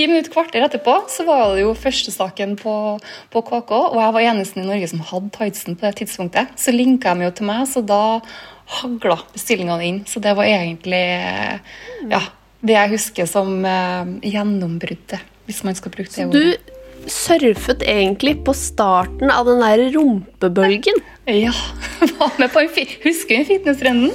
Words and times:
ti 0.00 0.08
minutter, 0.08 0.32
kvarter 0.32 0.64
etterpå 0.64 0.94
så 1.12 1.26
var 1.28 1.54
det 1.54 1.64
jo 1.64 1.74
førstesaken 1.76 2.56
på, 2.60 2.74
på 3.32 3.42
KK, 3.44 3.72
og 3.92 3.98
jeg 4.00 4.14
var 4.16 4.28
eneste 4.30 4.62
i 4.62 4.66
Norge 4.66 4.88
som 4.92 5.04
hadde 5.10 5.32
tightsen 5.36 5.76
på 5.76 5.86
det 5.86 6.00
tidspunktet. 6.00 6.54
Så 6.60 6.72
linka 6.74 7.12
de 7.14 7.28
jo 7.28 7.34
til 7.36 7.48
meg, 7.50 7.66
så 7.68 7.84
da 7.84 8.20
hagla 8.80 9.18
bestillingene 9.34 9.88
inn. 9.88 10.02
Så 10.08 10.22
det 10.24 10.32
var 10.38 10.48
egentlig 10.48 11.04
ja, 12.08 12.22
det 12.64 12.76
jeg 12.76 12.94
husker 12.94 13.28
som 13.28 13.64
eh, 13.66 14.12
gjennombruddet, 14.30 15.20
hvis 15.48 15.64
man 15.66 15.76
skal 15.76 15.92
bruke 15.94 16.12
det 16.14 16.28
ordet. 16.28 16.44
Du 16.60 17.10
surfet 17.10 17.82
egentlig 17.88 18.38
på 18.44 18.54
starten 18.56 19.32
av 19.32 19.48
den 19.48 19.62
der 19.64 19.86
rumpebølgen? 19.96 21.00
Ja. 21.28 21.54
Var 22.20 22.36
med 22.40 22.52
på 22.52 22.64
en, 22.64 22.94
husker 23.04 23.40
du 23.40 23.50
fitnesstrenden? 23.52 24.14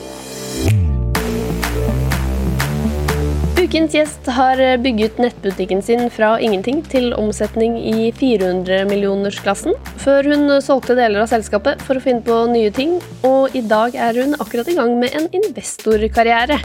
Ukens 3.76 3.92
gjest 3.92 4.28
har 4.32 4.60
bygget 4.80 5.18
nettbutikken 5.20 5.82
sin 5.84 6.06
fra 6.08 6.38
ingenting 6.40 6.78
til 6.88 7.10
omsetning 7.20 7.74
i 7.76 8.06
400-millionersklassen, 8.16 9.76
før 10.00 10.30
hun 10.32 10.54
solgte 10.64 10.96
deler 10.96 11.26
av 11.26 11.28
selskapet 11.28 11.84
for 11.84 12.00
å 12.00 12.04
finne 12.06 12.24
på 12.24 12.38
nye 12.54 12.70
ting, 12.72 12.94
og 13.28 13.52
i 13.52 13.60
dag 13.68 13.98
er 14.00 14.16
hun 14.16 14.38
akkurat 14.40 14.70
i 14.72 14.78
gang 14.78 14.94
med 15.02 15.18
en 15.20 15.28
investorkarriere. 15.42 16.62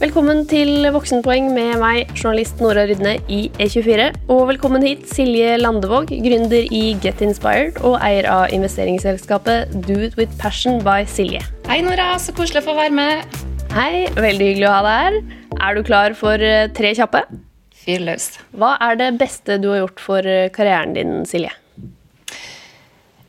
Velkommen 0.00 0.42
til 0.50 0.90
Voksenpoeng 0.90 1.52
med 1.54 1.78
meg, 1.78 2.10
journalist 2.18 2.58
Nora 2.58 2.88
Rydne 2.90 3.20
i 3.30 3.44
E24. 3.62 4.10
Og 4.26 4.42
velkommen 4.50 4.82
hit, 4.82 5.06
Silje 5.14 5.54
Landevåg, 5.62 6.10
gründer 6.26 6.66
i 6.74 6.82
Get 7.06 7.22
Inspired 7.22 7.78
og 7.86 8.00
eier 8.02 8.26
av 8.26 8.50
investeringsselskapet 8.50 9.78
Do 9.86 10.02
It 10.10 10.18
With 10.18 10.34
Passion 10.42 10.82
by 10.82 11.06
Silje. 11.06 11.46
Hei, 11.70 11.84
Nora. 11.86 12.16
Så 12.18 12.34
koselig 12.34 12.64
å 12.64 12.72
få 12.72 12.78
være 12.82 12.98
med. 12.98 13.42
Hei, 13.72 14.04
veldig 14.12 14.46
hyggelig 14.50 14.66
å 14.68 14.72
ha 14.74 14.80
deg 14.84 14.96
her. 15.00 15.14
Er 15.64 15.76
du 15.78 15.80
klar 15.86 16.12
for 16.12 16.42
eh, 16.44 16.66
tre 16.76 16.90
kjappe? 16.92 17.22
Fyr 17.80 18.02
løs. 18.04 18.26
Hva 18.52 18.74
er 18.84 18.98
det 19.00 19.06
beste 19.16 19.54
du 19.62 19.70
har 19.70 19.78
gjort 19.78 20.02
for 20.04 20.26
eh, 20.28 20.50
karrieren 20.52 20.90
din, 20.92 21.12
Silje? 21.24 21.54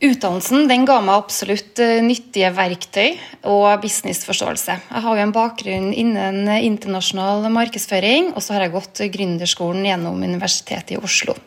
Utdannelsen 0.04 0.66
den 0.68 0.84
ga 0.84 0.98
meg 1.00 1.16
absolutt 1.16 1.80
eh, 1.80 2.02
nyttige 2.04 2.50
verktøy 2.52 3.14
og 3.48 3.70
businessforståelse. 3.86 4.76
Jeg 4.90 5.04
har 5.06 5.16
jo 5.16 5.22
en 5.24 5.32
bakgrunn 5.32 5.86
innen 5.96 6.50
internasjonal 6.58 7.48
markedsføring, 7.54 8.34
og 8.36 8.44
så 8.44 8.58
har 8.58 8.66
jeg 8.66 8.74
gått 8.74 9.00
gründerskolen 9.14 9.86
gjennom 9.88 10.18
Universitetet 10.20 10.92
i 10.92 10.98
Oslo. 11.00 11.38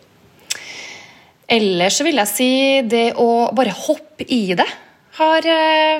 Ellers 1.46 2.00
så 2.02 2.08
vil 2.08 2.18
jeg 2.18 2.34
si 2.34 2.50
det 2.90 3.12
å 3.22 3.52
bare 3.54 3.78
hoppe 3.78 4.26
i 4.26 4.48
det 4.58 4.66
har 5.22 5.52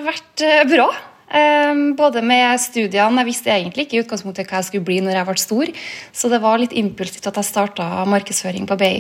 vært 0.10 0.46
bra. 0.74 0.90
Ehm, 1.28 1.96
både 2.00 2.22
med 2.24 2.56
studiene 2.64 3.24
Jeg 3.24 3.28
visste 3.28 3.52
egentlig 3.52 3.88
ikke 3.88 3.98
i 3.98 4.04
utgangspunktet 4.06 4.48
hva 4.48 4.62
jeg 4.62 4.70
skulle 4.70 4.88
bli 4.88 5.02
når 5.04 5.20
jeg 5.20 5.28
ble 5.28 5.42
stor, 5.42 5.72
så 6.16 6.30
det 6.32 6.42
var 6.44 6.62
litt 6.62 6.76
impulsivt 6.76 7.28
at 7.28 7.40
jeg 7.42 7.50
starta 7.50 7.88
markedsføring 8.08 8.68
på 8.70 8.78
BI. 8.80 8.94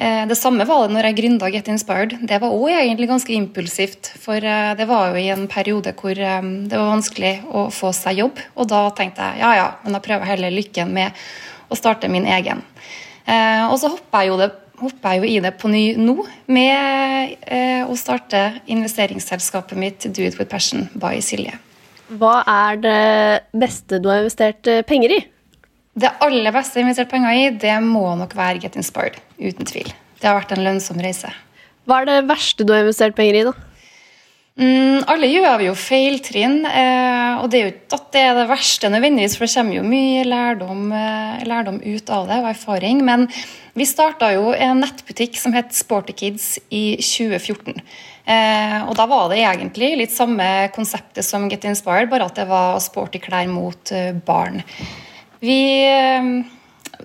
Eh, 0.00 0.26
det 0.28 0.36
samme 0.36 0.64
var 0.68 0.86
det 0.86 0.96
når 0.96 1.10
jeg 1.10 1.16
gründa 1.18 1.50
Get 1.52 1.68
Inspired. 1.68 2.16
Det 2.28 2.40
var 2.40 2.56
òg 2.56 2.72
egentlig 2.72 3.08
ganske 3.08 3.34
impulsivt. 3.36 4.12
For 4.20 4.36
eh, 4.36 4.72
det 4.76 4.88
var 4.88 5.10
jo 5.10 5.20
i 5.20 5.28
en 5.32 5.46
periode 5.48 5.92
hvor 5.96 6.16
ehm, 6.16 6.54
det 6.68 6.76
var 6.76 6.94
vanskelig 6.94 7.34
å 7.48 7.68
få 7.72 7.92
seg 7.96 8.20
jobb. 8.22 8.40
Og 8.56 8.68
da 8.72 8.86
tenkte 8.96 9.32
jeg 9.32 9.44
ja 9.44 9.54
ja, 9.58 9.68
men 9.84 9.96
da 9.96 10.04
prøver 10.04 10.24
jeg 10.24 10.36
heller 10.36 10.56
lykken 10.56 10.92
med 10.96 11.24
å 11.70 11.78
starte 11.78 12.08
min 12.12 12.28
egen. 12.28 12.64
Eh, 13.28 13.64
og 13.68 13.76
så 13.80 13.92
hoppa 13.92 14.24
jeg 14.24 14.32
jo 14.32 14.40
det 14.40 14.52
hopper 14.80 15.14
jeg 15.14 15.20
jo 15.20 15.30
i 15.30 15.40
det 15.44 15.52
på 15.60 15.70
ny 15.72 15.84
nå 16.00 16.16
med 16.50 17.36
eh, 17.46 17.82
å 17.84 17.96
starte 17.98 18.60
investeringsselskapet 18.70 19.78
mitt 19.78 20.06
Do 20.08 20.24
It 20.26 20.38
With 20.40 20.50
Passion 20.50 20.88
by 20.94 21.20
Silje. 21.24 21.56
Hva 22.10 22.40
er 22.48 22.80
det 22.82 23.00
beste 23.54 24.00
du 24.02 24.10
har 24.10 24.24
investert 24.24 24.66
eh, 24.70 24.82
penger 24.86 25.14
i? 25.14 25.20
Det 26.00 26.10
aller 26.24 26.54
beste 26.54 26.78
jeg 26.78 26.84
har 26.84 26.88
investert 26.88 27.12
penger 27.12 27.36
i, 27.36 27.48
det 27.62 27.76
må 27.84 28.04
nok 28.18 28.34
være 28.38 28.62
Get 28.62 28.78
Inspired. 28.78 29.18
Uten 29.38 29.68
tvil. 29.68 29.90
Det 30.20 30.28
har 30.28 30.38
vært 30.38 30.54
en 30.56 30.64
lønnsom 30.64 31.00
reise. 31.02 31.30
Hva 31.88 32.02
er 32.02 32.10
det 32.10 32.20
verste 32.30 32.66
du 32.66 32.74
har 32.74 32.84
investert 32.84 33.16
penger 33.18 33.40
i, 33.40 33.44
da? 33.50 33.54
Mm, 34.60 35.06
alle 35.08 35.28
gjør 35.30 35.62
jo 35.64 35.72
feiltrinn, 35.78 36.58
eh, 36.68 37.38
og 37.40 37.46
det 37.48 37.58
er 37.58 37.62
jo 37.62 37.70
ikke 37.72 37.96
at 37.96 38.08
det 38.12 38.24
er 38.26 38.34
det 38.36 38.48
verste 38.50 38.90
nødvendigvis, 38.92 39.36
for 39.38 39.46
det 39.46 39.54
kommer 39.54 39.78
jo 39.78 39.84
mye 39.86 40.24
lærdom, 40.26 40.82
eh, 40.92 41.46
lærdom 41.48 41.78
ut 41.80 42.10
av 42.10 42.26
det, 42.28 42.40
og 42.42 42.50
erfaring. 42.50 43.00
Men 43.06 43.28
vi 43.74 43.86
starta 43.86 44.32
jo 44.34 44.50
en 44.54 44.80
nettbutikk 44.82 45.38
som 45.38 45.54
het 45.54 45.74
Sporty 45.76 46.14
Kids 46.16 46.56
i 46.68 46.96
2014. 46.98 47.82
Eh, 48.30 48.78
og 48.84 48.94
da 48.98 49.06
var 49.10 49.28
det 49.30 49.40
egentlig 49.42 49.92
litt 49.98 50.14
samme 50.14 50.44
konseptet 50.74 51.26
som 51.26 51.48
Get 51.50 51.66
Inspired, 51.68 52.10
bare 52.10 52.28
at 52.28 52.38
det 52.38 52.46
var 52.50 52.80
sporty 52.82 53.22
klær 53.22 53.48
mot 53.50 53.92
eh, 53.94 54.12
barn. 54.14 54.62
Vi 55.42 55.60
eh, 55.88 56.32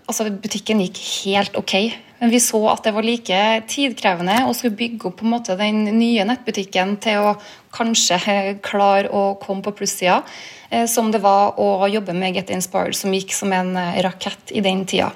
Altså, 0.06 0.26
butikken 0.28 0.82
gikk 0.84 0.98
helt 1.24 1.56
ok. 1.56 1.74
Men 2.20 2.32
vi 2.32 2.40
så 2.44 2.60
at 2.72 2.84
det 2.84 2.92
var 2.96 3.06
like 3.06 3.38
tidkrevende 3.72 4.42
å 4.48 4.54
skulle 4.56 4.78
bygge 4.78 5.10
opp 5.10 5.18
på 5.20 5.26
en 5.28 5.34
måte 5.34 5.58
den 5.60 5.86
nye 5.98 6.26
nettbutikken 6.28 6.96
til 7.04 7.30
å 7.30 7.34
kanskje 7.76 8.20
klare 8.66 9.12
å 9.12 9.36
komme 9.42 9.66
på 9.66 9.74
plussida, 9.76 10.22
eh, 10.70 10.86
som 10.90 11.12
det 11.12 11.22
var 11.24 11.60
å 11.60 11.88
jobbe 11.92 12.16
med 12.16 12.36
Get 12.38 12.54
Inspired, 12.54 12.96
som 12.96 13.14
gikk 13.14 13.34
som 13.36 13.54
en 13.54 13.76
eh, 13.78 14.02
rakett 14.06 14.54
i 14.56 14.64
den 14.66 14.86
tida. 14.86 15.12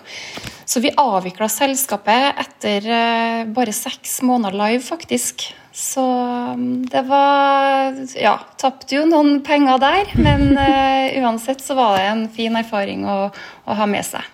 Så 0.70 0.84
vi 0.84 0.92
avvikla 0.94 1.50
selskapet 1.50 2.44
etter 2.44 2.86
eh, 2.86 3.46
bare 3.50 3.74
seks 3.74 4.20
måneder 4.22 4.58
live, 4.60 4.84
faktisk. 4.86 5.48
Så 5.74 6.04
mm, 6.04 6.90
det 6.92 7.06
var 7.08 7.96
Ja, 8.20 8.36
tapte 8.60 8.98
jo 8.98 9.06
noen 9.08 9.40
penger 9.46 9.80
der, 9.82 10.14
men 10.20 10.52
uansett 11.24 11.64
så 11.64 11.78
var 11.80 11.98
det 11.98 12.10
en 12.10 12.28
fin 12.34 12.56
erfaring 12.60 13.08
å, 13.08 13.20
å 13.30 13.80
ha 13.80 13.90
med 13.90 14.06
seg. 14.06 14.26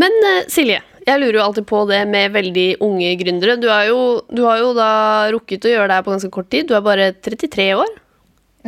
Men 0.00 0.14
Silje, 0.48 0.80
jeg 1.06 1.20
lurer 1.20 1.38
jo 1.38 1.44
alltid 1.44 1.66
på 1.68 1.84
det 1.90 2.00
med 2.10 2.34
veldig 2.34 2.68
unge 2.84 3.14
gründere. 3.20 3.56
Du, 3.60 3.68
jo, 3.88 4.00
du 4.30 4.44
har 4.46 4.60
jo 4.62 4.74
da 4.76 4.90
rukket 5.34 5.66
å 5.66 5.72
gjøre 5.74 5.88
det 5.90 5.98
her 5.98 6.06
på 6.06 6.14
ganske 6.14 6.32
kort 6.34 6.50
tid. 6.52 6.68
Du 6.68 6.76
er 6.76 6.84
bare 6.84 7.10
33 7.16 7.70
år? 7.78 7.96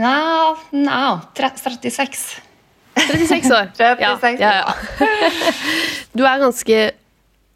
Nei, 0.00 0.54
no, 0.86 1.02
36. 1.36 2.24
36 2.96 3.52
år. 3.52 3.70
36, 3.78 4.40
ja, 4.40 4.48
ja, 4.48 4.54
ja. 4.62 5.52
Du 6.16 6.24
er 6.24 6.40
ganske 6.42 6.80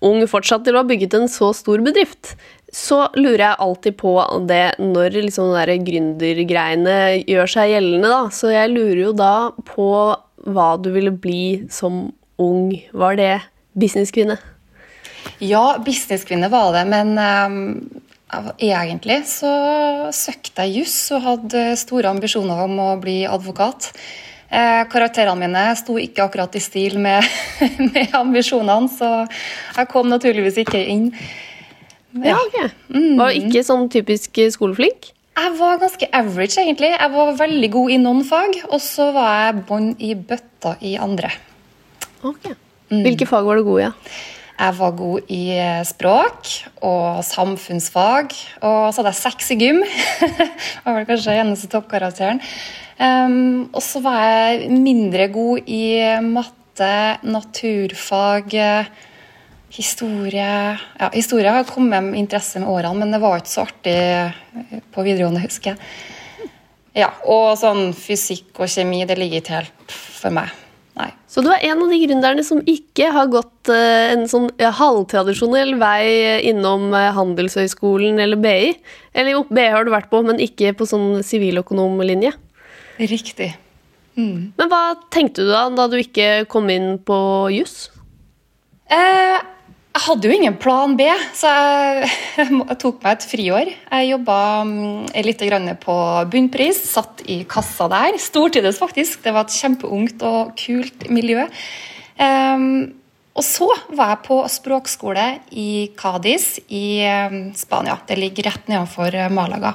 ung 0.04 0.20
fortsatt 0.28 0.66
til 0.66 0.76
å 0.76 0.82
ha 0.82 0.88
bygget 0.88 1.16
en 1.16 1.31
så 1.32 1.53
stor 1.56 1.81
bedrift. 1.84 2.34
Så 2.72 3.06
lurer 3.16 3.44
jeg 3.44 3.62
alltid 3.64 3.97
på 4.00 4.12
det 4.48 4.76
når 4.82 5.16
liksom 5.22 5.54
gründergreiene 5.87 6.97
gjør 7.25 7.53
seg 7.53 7.72
gjeldende, 7.72 8.10
da. 8.12 8.22
Så 8.34 8.53
jeg 8.53 8.75
lurer 8.75 9.03
jo 9.06 9.14
da 9.16 9.34
på 9.69 9.88
hva 10.47 10.69
du 10.78 10.91
ville 10.94 11.14
bli 11.14 11.66
som 11.72 12.10
ung. 12.43 12.69
Var 12.93 13.16
det 13.16 13.32
businesskvinne? 13.78 14.37
Ja, 15.45 15.77
businesskvinne 15.85 16.49
var 16.53 16.73
det, 16.77 16.85
men 16.89 17.17
um, 17.19 17.59
egentlig 18.59 19.21
så 19.29 19.51
søkte 20.15 20.65
jeg 20.65 20.83
juss 20.83 20.97
og 21.15 21.25
hadde 21.27 21.65
store 21.79 22.13
ambisjoner 22.15 22.63
om 22.65 22.79
å 22.81 22.93
bli 23.01 23.21
advokat. 23.29 23.91
Eh, 24.47 24.85
karakterene 24.93 25.43
mine 25.43 25.65
sto 25.75 25.97
ikke 25.99 26.25
akkurat 26.29 26.55
i 26.55 26.63
stil 26.63 27.01
med, 27.03 27.25
med, 27.91 28.15
ambisjonene, 28.15 28.89
så 28.91 29.11
jeg 29.27 29.91
kom 29.91 30.09
naturligvis 30.11 30.61
ikke 30.63 30.81
inn. 30.81 31.11
Ja, 32.23 32.39
ok. 32.39 32.61
Mm. 32.95 33.17
Var 33.19 33.37
ikke 33.37 33.65
sånn 33.67 33.91
typisk 33.93 34.39
skoleflink? 34.55 35.11
Jeg 35.37 35.53
var 35.59 35.77
ganske 35.83 36.07
average, 36.17 36.57
egentlig. 36.63 36.95
Jeg 36.95 37.13
var 37.13 37.35
veldig 37.37 37.69
god 37.75 37.93
i 37.93 37.99
noen 38.01 38.23
fag, 38.25 38.55
og 38.71 38.81
så 38.81 39.11
var 39.13 39.35
jeg 39.43 39.67
bånn 39.69 39.91
i 40.01 40.15
bøtta 40.17 40.79
i 40.81 40.95
andre. 40.97 41.29
Ok. 42.25 42.49
Hvilke 42.89 43.27
fag 43.29 43.45
var 43.45 43.61
du 43.61 43.67
god 43.67 43.83
i? 43.83 43.85
Ja? 43.91 43.93
Jeg 44.56 44.72
var 44.78 44.93
god 44.97 45.33
i 45.33 45.43
eh, 45.53 45.83
språk 45.84 46.50
og 46.81 47.21
samfunnsfag. 47.28 48.33
Og 48.65 48.81
så 48.89 49.03
hadde 49.03 49.12
jeg 49.12 49.21
seks 49.21 49.53
i 49.53 49.59
gym. 49.61 49.83
det 50.25 50.94
var 50.97 51.09
kanskje 51.09 51.37
eneste 51.43 51.69
toppkarakteren. 51.72 52.41
Um, 52.97 53.67
og 53.77 53.83
så 53.84 54.00
var 54.00 54.22
jeg 54.25 54.71
mindre 54.72 55.28
god 55.28 55.69
i 55.69 55.84
matte, 56.25 56.94
naturfag, 57.28 58.56
historie 59.76 60.49
Ja, 60.97 61.11
historie 61.12 61.53
har 61.53 61.69
kommet 61.69 62.05
med 62.05 62.17
interesse 62.17 62.61
med 62.62 62.73
årene, 62.73 63.03
men 63.03 63.12
det 63.12 63.20
var 63.20 63.43
ikke 63.43 63.53
så 63.53 63.67
artig 63.67 63.99
på 64.94 65.05
videregående, 65.05 65.44
husker 65.44 65.75
jeg. 65.75 66.53
Ja, 66.97 67.11
Og 67.29 67.58
sånn 67.61 67.91
fysikk 67.93 68.56
og 68.56 68.73
kjemi, 68.73 69.05
det 69.05 69.19
ligger 69.20 69.43
ikke 69.43 69.58
helt 69.58 69.93
for 69.93 70.32
meg. 70.32 70.49
Nei. 70.96 71.10
Så 71.28 71.43
du 71.44 71.50
er 71.52 71.60
en 71.69 71.82
av 71.84 71.90
de 71.93 71.98
gründerne 72.00 72.43
som 72.46 72.62
ikke 72.64 73.10
har 73.12 73.28
gått 73.28 73.69
uh, 73.69 74.12
en 74.14 74.25
sånn 74.31 74.48
halvtradisjonell 74.56 75.75
vei 75.81 76.06
innom 76.48 76.88
uh, 76.94 77.10
Handelshøyskolen 77.16 78.22
eller 78.25 78.40
BI? 78.40 78.72
Eller 79.12 79.37
jo, 79.37 79.44
BI 79.50 79.66
har 79.75 79.84
du 79.84 79.93
vært 79.93 80.08
på, 80.12 80.22
men 80.25 80.40
ikke 80.40 80.72
på 80.78 80.88
sånn 80.88 81.20
siviløkonomlinje? 81.26 82.32
Riktig. 83.02 83.50
Mm. 84.16 84.56
Men 84.56 84.72
hva 84.72 84.96
tenkte 85.12 85.44
du 85.44 85.52
da, 85.52 85.66
da 85.76 85.84
du 85.93 85.98
ikke 86.00 86.46
kom 86.48 86.70
inn 86.72 86.96
på 87.04 87.19
juss? 87.52 87.90
Eh, 88.88 89.37
jeg 89.96 90.04
hadde 90.04 90.28
jo 90.28 90.34
ingen 90.37 90.56
plan 90.60 90.93
B, 90.98 91.06
så 91.32 91.48
jeg, 91.48 92.10
tok 92.82 93.00
meg 93.00 93.16
et 93.16 93.26
friår. 93.31 93.70
Jeg 93.72 94.10
jobba 94.10 94.38
mm, 94.69 95.06
litt 95.25 95.44
på 95.81 95.96
bunnpris, 96.32 96.82
satt 96.93 97.22
i 97.32 97.40
kassa 97.48 97.88
der. 97.88 98.19
Stortides, 98.20 98.76
faktisk. 98.82 99.22
Det 99.25 99.32
var 99.32 99.48
et 99.48 99.56
kjempeungt 99.56 100.20
og 100.28 100.52
kult 100.60 101.08
miljø. 101.08 101.46
Og 103.37 103.44
så 103.44 103.69
var 103.93 104.14
jeg 104.14 104.25
på 104.25 104.38
språkskole 104.48 105.26
i 105.52 105.70
Cádiz 105.96 106.54
i 106.72 107.00
eh, 107.04 107.34
Spania. 107.56 107.98
Det 108.08 108.16
ligger 108.16 108.48
rett 108.48 108.70
nedenfor 108.70 109.12
eh, 109.12 109.32
Malaga. 109.32 109.75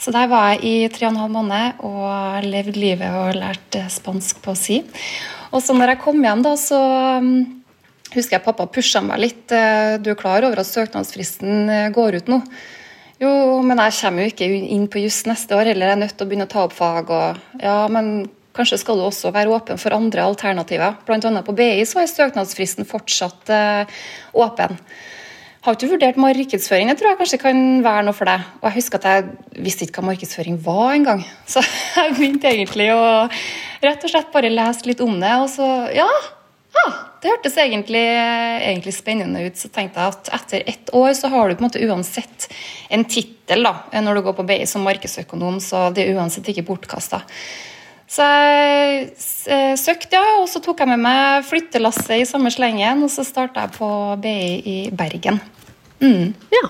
Så 0.00 0.12
der 0.12 0.28
var 0.28 0.52
jeg 0.52 0.64
i 0.64 0.74
tre 0.92 1.08
og 1.08 1.14
en 1.14 1.22
halv 1.22 1.32
måned 1.32 1.80
og 1.84 2.44
levde 2.48 2.76
livet 2.76 3.16
og 3.16 3.36
lærte 3.36 3.86
spansk 3.92 4.40
på 4.44 4.56
si. 4.56 4.82
Og 5.50 5.64
så 5.64 5.74
når 5.76 5.94
jeg 5.94 6.02
kom 6.04 6.20
hjem, 6.24 6.44
da, 6.44 6.54
så 6.60 6.80
husker 8.14 8.38
jeg 8.38 8.44
pappa 8.44 8.66
pusha 8.70 9.02
meg 9.04 9.22
litt. 9.22 9.46
Du 9.50 10.10
er 10.12 10.18
klar 10.18 10.44
over 10.46 10.62
at 10.62 10.68
søknadsfristen 10.68 11.92
går 11.94 12.20
ut 12.20 12.30
nå? 12.32 12.42
Jo, 13.20 13.30
men 13.60 13.76
jeg 13.84 13.98
kommer 13.98 14.24
jo 14.24 14.32
ikke 14.32 14.46
inn 14.48 14.86
på 14.88 15.02
juss 15.02 15.26
neste 15.28 15.52
år 15.52 15.68
heller. 15.68 15.90
Jeg 15.90 15.98
er 15.98 16.02
nødt 16.06 16.14
til 16.16 16.24
å 16.24 16.30
begynne 16.30 16.46
å 16.48 16.50
ta 16.50 16.62
opp 16.64 16.72
fag. 16.72 17.10
Og, 17.12 17.40
ja, 17.60 17.82
men 17.92 18.30
kanskje 18.56 18.80
skal 18.80 18.96
du 18.96 19.04
også 19.04 19.32
være 19.34 19.52
åpen 19.52 19.80
for 19.80 19.92
andre 19.92 20.24
alternativer. 20.24 20.96
Annet 21.04 21.44
på 21.46 21.54
BI 21.58 21.84
så 21.88 22.00
er 22.00 22.08
søknadsfristen 22.08 22.88
fortsatt 22.88 23.52
eh, 23.52 24.00
åpen. 24.32 24.80
Har 25.66 25.76
ikke 25.76 25.90
vurdert 25.90 26.16
markedsføring. 26.16 26.88
Det 26.88 26.96
tror 26.96 27.10
jeg 27.10 27.20
kanskje 27.20 27.42
kan 27.42 27.60
være 27.84 28.06
noe 28.08 28.16
for 28.16 28.30
deg. 28.30 28.48
Og 28.62 28.70
jeg 28.70 28.78
husker 28.78 29.02
at 29.02 29.10
jeg 29.10 29.60
visste 29.68 29.84
ikke 29.84 30.00
hva 30.00 30.14
markedsføring 30.14 30.56
var 30.64 30.96
engang. 30.96 31.20
Så 31.52 31.60
jeg 31.60 32.16
begynte 32.16 32.48
egentlig 32.48 32.88
å 32.96 33.04
rett 33.84 34.08
og 34.08 34.14
slett 34.14 34.32
bare 34.32 34.48
lese 34.48 34.88
litt 34.88 35.04
om 35.04 35.20
det. 35.20 35.36
Og 35.44 35.52
så, 35.52 35.68
ja, 35.92 36.08
ah, 36.86 36.98
det 37.20 37.28
hørtes 37.28 37.56
egentlig, 37.60 38.00
egentlig, 38.00 38.94
spennende 38.96 39.42
ut. 39.44 39.58
Så 39.60 39.68
tenkte 39.72 40.00
jeg 40.00 40.14
at 40.14 40.30
etter 40.40 40.62
ett 40.72 40.92
år 40.96 41.12
så 41.18 41.28
har 41.32 41.48
du 41.48 41.56
på 41.56 41.64
en 41.64 41.68
måte 41.68 41.82
uansett 41.84 42.46
en 42.88 43.04
tittel 43.04 43.66
når 43.66 44.16
du 44.16 44.22
går 44.24 44.38
på 44.38 44.46
BI 44.48 44.62
som 44.68 44.86
markedsøkonom, 44.88 45.58
så 45.60 45.90
det 45.92 46.06
er 46.06 46.16
uansett 46.16 46.48
ikke 46.48 46.64
bortkasta. 46.70 47.20
Så 48.10 48.24
jeg 48.26 49.02
eh, 49.52 49.76
søkte, 49.78 50.18
ja, 50.18 50.40
og 50.40 50.48
så 50.50 50.58
tok 50.64 50.80
jeg 50.82 50.90
med 50.90 51.02
meg 51.04 51.44
flyttelasset 51.46 52.16
i 52.16 52.26
samme 52.26 52.50
slengen, 52.50 53.04
og 53.06 53.12
så 53.12 53.22
starta 53.26 53.68
jeg 53.68 53.76
på 53.76 53.90
BI 54.24 54.40
i 54.66 54.78
Bergen. 54.90 55.38
Mm. 56.00 56.32
Ja. 56.50 56.64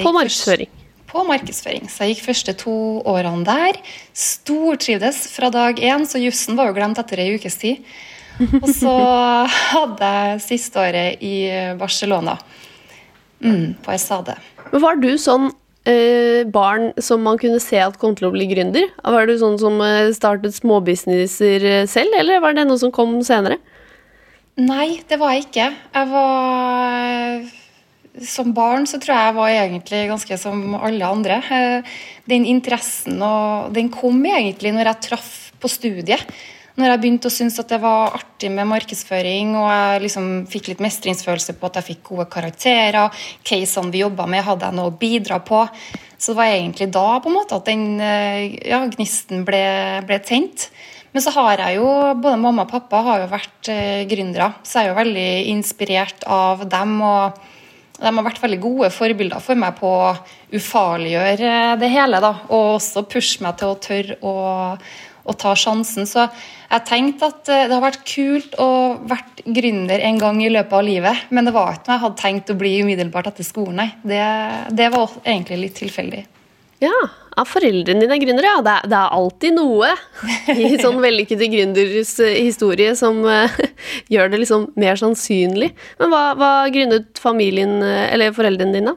På 0.00 0.10
markedsføring. 0.16 0.72
På 1.06 1.22
markedsføring. 1.28 1.86
Så 1.92 2.04
jeg 2.04 2.16
gikk 2.16 2.26
første 2.26 2.56
to 2.58 2.74
årene 3.06 3.46
der. 3.46 3.78
Stortrivdes 4.16 5.22
fra 5.36 5.52
dag 5.54 5.78
én, 5.78 6.08
så 6.08 6.18
jussen 6.18 6.58
var 6.58 6.72
jo 6.72 6.78
glemt 6.80 6.98
etter 7.00 7.22
ei 7.22 7.36
ukes 7.36 7.60
tid. 7.62 7.84
Og 8.62 8.68
så 8.74 8.96
hadde 9.48 10.10
jeg 10.16 10.42
siste 10.44 10.82
året 10.82 11.22
i 11.24 11.36
Barcelona, 11.80 12.36
mm, 13.40 13.78
på 13.84 13.94
Esade. 13.94 14.36
Men 14.72 14.82
var 14.82 14.98
du 15.00 15.12
sånn 15.20 15.50
eh, 15.86 16.42
barn 16.50 16.90
som 17.02 17.22
man 17.24 17.38
kunne 17.40 17.60
se 17.62 17.78
at 17.82 17.98
kom 18.00 18.16
til 18.18 18.28
å 18.28 18.34
bli 18.34 18.48
gründer? 18.50 18.88
Var 19.02 19.28
du 19.28 19.36
sånn 19.40 19.58
som 19.60 19.78
eh, 19.84 20.12
startet 20.16 20.56
småbusinesser 20.58 21.66
eh, 21.70 21.84
selv, 21.90 22.16
eller 22.18 22.42
var 22.44 22.56
det 22.56 22.66
noe 22.68 22.80
som 22.80 22.92
kom 22.94 23.18
senere? 23.26 23.60
Nei, 24.56 25.02
det 25.08 25.20
var 25.20 25.34
jeg 25.36 25.48
ikke. 25.50 25.70
Jeg 25.92 26.12
var 26.14 27.46
Som 28.24 28.54
barn 28.56 28.86
så 28.88 28.96
tror 28.96 29.12
jeg 29.12 29.26
jeg 29.26 29.36
var 29.36 29.50
egentlig 29.52 29.98
ganske 30.08 30.38
som 30.40 30.60
alle 30.80 31.04
andre. 31.04 31.36
Den 32.24 32.46
interessen 32.48 33.20
og 33.20 33.74
Den 33.76 33.90
kom 33.92 34.24
egentlig 34.24 34.72
når 34.72 34.88
jeg 34.88 35.02
traff 35.10 35.34
på 35.60 35.68
studiet 35.68 36.24
når 36.76 36.90
jeg 36.92 37.00
begynte 37.02 37.30
å 37.30 37.32
synes 37.32 37.56
at 37.60 37.70
det 37.72 37.78
var 37.80 38.16
artig 38.18 38.50
med 38.52 38.68
markedsføring, 38.68 39.54
og 39.56 39.68
jeg 39.70 40.02
liksom 40.04 40.26
fikk 40.52 40.68
litt 40.72 40.82
mestringsfølelse 40.84 41.56
på 41.56 41.70
at 41.70 41.78
jeg 41.80 41.88
fikk 41.88 42.02
gode 42.10 42.26
karakterer, 42.32 43.22
casene 43.46 43.92
vi 43.94 44.02
jobba 44.02 44.28
med, 44.28 44.44
hadde 44.44 44.68
jeg 44.68 44.76
noe 44.76 44.92
å 44.92 44.98
bidra 45.00 45.40
på. 45.40 45.62
Så 46.16 46.32
det 46.34 46.40
var 46.40 46.52
egentlig 46.52 46.90
da 46.92 47.06
på 47.22 47.32
en 47.32 47.38
måte 47.38 47.56
at 47.56 47.68
den 47.68 47.96
eh, 48.00 48.58
ja, 48.68 48.82
gnisten 48.92 49.44
ble, 49.48 49.64
ble 50.08 50.20
tent. 50.24 50.68
Men 51.16 51.24
så 51.24 51.32
har 51.32 51.62
jeg 51.64 51.78
jo, 51.78 51.88
både 52.20 52.36
mamma 52.40 52.66
og 52.66 52.72
pappa 52.74 53.00
har 53.06 53.24
jo 53.24 53.32
vært 53.32 53.72
eh, 53.72 54.04
gründere, 54.08 54.52
så 54.60 54.82
jeg 54.82 54.90
er 54.90 54.92
jo 54.92 55.00
veldig 55.00 55.28
inspirert 55.56 56.26
av 56.28 56.66
dem. 56.68 56.98
og 57.00 57.44
de 57.96 58.10
har 58.12 58.26
vært 58.26 58.42
veldig 58.42 58.58
gode 58.60 58.88
forbilder 58.92 59.40
for 59.40 59.56
meg 59.56 59.78
på 59.78 59.88
å 59.88 60.10
ufarliggjøre 60.52 61.52
det 61.80 61.88
hele. 61.88 62.20
Da, 62.20 62.32
og 62.50 62.76
også 62.76 63.06
pushe 63.08 63.44
meg 63.44 63.56
til 63.60 63.72
å 63.72 63.78
tørre 63.80 64.18
å, 64.20 64.34
å 65.26 65.34
ta 65.38 65.54
sjansen. 65.58 66.06
Så 66.08 66.24
jeg 66.26 66.86
tenkte 66.88 67.30
at 67.30 67.50
eh, 67.52 67.66
det 67.66 67.74
har 67.74 67.84
vært 67.84 68.06
kult 68.08 68.56
å 68.62 68.70
vært 69.08 69.42
gründer 69.44 70.02
en 70.06 70.22
gang 70.22 70.40
i 70.42 70.52
løpet 70.52 70.78
av 70.78 70.86
livet, 70.86 71.26
men 71.34 71.48
det 71.48 71.54
var 71.56 71.76
ikke 71.76 71.90
noe 71.90 71.98
jeg 71.98 72.04
hadde 72.06 72.22
tenkt 72.22 72.54
å 72.54 72.58
bli 72.58 72.72
umiddelbart 72.84 73.30
etter 73.32 73.46
skolen, 73.46 73.82
nei. 73.82 73.90
Det, 74.06 74.24
det 74.76 74.90
var 74.94 75.14
egentlig 75.24 75.62
litt 75.64 75.78
tilfeldig. 75.82 76.24
Ja, 76.82 76.92
av 77.36 77.48
foreldrene 77.48 78.02
dine 78.02 78.16
er 78.16 78.20
gründere, 78.20 78.50
ja. 78.50 78.60
Det 78.64 78.74
er, 78.74 78.90
det 78.92 78.98
er, 78.98 79.14
alltid 79.16 79.56
noe 79.56 79.94
i 80.52 80.74
sånn 80.84 81.00
vellykkede 81.04 81.48
gründers 81.52 82.16
eh, 82.24 82.36
historie 82.44 82.92
som 82.98 83.22
uh, 83.24 83.58
gjør 84.12 84.32
det 84.32 84.42
liksom 84.44 84.70
mer 84.80 85.00
sannsynlig. 85.00 85.72
Men 86.00 86.12
hva, 86.12 86.22
hva 86.36 86.52
gründet 86.72 87.22
familien, 87.22 87.78
eller 87.84 88.36
foreldrene 88.36 88.76
dine? 88.76 88.96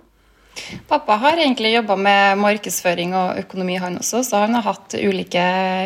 Pappa 0.90 1.16
har 1.22 1.40
egentlig 1.40 1.72
jobba 1.74 1.96
med 2.00 2.40
markedsføring 2.42 3.14
og 3.18 3.40
økonomi, 3.42 3.78
han 3.82 3.98
også, 4.00 4.22
så 4.26 4.44
han 4.44 4.58
har 4.58 4.66
hatt 4.66 4.96
ulike, 4.98 5.44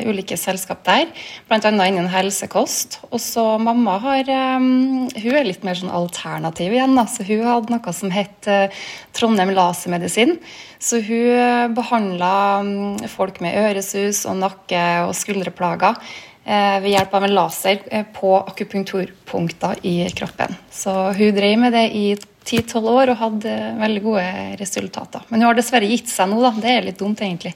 ulike 0.08 0.38
selskap 0.40 0.84
der. 0.88 1.08
Bl.a. 1.50 1.72
innen 1.72 2.10
helsekost. 2.12 3.00
Og 3.10 3.22
så 3.24 3.46
mamma 3.62 3.98
har 4.04 4.30
um, 4.58 5.08
Hun 5.14 5.38
er 5.38 5.48
litt 5.48 5.66
mer 5.68 5.80
sånn 5.80 5.94
alternativ 5.94 6.76
igjen. 6.76 6.98
Da. 6.98 7.08
Så 7.10 7.26
hun 7.28 7.46
hadde 7.48 7.74
noe 7.74 7.96
som 7.96 8.14
het 8.14 8.52
uh, 8.52 8.84
Trondheim 9.16 9.54
lasermedisin. 9.56 10.38
Så 10.84 11.00
hun 11.06 11.74
behandla 11.78 12.36
um, 12.64 13.02
folk 13.12 13.40
med 13.44 13.58
øresus 13.60 14.26
og 14.30 14.40
nakke- 14.42 15.04
og 15.08 15.16
skuldreplager 15.18 16.00
ved 16.44 16.90
hjelp 16.92 17.14
av 17.16 17.24
en 17.24 17.34
laser 17.38 17.84
på 18.12 18.34
akupunkturpunkter 18.42 19.78
i 19.88 19.94
kroppen. 20.12 20.58
Så 20.72 20.92
hun 21.16 21.36
drev 21.38 21.62
med 21.62 21.72
det 21.72 21.86
i 21.96 22.06
10-12 22.44 22.90
år 22.92 23.12
og 23.14 23.20
hadde 23.22 23.54
veldig 23.80 24.04
gode 24.04 24.26
resultater. 24.60 25.24
Men 25.30 25.42
hun 25.42 25.50
har 25.50 25.58
dessverre 25.58 25.90
gitt 25.90 26.12
seg 26.12 26.30
nå, 26.30 26.42
da. 26.44 26.52
Det 26.60 26.72
er 26.72 26.88
litt 26.88 27.00
dumt, 27.00 27.22
egentlig. 27.24 27.54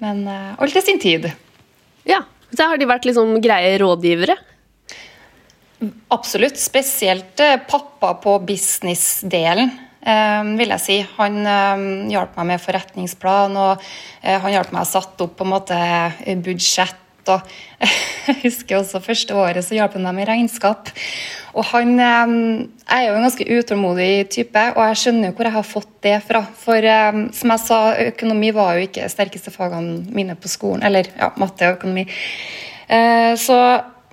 Men 0.00 0.22
uh, 0.28 0.54
alt 0.60 0.76
til 0.76 0.84
sin 0.84 1.00
tid. 1.02 1.30
Ja. 2.08 2.22
Så 2.50 2.66
har 2.66 2.80
de 2.80 2.88
vært 2.88 3.06
liksom 3.06 3.36
greie 3.42 3.76
rådgivere? 3.80 4.36
Absolutt. 6.12 6.58
Spesielt 6.60 7.40
uh, 7.44 7.56
pappa 7.68 8.16
på 8.20 8.36
businessdelen. 8.48 9.72
Um, 10.00 10.54
vil 10.56 10.72
jeg 10.72 10.84
si. 10.84 10.98
Han 11.18 11.42
um, 11.44 11.86
hjalp 12.12 12.36
meg 12.40 12.54
med 12.54 12.62
forretningsplan, 12.64 13.56
og 13.60 13.90
han 14.24 14.54
hjalp 14.54 14.72
meg 14.72 14.86
å 14.86 14.88
sette 14.88 15.26
opp 15.26 15.36
på 15.36 15.46
en 15.46 15.54
måte 15.54 15.78
budsjett. 16.44 17.06
Og 17.28 17.40
Jeg 18.30 18.36
husker 18.44 18.78
også 18.78 19.00
første 19.02 19.34
året 19.34 19.64
så 19.64 19.74
hjalp 19.74 19.96
han 19.96 20.04
meg 20.06 20.20
med 20.20 20.28
regnskap. 20.28 20.90
Og 21.58 21.64
han 21.72 21.96
er 21.98 23.00
jo 23.06 23.14
en 23.16 23.24
ganske 23.24 23.46
utålmodig 23.48 24.28
type, 24.30 24.62
og 24.76 24.82
jeg 24.86 24.98
skjønner 25.00 25.30
jo 25.30 25.34
hvor 25.34 25.48
jeg 25.48 25.56
har 25.56 25.66
fått 25.66 25.94
det 26.06 26.16
fra. 26.28 26.44
For 26.62 26.86
som 27.34 27.54
jeg 27.54 27.62
sa, 27.64 27.80
økonomi 28.12 28.52
var 28.54 28.76
jo 28.76 28.86
ikke 28.86 29.08
sterkeste 29.10 29.50
fagene 29.50 30.04
mine 30.14 30.36
på 30.38 30.52
skolen. 30.52 30.84
Eller 30.86 31.10
ja, 31.16 31.32
matte 31.42 31.72
og 31.72 31.80
økonomi. 31.80 32.06
Eh, 32.86 33.32
så 33.40 33.58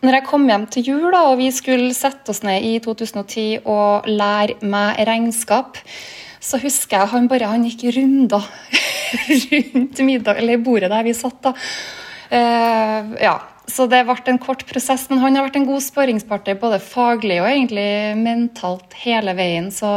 når 0.05 0.19
jeg 0.19 0.27
kom 0.27 0.47
hjem 0.49 0.65
til 0.73 0.91
jul 0.91 1.07
da, 1.09 1.23
og 1.31 1.39
vi 1.39 1.49
skulle 1.53 1.93
sette 1.97 2.33
oss 2.33 2.43
ned 2.45 2.65
i 2.65 2.77
2010 2.83 3.65
og 3.65 4.09
lære 4.09 4.59
meg 4.69 5.01
regnskap, 5.09 5.79
så 6.37 6.59
husker 6.61 7.01
jeg 7.01 7.11
han 7.15 7.29
bare 7.29 7.49
han 7.49 7.65
gikk 7.65 7.87
runder 7.95 8.45
rundt 9.51 10.03
middag, 10.05 10.37
eller 10.37 10.61
bordet 10.61 10.91
der 10.93 11.07
vi 11.07 11.15
satt. 11.17 11.41
da. 11.43 11.55
Uh, 12.31 13.15
ja, 13.21 13.35
så 13.67 13.87
det 13.91 14.03
ble 14.07 14.17
en 14.31 14.39
kort 14.41 14.65
prosess, 14.69 15.07
men 15.11 15.19
han 15.23 15.35
har 15.37 15.47
vært 15.47 15.59
en 15.59 15.67
god 15.67 15.83
sparringspartner 15.83 16.59
både 16.61 16.79
faglig 16.83 17.41
og 17.41 17.49
egentlig 17.49 17.89
mentalt 18.19 18.95
hele 19.03 19.35
veien. 19.37 19.69
Så 19.75 19.89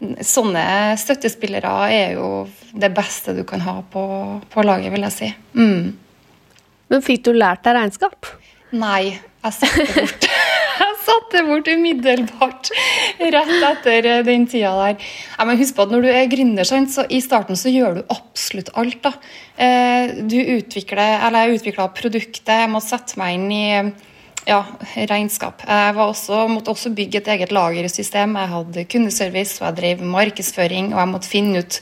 sånne 0.00 0.64
støttespillere 0.98 1.72
er 1.92 2.14
jo 2.16 2.30
det 2.72 2.90
beste 2.96 3.34
du 3.36 3.42
kan 3.48 3.62
ha 3.66 3.80
på, 3.92 4.04
på 4.50 4.64
laget, 4.66 4.92
vil 4.94 5.06
jeg 5.06 5.16
si. 5.16 5.32
Mm. 5.54 5.90
Men 6.90 7.04
fikk 7.06 7.28
du 7.28 7.34
lært 7.36 7.62
deg 7.66 7.76
regnskap? 7.78 8.32
Nei, 8.74 9.18
jeg 9.44 9.58
satte 9.58 9.86
bort. 9.94 10.30
satte 11.10 11.42
bort 11.48 11.68
umiddelbart 11.70 12.70
rett 13.20 13.54
etter 13.70 14.10
den 14.26 14.46
tida 14.50 14.72
der. 14.78 15.08
Ja, 15.36 15.46
men 15.48 15.58
husk 15.60 15.76
på 15.76 15.86
at 15.86 15.94
Når 15.94 16.04
du 16.06 16.10
er 16.12 16.30
gründer, 16.30 16.66
så 16.66 17.06
i 17.08 17.20
starten 17.24 17.58
så 17.58 17.72
gjør 17.72 18.00
du 18.00 18.14
absolutt 18.14 18.70
alt. 18.78 19.02
da. 19.02 19.12
Eh, 19.56 20.14
du 20.22 20.38
utvikler, 20.38 21.18
eller 21.26 21.48
Jeg 21.48 21.60
utvikla 21.60 21.90
produktet, 21.94 22.54
jeg 22.64 22.70
må 22.70 22.80
sette 22.84 23.18
meg 23.20 23.34
inn 23.34 23.50
i 23.52 23.66
ja, 24.48 24.62
regnskap. 25.10 25.62
Jeg 25.66 25.96
også, 25.96 26.46
måtte 26.48 26.72
også 26.72 26.94
bygge 26.96 27.20
et 27.20 27.28
eget 27.34 27.52
lagersystem. 27.52 28.36
Jeg 28.36 28.52
hadde 28.54 28.86
kundeservice, 28.90 29.60
og 29.60 29.68
jeg 29.68 29.76
drev 29.80 30.06
markedsføring, 30.06 30.94
og 30.94 31.02
jeg 31.02 31.12
måtte 31.12 31.30
finne 31.30 31.64
ut 31.64 31.80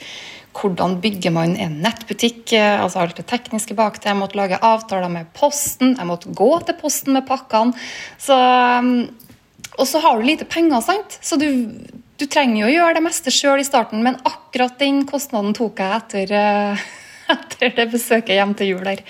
hvordan 0.58 0.98
bygger 1.02 1.32
man 1.34 1.54
en 1.60 1.78
nettbutikk, 1.84 2.52
eh, 2.56 2.80
altså 2.82 3.02
alt 3.02 3.18
det 3.18 3.26
tekniske 3.30 3.76
bak 3.78 4.00
det. 4.00 4.10
Jeg 4.10 4.18
måtte 4.18 4.38
lage 4.38 4.60
avtaler 4.64 5.10
med 5.12 5.30
Posten, 5.36 5.94
jeg 5.98 6.08
måtte 6.08 6.32
gå 6.34 6.50
til 6.66 6.78
Posten 6.80 7.16
med 7.16 7.26
pakkene. 7.28 7.76
Så, 8.18 8.34
mm, 8.34 9.08
og 9.78 9.86
så 9.86 10.02
har 10.04 10.18
du 10.18 10.26
lite 10.26 10.48
penger, 10.48 10.82
sant? 10.84 11.18
så 11.22 11.38
du, 11.40 11.48
du 12.18 12.26
trenger 12.26 12.62
jo 12.62 12.70
å 12.70 12.74
gjøre 12.74 12.98
det 12.98 13.04
meste 13.06 13.34
sjøl 13.34 13.62
i 13.62 13.66
starten, 13.66 14.02
men 14.04 14.18
akkurat 14.28 14.78
den 14.80 15.04
kostnaden 15.08 15.54
tok 15.56 15.82
jeg 15.82 16.02
etter, 16.02 16.34
eh, 16.34 16.88
etter 17.36 17.76
det 17.76 17.90
besøket 17.94 18.34
hjem 18.38 18.56
til 18.58 18.74
jul 18.74 18.88
der. 18.88 19.04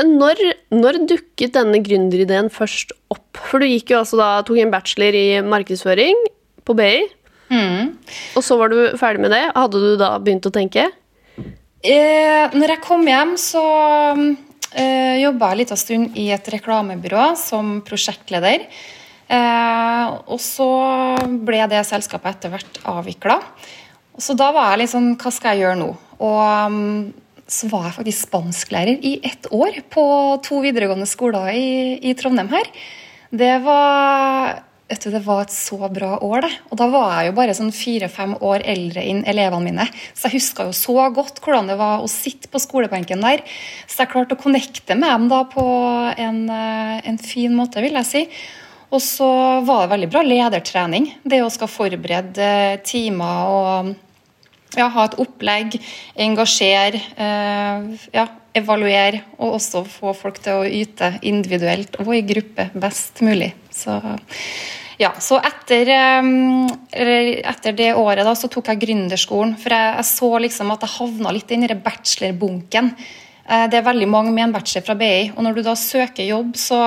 Men 0.00 0.14
når, 0.16 0.38
når 0.72 1.02
dukket 1.10 1.52
denne 1.58 1.82
gründerideen 1.84 2.48
først 2.48 2.94
opp? 3.12 3.26
For 3.36 3.60
du 3.60 3.66
gikk 3.68 3.90
jo 3.92 4.00
altså 4.00 4.16
da, 4.16 4.28
tok 4.46 4.62
en 4.62 4.72
bachelor 4.72 5.16
i 5.18 5.26
markedsføring 5.44 6.16
på 6.64 6.76
BI. 6.78 7.02
Mm. 7.50 7.96
Og 8.38 8.46
så 8.46 8.56
var 8.60 8.70
du 8.72 8.78
ferdig 9.00 9.22
med 9.24 9.34
det. 9.34 9.42
Hadde 9.56 9.82
du 9.82 9.90
da 10.00 10.14
begynt 10.22 10.46
å 10.46 10.54
tenke? 10.54 10.86
Eh, 11.80 12.52
når 12.54 12.74
jeg 12.74 12.84
kom 12.84 13.06
hjem, 13.08 13.34
så 13.40 13.64
eh, 14.76 15.20
jobba 15.22 15.50
jeg 15.50 15.56
en 15.56 15.60
liten 15.62 15.80
stund 15.80 16.18
i 16.20 16.28
et 16.34 16.50
reklamebyrå 16.54 17.30
som 17.40 17.78
prosjektleder. 17.86 18.66
Eh, 19.30 20.06
og 20.26 20.40
så 20.42 20.70
ble 21.46 21.64
det 21.70 21.84
selskapet 21.88 22.36
etter 22.36 22.54
hvert 22.54 22.80
avvikla. 22.90 23.40
Så 24.20 24.36
da 24.36 24.50
var 24.52 24.72
jeg 24.72 24.82
litt 24.82 24.92
sånn 24.92 25.12
Hva 25.16 25.30
skal 25.32 25.54
jeg 25.54 25.64
gjøre 25.64 25.80
nå? 25.80 25.90
Og 26.20 26.40
um, 26.68 27.12
så 27.50 27.70
var 27.70 27.86
jeg 27.88 27.96
faktisk 27.96 28.26
spansklærer 28.28 29.06
i 29.06 29.14
ett 29.26 29.48
år 29.54 29.80
på 29.90 30.02
to 30.44 30.60
videregående 30.62 31.08
skoler 31.08 31.54
i, 31.56 31.96
i 32.04 32.12
Trondheim 32.18 32.50
her. 32.52 32.68
Det 33.30 33.54
var 33.64 34.60
vet 34.90 35.04
du, 35.04 35.10
det 35.14 35.22
var 35.22 35.44
et 35.44 35.54
så 35.54 35.78
bra 35.92 36.16
år, 36.18 36.44
det. 36.44 36.50
Og 36.70 36.78
da 36.80 36.88
var 36.90 37.12
jeg 37.14 37.30
jo 37.30 37.36
bare 37.36 37.54
sånn 37.56 37.70
fire-fem 37.74 38.34
år 38.46 38.64
eldre 38.72 39.04
enn 39.06 39.22
elevene 39.30 39.68
mine. 39.68 39.86
Så 40.12 40.26
jeg 40.26 40.40
huska 40.40 40.66
jo 40.68 40.74
så 40.76 40.96
godt 41.14 41.38
hvordan 41.44 41.70
det 41.70 41.78
var 41.78 42.02
å 42.02 42.10
sitte 42.10 42.50
på 42.50 42.62
skolebenken 42.62 43.22
der. 43.22 43.44
Så 43.86 44.02
jeg 44.02 44.12
klarte 44.12 44.34
å 44.34 44.42
connecte 44.42 44.98
med 44.98 45.12
dem 45.12 45.28
da 45.30 45.44
på 45.48 45.64
en, 46.16 46.42
eh, 46.50 47.00
en 47.06 47.20
fin 47.22 47.54
måte, 47.54 47.82
vil 47.84 47.98
jeg 48.00 48.10
si. 48.10 48.24
Og 48.90 48.98
så 48.98 49.30
var 49.62 49.86
det 49.86 49.94
veldig 49.94 50.10
bra 50.10 50.22
ledertrening. 50.26 51.12
Det 51.22 51.42
å 51.44 51.52
skal 51.54 51.70
forberede 51.70 52.82
timer 52.82 53.54
og 53.54 53.94
ja, 54.74 54.88
ha 54.90 55.06
et 55.06 55.18
opplegg, 55.22 55.78
engasjere, 56.18 56.98
eh, 57.14 58.10
ja, 58.14 58.26
evaluere 58.54 59.22
og 59.38 59.60
også 59.60 59.84
få 59.86 60.14
folk 60.18 60.42
til 60.42 60.64
å 60.64 60.66
yte 60.66 61.14
individuelt 61.22 61.94
og 62.02 62.14
i 62.16 62.22
gruppe 62.26 62.70
best 62.74 63.22
mulig. 63.22 63.52
Så, 63.70 63.96
ja, 65.00 65.12
så 65.22 65.38
etter, 65.38 65.92
etter, 66.90 67.76
det 67.78 67.92
året 67.94 68.26
da, 68.26 68.34
så 68.36 68.50
tok 68.52 68.72
jeg 68.72 68.82
gründerskolen, 68.82 69.54
for 69.60 69.74
jeg, 69.76 69.94
jeg 70.00 70.08
så 70.10 70.30
liksom 70.46 70.74
at 70.74 70.84
jeg 70.86 70.96
havna 70.98 71.32
litt 71.34 71.54
i 71.54 71.60
den 71.62 71.84
bachelorbunken. 71.84 72.92
Eh, 73.46 73.64
det 73.70 73.80
er 73.80 73.88
veldig 73.88 74.10
mange 74.10 74.34
med 74.34 74.48
en 74.48 74.58
bachelor 74.58 74.88
fra 74.90 74.98
BI, 75.00 75.30
og 75.36 75.42
når 75.46 75.56
du 75.56 75.64
da 75.66 75.78
søker 75.78 76.28
jobb, 76.28 76.54
så 76.58 76.84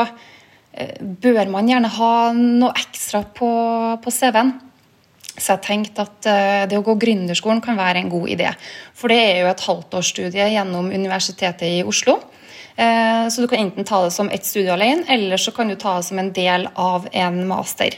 Eh, 0.73 0.93
bør 0.99 1.51
man 1.53 1.67
gjerne 1.69 1.89
ha 1.99 2.13
noe 2.33 2.73
ekstra 2.73 3.21
på, 3.37 3.49
på 4.01 4.13
CV-en. 4.13 4.55
Så 5.33 5.55
jeg 5.55 5.63
tenkte 5.65 6.05
at 6.05 6.29
eh, 6.29 6.63
det 6.69 6.79
å 6.79 6.85
gå 6.85 6.95
gründerskolen 7.01 7.61
kan 7.61 7.77
være 7.77 8.01
en 8.01 8.09
god 8.09 8.31
idé. 8.33 8.49
For 8.97 9.13
det 9.13 9.19
er 9.21 9.41
jo 9.43 9.51
et 9.51 9.65
halvtårsstudie 9.67 10.49
gjennom 10.55 10.89
Universitetet 10.89 11.67
i 11.69 11.83
Oslo. 11.85 12.17
Eh, 12.75 13.25
så 13.29 13.41
du 13.41 13.47
kan 13.47 13.59
enten 13.59 13.85
ta 13.85 14.03
det 14.03 14.11
som 14.11 14.29
ett 14.29 14.45
studie 14.45 14.73
alene, 14.73 15.05
eller 15.07 15.37
så 15.37 15.51
kan 15.51 15.67
du 15.67 15.75
ta 15.75 15.97
det 15.97 16.07
som 16.09 16.19
en 16.19 16.31
del 16.33 16.67
av 16.73 17.07
en 17.11 17.43
master. 17.47 17.97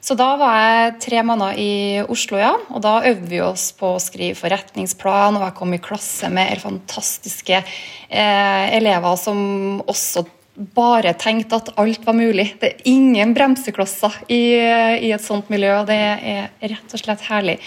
Så 0.00 0.14
da 0.14 0.28
var 0.38 0.54
jeg 0.54 0.94
tre 1.02 1.22
måneder 1.26 1.58
i 1.58 1.72
Oslo, 2.06 2.38
ja. 2.38 2.52
Og 2.70 2.78
da 2.84 3.00
øvde 3.08 3.26
vi 3.26 3.40
oss 3.42 3.72
på 3.74 3.96
å 3.96 4.02
skrive 4.02 4.38
forretningsplan, 4.38 5.34
og 5.34 5.48
jeg 5.48 5.56
kom 5.58 5.74
i 5.74 5.82
klasse 5.82 6.30
med 6.30 6.62
fantastiske 6.62 7.58
eh, 7.58 8.66
elever 8.76 9.18
som 9.18 9.82
også 9.82 10.22
bare 10.56 11.12
tenkte 11.20 11.58
at 11.58 11.72
alt 11.76 12.06
var 12.06 12.16
mulig. 12.16 12.52
Det 12.60 12.70
er 12.70 12.88
ingen 12.88 13.34
bremseklosser 13.36 14.14
i, 14.32 14.56
i, 14.56 15.10
et 15.12 15.24
sånt 15.24 15.50
miljø, 15.52 15.74
det 15.88 15.98
er 15.98 16.48
rett 16.62 16.94
og 16.94 17.02
slett 17.02 17.26
herlig. 17.28 17.58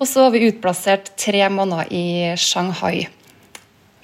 Og 0.00 0.08
så 0.08 0.24
var 0.24 0.32
vi 0.32 0.46
utplassert 0.48 1.12
tre 1.20 1.42
måneder 1.52 1.90
i 1.92 2.04
Shanghai. 2.40 3.08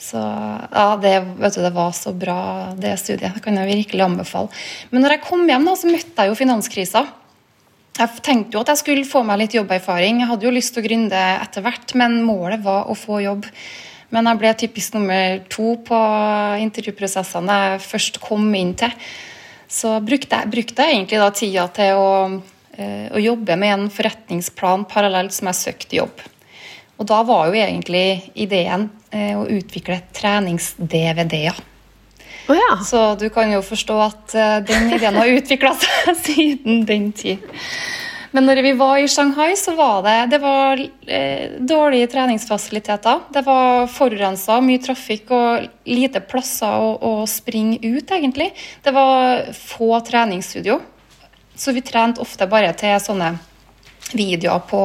Så 0.07 0.21
ja, 0.21 0.89
det, 1.03 1.13
du, 1.35 1.47
det, 1.51 1.73
var 1.75 1.95
så 1.97 2.13
bra, 2.15 2.39
det 2.79 2.95
studiet. 3.03 3.35
Det 3.35 3.43
kan 3.43 3.57
jeg 3.59 3.73
virkelig 3.73 4.05
anbefale. 4.05 4.53
Men 4.93 5.03
når 5.03 5.17
jeg 5.17 5.25
kom 5.27 5.47
hjem, 5.49 5.67
da, 5.67 5.75
så 5.79 5.91
møtte 5.91 6.23
jeg 6.23 6.31
jo 6.31 6.39
finanskrisa. 6.39 7.03
Jeg 7.97 8.23
tenkte 8.23 8.55
jo 8.59 8.63
at 8.63 8.71
jeg 8.71 8.83
skulle 8.83 9.09
få 9.09 9.25
meg 9.27 9.41
litt 9.41 9.57
jobberfaring. 9.57 10.21
Jeg 10.21 10.31
hadde 10.31 10.47
jo 10.47 10.55
lyst 10.55 10.75
til 10.77 10.85
å 10.85 10.87
gründe 10.87 11.21
etter 11.41 11.65
hvert, 11.65 11.97
men 11.99 12.21
målet 12.27 12.63
var 12.65 12.91
å 12.93 12.97
få 12.99 13.23
jobb. 13.25 13.49
Men 14.15 14.29
jeg 14.31 14.41
ble 14.43 14.53
typisk 14.61 14.95
nummer 14.95 15.41
to 15.51 15.73
på 15.87 16.03
intervjuprosessene 16.63 17.57
jeg 17.63 17.83
først 17.87 18.21
kom 18.23 18.47
inn 18.55 18.77
til. 18.79 18.93
Så 19.67 19.97
brukte 20.05 20.39
jeg, 20.39 20.53
brukte 20.53 20.85
jeg 20.85 20.95
egentlig 20.95 21.19
da 21.19 21.31
tida 21.35 21.67
til 21.75 21.99
å, 21.99 22.13
eh, 22.77 23.09
å, 23.11 23.19
jobbe 23.19 23.57
med 23.59 23.73
en 23.75 23.89
forretningsplan 23.91 24.87
parallelt 24.87 25.35
som 25.35 25.51
jeg 25.51 25.63
søkte 25.65 25.99
jobb. 25.99 26.23
Og 26.97 27.09
da 27.09 27.21
var 27.29 27.49
jo 27.51 27.59
egentlig 27.61 28.31
ideen 28.35 28.89
eh, 29.11 29.35
å 29.37 29.45
utvikle 29.53 30.01
trenings-DVD-er. 30.17 31.59
Oh, 32.47 32.55
ja. 32.57 32.79
Så 32.87 33.15
du 33.19 33.29
kan 33.35 33.51
jo 33.53 33.63
forstå 33.65 34.01
at 34.01 34.35
eh, 34.39 34.57
den 34.67 34.93
ideen 34.95 35.19
har 35.19 35.37
utvikla 35.37 35.75
seg 35.81 36.17
siden 36.29 36.85
den 36.89 37.11
tid. 37.17 37.43
Men 38.37 38.45
når 38.45 38.61
vi 38.63 38.73
var 38.77 38.99
i 39.01 39.09
Shanghai, 39.09 39.55
så 39.57 39.73
var 39.79 40.03
det, 40.05 40.17
det 40.35 40.39
var, 40.43 40.81
eh, 41.07 41.57
dårlige 41.59 42.11
treningsfasiliteter. 42.13 43.23
Det 43.33 43.43
var 43.47 43.87
forurensa, 43.89 44.59
mye 44.61 44.83
trafikk 44.83 45.31
og 45.33 45.69
lite 45.89 46.21
plasser 46.21 46.69
å, 46.69 46.91
å, 47.01 47.13
springe 47.31 47.79
ut, 47.81 48.11
egentlig. 48.13 48.51
Det 48.85 48.93
var 48.93 49.49
få 49.57 50.01
treningsstudio. 50.05 50.81
Så 51.57 51.73
vi 51.73 51.85
trente 51.87 52.21
ofte 52.21 52.49
bare 52.51 52.75
til 52.77 52.99
sånne 53.01 53.33
videoer 54.13 54.61
på 54.69 54.83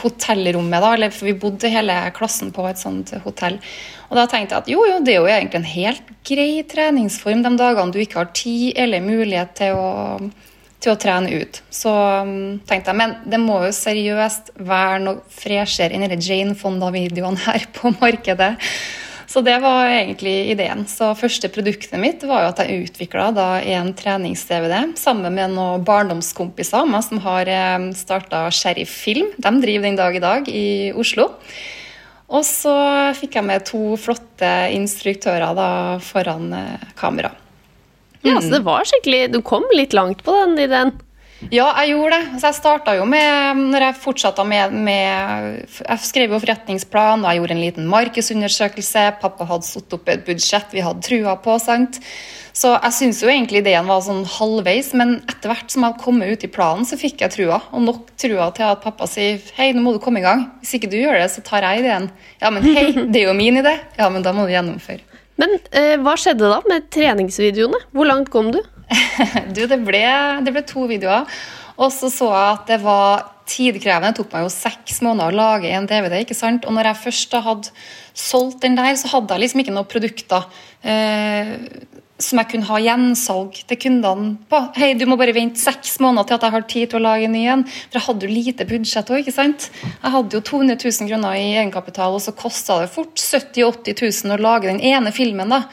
hotellrommet, 0.00 0.84
da, 0.84 0.92
eller 0.96 1.12
for 1.14 1.28
vi 1.28 1.36
bodde 1.38 1.70
hele 1.72 1.96
klassen 2.16 2.52
på 2.54 2.64
et 2.68 2.80
sånt 2.80 3.12
hotell. 3.24 3.58
Og 4.10 4.16
da 4.18 4.28
tenkte 4.28 4.56
jeg 4.56 4.64
at 4.64 4.70
jo, 4.72 4.84
jo, 4.88 5.00
det 5.04 5.16
er 5.16 5.20
jo 5.20 5.28
egentlig 5.30 5.60
en 5.60 5.72
helt 5.72 6.14
grei 6.28 6.62
treningsform 6.68 7.44
de 7.44 7.52
dagene 7.60 7.92
du 7.94 8.00
ikke 8.02 8.20
har 8.20 8.32
tid 8.36 8.72
eller 8.80 9.04
mulighet 9.04 9.54
til 9.58 9.78
å 9.78 9.92
til 10.82 10.94
å 10.94 10.98
trene 10.98 11.42
ut. 11.42 11.60
Så 11.70 11.92
um, 11.92 12.58
tenkte 12.66 12.90
jeg, 12.90 12.98
men 12.98 13.14
det 13.30 13.38
må 13.38 13.60
jo 13.66 13.74
seriøst 13.76 14.52
være 14.66 14.98
noe 15.04 15.22
freshere 15.30 15.94
enn 15.94 16.16
Jane 16.18 16.56
Fonda-videoene 16.58 17.44
her 17.46 17.68
på 17.76 17.92
markedet. 18.00 18.56
Så 19.32 19.40
det 19.40 19.54
var 19.62 19.88
egentlig 19.88 20.50
ideen. 20.52 20.84
Så 20.90 21.14
første 21.16 21.48
produktet 21.48 21.96
mitt 22.00 22.20
var 22.28 22.42
jo 22.42 22.50
at 22.50 22.58
jeg 22.60 22.84
utvikla 22.84 23.30
en 23.64 23.92
trenings-DVD 23.96 24.92
sammen 25.00 25.32
med 25.32 25.54
noen 25.54 25.84
barndomskompiser 25.88 26.84
meg 26.84 27.06
som 27.06 27.22
har 27.24 27.48
um, 27.78 27.86
starta 27.96 28.44
Sheriff 28.52 28.92
Film. 29.06 29.30
De 29.40 29.54
driver 29.62 29.88
den 29.88 29.96
dag 29.96 30.18
i 30.18 30.24
dag 30.26 30.50
i 30.52 30.66
Oslo. 30.92 31.30
Og 32.32 32.44
så 32.44 32.74
fikk 33.16 33.38
jeg 33.38 33.48
med 33.48 33.64
to 33.68 33.96
flotte 34.00 34.52
instruktører 34.76 35.56
da 35.56 35.70
foran 36.04 36.50
kamera. 36.52 36.92
kamera. 37.00 37.32
Ja, 38.22 38.40
Så 38.40 38.52
det 38.54 38.62
var 38.62 38.86
skikkelig 38.86 39.32
Du 39.32 39.40
kom 39.42 39.64
litt 39.74 39.92
langt 39.96 40.22
på 40.24 40.34
den 40.44 40.54
ideen? 40.58 40.92
Ja, 41.50 41.70
jeg 41.82 41.94
gjorde 41.94 42.18
det. 42.18 42.40
Så 42.40 42.50
jeg 42.50 42.58
starta 42.60 42.94
jo 42.98 43.06
med 43.08 43.62
når 43.72 43.86
jeg 43.88 44.00
fortsatte 44.04 44.44
med, 44.46 44.76
med, 44.86 45.64
Jeg 45.80 46.04
skrev 46.06 46.36
jo 46.36 46.42
forretningsplan, 46.42 47.24
og 47.24 47.28
jeg 47.28 47.40
gjorde 47.40 47.56
en 47.56 47.64
liten 47.64 47.88
markedsundersøkelse. 47.90 49.08
Pappa 49.22 49.48
hadde 49.50 49.66
satt 49.66 49.96
opp 49.96 50.12
et 50.12 50.22
budsjett 50.28 50.76
vi 50.76 50.84
hadde 50.84 51.02
trua 51.08 51.34
på. 51.42 51.58
sant? 51.62 51.98
Så 52.52 52.74
jeg 52.74 52.92
syns 52.92 53.22
jo 53.24 53.30
egentlig 53.32 53.62
ideen 53.62 53.88
var 53.88 54.02
sånn 54.04 54.26
halvveis, 54.28 54.90
men 54.98 55.14
etter 55.24 55.48
hvert 55.48 55.72
som 55.72 55.86
jeg 55.86 55.96
kommet 56.02 56.34
ut 56.34 56.42
i 56.44 56.50
planen, 56.52 56.84
så 56.84 56.98
fikk 57.00 57.24
jeg 57.24 57.32
trua. 57.32 57.62
Og 57.72 57.86
nok 57.86 58.12
trua 58.20 58.50
til 58.52 58.68
at 58.68 58.82
pappa 58.84 59.08
sier 59.08 59.40
hei, 59.56 59.70
nå 59.72 59.80
må 59.84 59.94
du 59.96 60.02
komme 60.04 60.20
i 60.20 60.26
gang. 60.26 60.44
Hvis 60.60 60.76
ikke 60.76 60.92
du 60.92 60.98
gjør 61.00 61.16
det, 61.16 61.30
så 61.32 61.44
tar 61.46 61.64
jeg 61.64 61.80
ideen. 61.80 62.10
Ja, 62.42 62.52
men 62.52 62.68
hei, 62.68 62.90
det 63.12 63.24
er 63.24 63.30
jo 63.30 63.38
min 63.38 63.62
idé. 63.62 63.78
Ja, 63.96 64.10
men 64.12 64.26
da 64.26 64.36
må 64.36 64.44
du 64.44 64.52
gjennomføre. 64.52 65.00
Men 65.40 65.56
eh, 65.72 65.96
hva 66.04 66.12
skjedde 66.20 66.50
da 66.52 66.60
med 66.68 66.90
treningsvideoene? 66.92 67.86
Hvor 67.96 68.08
langt 68.08 68.28
kom 68.32 68.52
du? 68.52 68.60
du, 69.54 69.64
det 69.68 69.78
ble, 69.84 70.04
det 70.44 70.54
ble 70.54 70.64
to 70.68 70.86
videoer. 70.90 71.28
Og 71.80 71.88
så 71.94 72.10
så 72.12 72.28
jeg 72.30 72.58
at 72.58 72.68
det 72.68 72.80
var 72.82 73.24
tidkrevende. 73.48 74.12
Det 74.12 74.22
tok 74.22 74.34
meg 74.34 74.46
jo 74.46 74.52
seks 74.54 75.00
måneder 75.04 75.32
å 75.32 75.38
lage 75.40 75.72
en 75.72 75.88
DVD. 75.88 76.20
ikke 76.22 76.36
sant? 76.36 76.66
Og 76.68 76.76
når 76.76 76.90
jeg 76.90 77.04
først 77.06 77.38
hadde 77.46 77.72
solgt 78.12 78.62
den 78.64 78.76
der, 78.78 78.94
så 79.00 79.10
hadde 79.16 79.34
jeg 79.34 79.46
liksom 79.46 79.64
ikke 79.64 79.74
noen 79.74 79.90
produkter. 79.90 80.46
Eh, 80.82 81.56
som 82.22 82.38
jeg 82.38 82.52
kunne 82.52 82.68
ha 82.68 82.78
gjensalg 82.78 83.56
til 83.66 83.78
kundene 83.82 84.36
på. 84.50 84.60
Hei, 84.76 84.92
du 84.98 85.04
må 85.10 85.16
bare 85.18 85.34
vente 85.34 85.58
seks 85.58 85.96
måneder 86.02 86.28
til 86.28 86.36
at 86.36 86.44
jeg 86.46 86.54
har 86.54 86.66
tid 86.70 86.92
til 86.92 87.00
å 87.00 87.04
lage 87.06 87.26
en 87.26 87.34
ny 87.34 87.42
en. 87.50 87.64
For 87.66 87.98
jeg 87.98 88.06
hadde 88.06 88.28
jo 88.28 88.36
lite 88.36 88.66
budsjett 88.68 89.10
òg, 89.10 89.22
ikke 89.24 89.34
sant. 89.34 89.70
Jeg 89.88 90.14
hadde 90.14 90.38
jo 90.38 90.44
200 90.52 90.78
000 90.78 91.10
kroner 91.10 91.40
i 91.40 91.48
egenkapital, 91.56 92.14
og 92.14 92.22
så 92.22 92.36
kosta 92.36 92.78
det 92.82 92.92
fort 92.94 93.18
70 93.18 93.58
000-80 93.58 94.22
000 94.28 94.36
å 94.36 94.42
lage 94.42 94.70
den 94.70 94.82
ene 94.92 95.14
filmen, 95.14 95.50
da. 95.50 95.64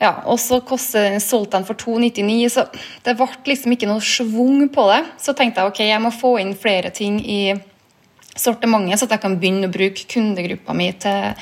Ja, 0.00 0.14
og 0.24 0.38
så 0.40 0.62
solgte 0.64 1.58
den 1.58 1.66
for 1.68 1.76
299, 1.76 2.52
så 2.54 2.64
det 3.04 3.16
ble 3.18 3.28
liksom 3.50 3.74
ikke 3.74 3.88
noe 3.90 4.00
schwung 4.00 4.70
på 4.72 4.86
det. 4.88 5.02
Så 5.20 5.34
tenkte 5.36 5.60
jeg 5.60 5.72
ok, 5.72 5.82
jeg 5.84 6.00
må 6.00 6.12
få 6.14 6.38
inn 6.40 6.54
flere 6.56 6.88
ting 6.88 7.18
i 7.20 7.52
sortimentet, 8.32 8.96
så 8.96 9.04
at 9.04 9.18
jeg 9.18 9.24
kan 9.26 9.36
begynne 9.36 9.68
å 9.68 9.74
bruke 9.74 10.06
kundegruppa 10.08 10.72
mi 10.76 10.88
til, 10.96 11.34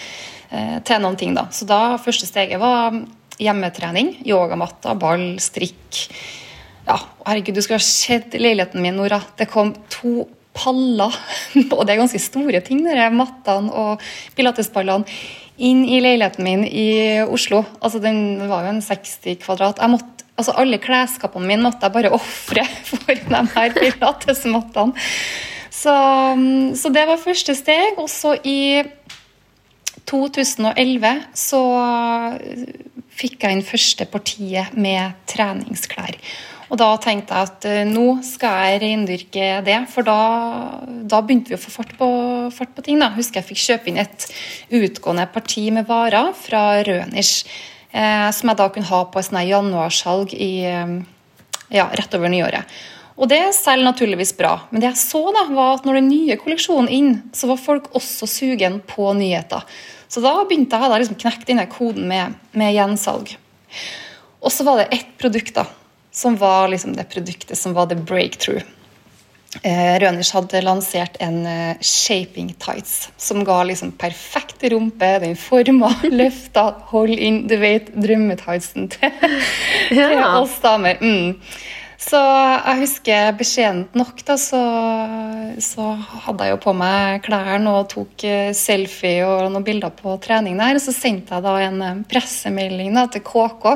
eh, 0.50 0.78
til 0.82 1.00
noen 1.04 1.16
ting. 1.16 1.34
da. 1.34 1.46
Så 1.54 1.66
da 1.66 1.98
første 2.02 2.26
steget 2.26 2.58
var 2.58 2.98
hjemmetrening. 3.38 4.26
Yogamatta, 4.26 4.98
ball, 4.98 5.38
strikk. 5.38 6.08
Ja, 6.88 6.98
herregud, 7.26 7.54
du 7.54 7.62
skulle 7.62 7.78
ha 7.78 7.84
sett 7.84 8.34
leiligheten 8.34 8.82
min, 8.82 8.96
Nora. 8.96 9.22
Det 9.36 9.48
kom 9.50 9.74
to 9.88 10.26
paller, 10.52 11.14
og 11.76 11.86
det 11.86 11.94
er 11.94 12.00
ganske 12.00 12.18
store 12.18 12.60
ting, 12.66 12.82
de 12.82 13.10
mattene 13.14 13.70
og 13.70 14.02
pilatesballene, 14.34 15.06
inn 15.58 15.82
i 15.86 16.00
leiligheten 16.02 16.46
min 16.46 16.64
i 16.66 16.88
Oslo. 17.26 17.64
Altså, 17.80 18.00
Den 18.02 18.48
var 18.48 18.64
jo 18.64 18.74
en 18.76 18.82
60 18.82 19.42
kvadrat. 19.42 19.80
Jeg 19.82 19.90
måtte, 19.90 20.26
altså 20.38 20.54
Alle 20.56 20.78
klesskapene 20.78 21.46
mine 21.46 21.66
måtte 21.66 21.86
jeg 21.86 21.96
bare 21.96 22.14
ofre 22.14 22.64
for 22.88 23.14
de 23.14 23.42
her 23.54 23.74
pilatesmattene. 23.76 25.08
Så, 25.78 25.94
så 26.74 26.90
det 26.90 27.04
var 27.06 27.22
første 27.22 27.54
steg. 27.54 27.98
Og 27.98 28.08
så 28.10 28.34
i 28.42 28.82
2011 30.08 31.14
så 31.36 31.62
fikk 33.18 33.42
jeg 33.44 33.56
inn 33.56 33.66
første 33.66 34.06
partiet 34.08 34.76
med 34.78 35.18
treningsklær. 35.30 36.16
Og 36.68 36.76
da 36.80 36.88
tenkte 37.00 37.32
jeg 37.32 37.48
at 37.48 37.66
uh, 37.68 37.80
nå 37.88 38.18
skal 38.26 38.66
jeg 38.66 38.82
reindyrke 38.82 39.48
det, 39.64 39.78
for 39.92 40.06
da, 40.06 40.18
da, 40.84 41.22
begynte 41.24 41.54
vi 41.54 41.56
å 41.56 41.62
få 41.62 41.72
fart 41.78 41.94
på, 41.96 42.10
fart 42.54 42.74
på 42.76 42.84
ting. 42.84 43.00
da. 43.00 43.10
Husker 43.16 43.40
jeg 43.40 43.48
fikk 43.48 43.64
kjøpe 43.64 43.90
inn 43.92 44.02
et 44.02 44.28
utgående 44.76 45.24
parti 45.32 45.68
med 45.74 45.88
varer 45.88 46.34
fra 46.36 46.82
Rønish, 46.84 47.48
eh, 47.90 48.28
som 48.36 48.52
jeg 48.52 48.60
da 48.60 48.68
kunne 48.74 48.90
ha 48.90 49.02
på 49.08 49.22
et 49.22 49.40
januarsalg 49.48 50.36
i, 50.36 50.52
eh, 50.68 50.94
ja, 51.72 51.88
rett 51.88 52.16
over 52.18 52.32
nyåret. 52.32 52.78
Og 53.18 53.26
det 53.32 53.40
selger 53.56 53.82
naturligvis 53.82 54.36
bra, 54.38 54.52
men 54.70 54.82
det 54.82 54.92
jeg 54.92 55.00
så 55.00 55.24
da, 55.34 55.48
var 55.50 55.78
at 55.78 55.88
når 55.88 55.98
den 55.98 56.10
nye 56.12 56.36
kolleksjonen 56.38 56.92
inn, 56.92 57.14
så 57.34 57.48
var 57.50 57.58
folk 57.58 57.88
også 57.98 58.28
sugen 58.30 58.78
på 58.86 59.08
nyheter. 59.18 59.64
Så 60.08 60.22
da 60.22 60.36
begynte 60.44 60.78
jeg 60.78 60.86
å 60.86 61.00
liksom 61.00 61.18
knekke 61.18 61.48
denne 61.48 61.66
koden 61.72 62.06
med, 62.08 62.36
med 62.56 62.76
gjensalg. 62.76 63.34
Og 64.38 64.54
så 64.54 64.62
var 64.64 64.78
det 64.78 64.92
ett 64.94 65.10
produkt 65.18 65.56
da, 65.56 65.66
som 66.18 66.36
var 66.36 66.68
liksom 66.72 66.96
det 66.98 67.06
produktet 67.12 67.58
som 67.58 67.76
var 67.76 67.86
the 67.86 67.94
breakthrough. 67.94 68.64
Rønish 69.62 70.02
Røners 70.02 70.30
hadde 70.36 70.60
lansert 70.60 71.14
en 71.24 71.38
uh, 71.46 71.78
shaping 71.80 72.50
tights 72.60 73.08
som 73.16 73.44
ga 73.48 73.62
liksom 73.64 73.94
perfekt 73.96 74.62
rumpe. 74.68 75.08
Den 75.22 75.36
forma, 75.40 75.88
løfta, 76.20 76.74
hold 76.92 77.16
inn 77.16 77.46
Du 77.48 77.56
vet 77.56 77.88
drømmetightsen 77.96 78.90
til, 78.92 79.14
ja. 79.96 80.10
til 80.10 80.24
oss 80.42 80.58
damer. 80.60 81.00
Mm. 81.00 81.38
Så 81.98 82.18
jeg 82.20 82.78
husker 82.78 83.32
beskjedent 83.34 83.96
nok, 83.98 84.20
da, 84.22 84.36
så, 84.38 84.60
så, 85.58 85.86
hadde 86.28 86.46
jeg 86.46 86.54
jo 86.54 86.60
på 86.62 86.74
meg 86.78 87.24
klærne 87.26 87.72
og 87.74 87.88
tok 87.90 88.22
eh, 88.22 88.52
selfie 88.54 89.26
og 89.26 89.48
noen 89.50 89.66
bilder 89.66 89.90
på 89.98 90.14
trening 90.22 90.60
der. 90.62 90.78
Og 90.78 90.84
så 90.84 90.94
sendte 90.94 91.34
jeg 91.34 91.42
da 91.42 91.56
en 91.66 91.82
eh, 91.82 92.00
pressemelding 92.06 92.94
da, 92.94 93.08
til 93.10 93.24
KK 93.26 93.66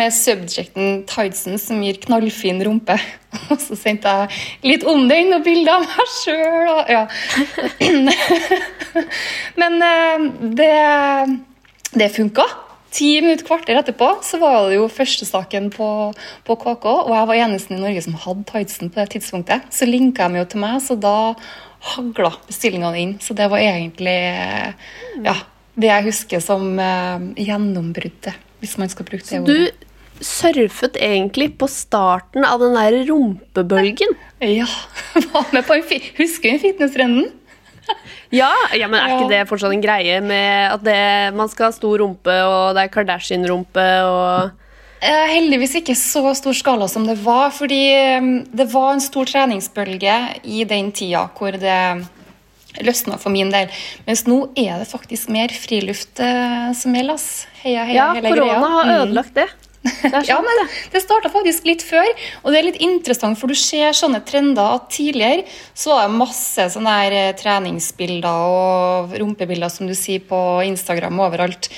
med 0.00 0.16
subjecten 0.16 1.04
'Tidesen 1.04 1.60
som 1.60 1.84
gir 1.84 2.00
knallfin 2.00 2.64
rumpe'. 2.64 2.96
Og 3.52 3.60
så 3.60 3.76
sendte 3.76 4.08
jeg 4.08 4.72
litt 4.72 4.86
om 4.88 5.04
den 5.10 5.36
og 5.36 5.44
bilder 5.44 5.76
av 5.76 5.84
meg 5.84 6.14
sjøl 6.16 6.70
og 6.72 6.94
ja. 6.96 7.04
Men 9.60 9.82
eh, 9.92 10.30
det, 10.62 10.76
det 11.92 12.14
funka. 12.16 12.48
Ti 12.96 13.10
minutter, 13.20 13.44
kvarter 13.44 13.76
etterpå 13.76 14.08
så 14.24 14.40
var 14.40 14.70
det 14.70 14.78
jo 14.78 14.86
førstesaken 14.88 15.68
på, 15.74 15.88
på 16.46 16.56
KK, 16.62 16.86
og 16.86 17.12
jeg 17.12 17.28
var 17.28 17.40
eneste 17.44 17.76
i 17.76 17.80
Norge 17.80 18.04
som 18.06 18.16
hadde 18.22 18.46
tightsen 18.48 18.92
på 18.92 19.02
det 19.02 19.10
tidspunktet. 19.16 19.66
Så 19.74 19.88
linka 19.88 20.30
de 20.32 20.40
jo 20.40 20.46
til 20.48 20.62
meg, 20.64 20.78
så 20.84 20.96
da 20.96 21.16
hagla 21.92 22.32
bestillingene 22.48 23.02
inn. 23.02 23.16
Så 23.20 23.36
det 23.36 23.50
var 23.52 23.60
egentlig 23.60 24.16
ja, 25.26 25.36
det 25.76 25.90
jeg 25.92 26.06
husker 26.08 26.40
som 26.44 26.72
uh, 26.80 27.20
gjennombruddet, 27.36 28.32
hvis 28.62 28.78
man 28.80 28.92
skal 28.92 29.08
bruke 29.10 29.28
det 29.28 29.42
ordet. 29.42 29.58
Du 29.76 29.86
surfet 30.24 30.96
egentlig 30.96 31.50
på 31.60 31.68
starten 31.68 32.46
av 32.48 32.62
den 32.62 32.76
der 32.76 33.02
rumpebølgen? 33.10 34.16
Ja. 34.40 34.68
Var 35.32 35.52
med 35.52 35.66
på 35.66 35.76
en 35.76 36.06
Husker 36.16 36.56
du 36.56 36.64
fitnesstrenden? 36.64 37.28
ja, 38.34 38.52
ja, 38.74 38.88
men 38.90 38.98
er 39.00 39.16
ikke 39.16 39.30
det 39.30 39.42
fortsatt 39.50 39.74
en 39.74 39.82
greie 39.84 40.20
med 40.24 40.72
at 40.72 40.84
det, 40.86 41.00
man 41.38 41.50
skal 41.52 41.70
ha 41.70 41.76
stor 41.76 42.00
rumpe, 42.02 42.36
og 42.46 42.76
det 42.76 42.86
er 42.86 42.94
Kardashian-rumpe 42.94 43.90
og 44.06 44.62
Heldigvis 45.06 45.74
ikke 45.82 45.94
så 45.98 46.22
stor 46.34 46.56
skala 46.56 46.86
som 46.88 47.04
det 47.06 47.18
var. 47.22 47.50
fordi 47.54 47.82
um, 48.16 48.30
det 48.48 48.66
var 48.72 48.94
en 48.94 49.02
stor 49.04 49.28
treningsbølge 49.28 50.14
i 50.44 50.64
den 50.64 50.90
tida 50.90 51.26
hvor 51.36 51.52
det 51.52 52.06
løsna 52.84 53.18
for 53.20 53.32
min 53.32 53.52
del. 53.52 53.70
Mens 54.08 54.24
nå 54.28 54.40
er 54.56 54.80
det 54.80 54.88
faktisk 54.88 55.30
mer 55.32 55.52
friluft 55.52 56.20
uh, 56.20 56.72
som 56.76 56.96
gjelder. 56.96 57.22
Heia, 57.62 57.84
heia, 57.88 58.08
ja, 58.16 58.24
korona 58.24 58.72
har 58.72 58.88
mm. 58.88 58.96
ødelagt 59.02 59.36
det. 59.36 59.46
ja, 60.30 60.38
men 60.42 60.60
det, 60.60 60.66
det 60.92 61.02
starta 61.04 61.30
faktisk 61.32 61.66
litt 61.68 61.84
før, 61.86 62.08
og 62.42 62.52
det 62.52 62.60
er 62.60 62.68
litt 62.68 62.80
interessant, 62.84 63.38
for 63.38 63.50
du 63.50 63.58
ser 63.58 63.96
sånne 63.96 64.22
trender 64.26 64.76
at 64.78 64.88
tidligere 64.94 65.44
så 65.76 65.94
var 65.94 66.06
det 66.06 66.18
masse 66.20 66.68
sånne 66.74 66.96
her 67.00 67.16
eh, 67.16 67.34
treningsbilder 67.38 68.56
og 68.56 69.16
rumpebilder 69.20 69.72
som 69.72 69.88
du 69.88 69.94
sier 69.98 70.24
på 70.26 70.40
Instagram 70.66 71.20
overalt. 71.26 71.70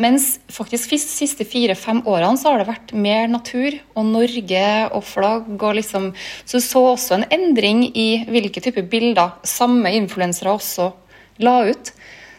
Mens 0.00 0.34
faktisk 0.52 0.92
de 0.92 1.00
siste 1.00 1.46
fire-fem 1.48 2.02
årene 2.04 2.36
så 2.40 2.52
har 2.52 2.60
det 2.60 2.68
vært 2.68 2.92
mer 2.92 3.30
natur 3.32 3.78
og 3.96 4.10
Norge 4.10 4.66
og 4.90 5.06
flagg. 5.08 5.48
og 5.56 5.78
liksom, 5.78 6.12
Så 6.44 6.60
du 6.60 6.66
så 6.66 6.84
også 6.92 7.16
en 7.16 7.28
endring 7.32 7.86
i 7.96 8.26
hvilke 8.28 8.60
typer 8.60 8.84
bilder 8.84 9.38
samme 9.42 9.94
influensere 9.96 10.52
også 10.52 10.92
la 11.40 11.62
ut. 11.70 11.92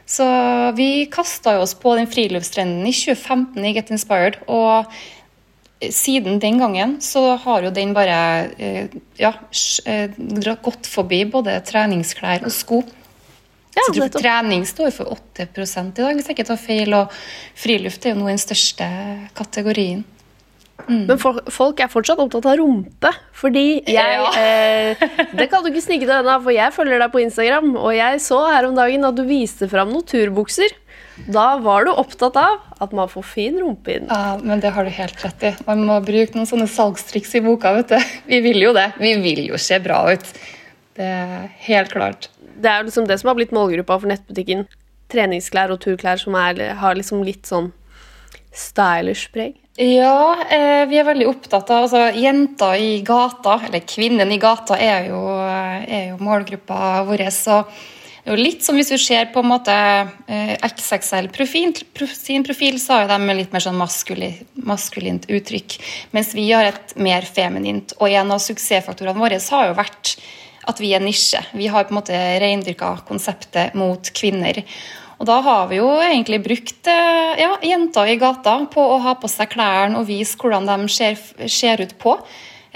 Så 0.07 0.25
vi 0.77 1.05
kasta 1.11 1.57
oss 1.59 1.73
på 1.75 1.97
den 1.97 2.07
friluftstrenden 2.07 2.85
i 2.87 2.93
2015 2.95 3.65
i 3.65 3.73
Get 3.75 3.91
Inspired. 3.91 4.37
Og 4.47 4.87
siden 5.81 6.39
den 6.39 6.57
gangen 6.57 6.97
så 7.01 7.35
har 7.37 7.65
jo 7.67 7.71
den 7.73 7.93
bare 7.93 8.17
eh, 8.57 8.93
ja, 9.19 9.33
eh, 9.85 10.09
gått 10.63 10.89
forbi 10.89 11.23
både 11.29 11.59
treningsklær 11.67 12.47
og 12.47 12.53
sko. 12.53 12.81
Ja, 13.77 13.83
så 13.85 13.93
tror 13.93 14.09
trening 14.15 14.65
står 14.65 14.89
for 14.95 15.13
8 15.13 15.45
i 15.45 15.47
dag, 15.93 16.15
hvis 16.17 16.25
jeg 16.25 16.33
ikke 16.33 16.47
tar 16.49 16.57
feil. 16.57 16.95
Og 16.97 17.13
friluft 17.53 18.05
er 18.05 18.15
jo 18.15 18.23
nå 18.23 18.31
den 18.31 18.41
største 18.41 18.87
kategorien. 19.37 20.01
Mm. 20.87 21.03
Men 21.09 21.19
folk 21.19 21.81
er 21.81 21.89
fortsatt 21.91 22.21
opptatt 22.21 22.47
av 22.49 22.57
rumpe. 22.57 23.11
Fordi 23.37 23.83
jeg 23.85 24.17
ja. 24.17 24.27
eh, 24.39 25.05
Det 25.37 25.49
kan 25.51 25.61
du 25.61 25.69
ikke 25.69 25.85
snike 25.85 26.07
deg 26.09 26.23
unna, 26.23 26.39
for 26.41 26.55
jeg 26.55 26.73
følger 26.73 27.03
deg 27.03 27.13
på 27.13 27.21
Instagram. 27.21 27.75
Og 27.77 27.93
jeg 27.97 28.21
så 28.25 28.41
her 28.49 28.69
om 28.69 28.77
dagen 28.77 29.05
at 29.05 29.17
du 29.17 29.25
viste 29.29 29.69
fram 29.69 29.93
noen 29.93 30.09
turbukser. 30.09 30.73
Da 31.25 31.57
var 31.63 31.87
du 31.87 31.91
opptatt 31.91 32.37
av 32.39 32.83
at 32.83 32.93
man 32.95 33.09
får 33.09 33.25
fin 33.25 33.57
rumpe 33.59 33.97
inn. 33.97 34.07
Ja, 34.09 34.37
men 34.37 34.61
det 34.63 34.71
har 34.75 34.85
du 34.85 34.93
helt 34.93 35.23
rett 35.25 35.45
i. 35.49 35.53
Man 35.67 35.83
må 35.87 35.97
bruke 36.05 36.37
noen 36.37 36.49
sånne 36.49 36.69
salgstriks 36.71 37.33
i 37.39 37.43
boka. 37.43 37.73
vet 37.79 37.95
du. 37.95 38.13
Vi 38.31 38.41
vil 38.45 38.61
jo 38.67 38.73
det. 38.77 38.91
Vi 39.01 39.15
vil 39.23 39.47
jo 39.49 39.59
se 39.61 39.79
bra 39.83 40.03
ut. 40.13 40.29
Det 40.97 41.07
er 41.07 41.49
helt 41.67 41.93
klart. 41.93 42.29
Det 42.57 42.69
er 42.69 42.85
liksom 42.85 43.07
det 43.09 43.19
som 43.21 43.31
har 43.31 43.37
blitt 43.37 43.53
målgruppa 43.55 43.99
for 43.99 44.09
nettbutikken. 44.09 44.65
Treningsklær 45.11 45.73
og 45.73 45.81
turklær 45.83 46.19
som 46.21 46.35
er, 46.37 46.61
har 46.79 46.97
liksom 46.97 47.21
litt 47.25 47.49
sånn 47.49 47.71
stylish 48.57 49.29
preg. 49.33 49.57
Ja, 49.77 50.33
eh, 50.49 50.87
vi 50.89 50.97
er 50.97 51.05
veldig 51.05 51.27
opptatt 51.29 51.69
av 51.69 51.83
altså, 51.85 52.07
Jenter 52.17 52.79
i 52.81 53.03
gata, 53.05 53.59
eller 53.67 53.83
kvinnen 53.85 54.31
i 54.33 54.39
gata, 54.41 54.73
er 54.81 55.11
jo, 55.11 55.19
er 55.37 56.15
jo 56.15 56.17
målgruppa 56.25 57.03
vår. 57.05 57.27
Så 57.29 57.59
jo 58.27 58.35
litt 58.37 58.65
som 58.65 58.77
hvis 58.77 58.91
du 58.91 58.97
ser 58.99 59.29
på 59.33 59.41
en 59.43 59.49
måte 59.49 59.73
eh, 59.73 60.53
XXL-profil, 60.67 61.73
sin 62.11 62.45
profil, 62.45 62.79
så 62.81 63.01
har 63.01 63.11
de 63.11 63.37
litt 63.37 63.53
mer 63.55 63.63
sånn 63.63 63.77
maskulin, 63.79 64.35
maskulint 64.67 65.27
uttrykk. 65.31 65.77
Mens 66.15 66.33
vi 66.35 66.49
har 66.51 66.67
et 66.67 66.93
mer 66.99 67.27
feminint. 67.27 67.95
Og 68.01 68.11
en 68.11 68.35
av 68.35 68.43
suksessfaktorene 68.43 69.17
våre 69.17 69.39
har 69.39 69.69
jo 69.69 69.77
vært 69.77 70.17
at 70.67 70.81
vi 70.83 70.91
er 70.95 71.03
nisje. 71.03 71.39
Vi 71.55 71.69
har 71.71 71.87
på 71.87 71.95
en 71.95 72.01
måte 72.01 72.21
reindyrka 72.43 72.97
konseptet 73.07 73.77
mot 73.79 74.11
kvinner. 74.17 74.59
Og 75.17 75.25
da 75.29 75.39
har 75.41 75.69
vi 75.71 75.79
jo 75.79 75.87
egentlig 76.03 76.41
brukt 76.45 76.89
eh, 76.91 77.39
ja, 77.41 77.55
jenter 77.65 78.11
i 78.11 78.19
gata 78.21 78.59
på 78.73 78.83
å 78.83 78.99
ha 79.05 79.15
på 79.17 79.29
seg 79.31 79.55
klærne 79.55 80.01
og 80.01 80.09
vise 80.11 80.37
hvordan 80.37 80.67
de 80.69 80.91
ser, 80.93 81.17
ser 81.49 81.81
ut 81.81 81.95
på. 82.01 82.19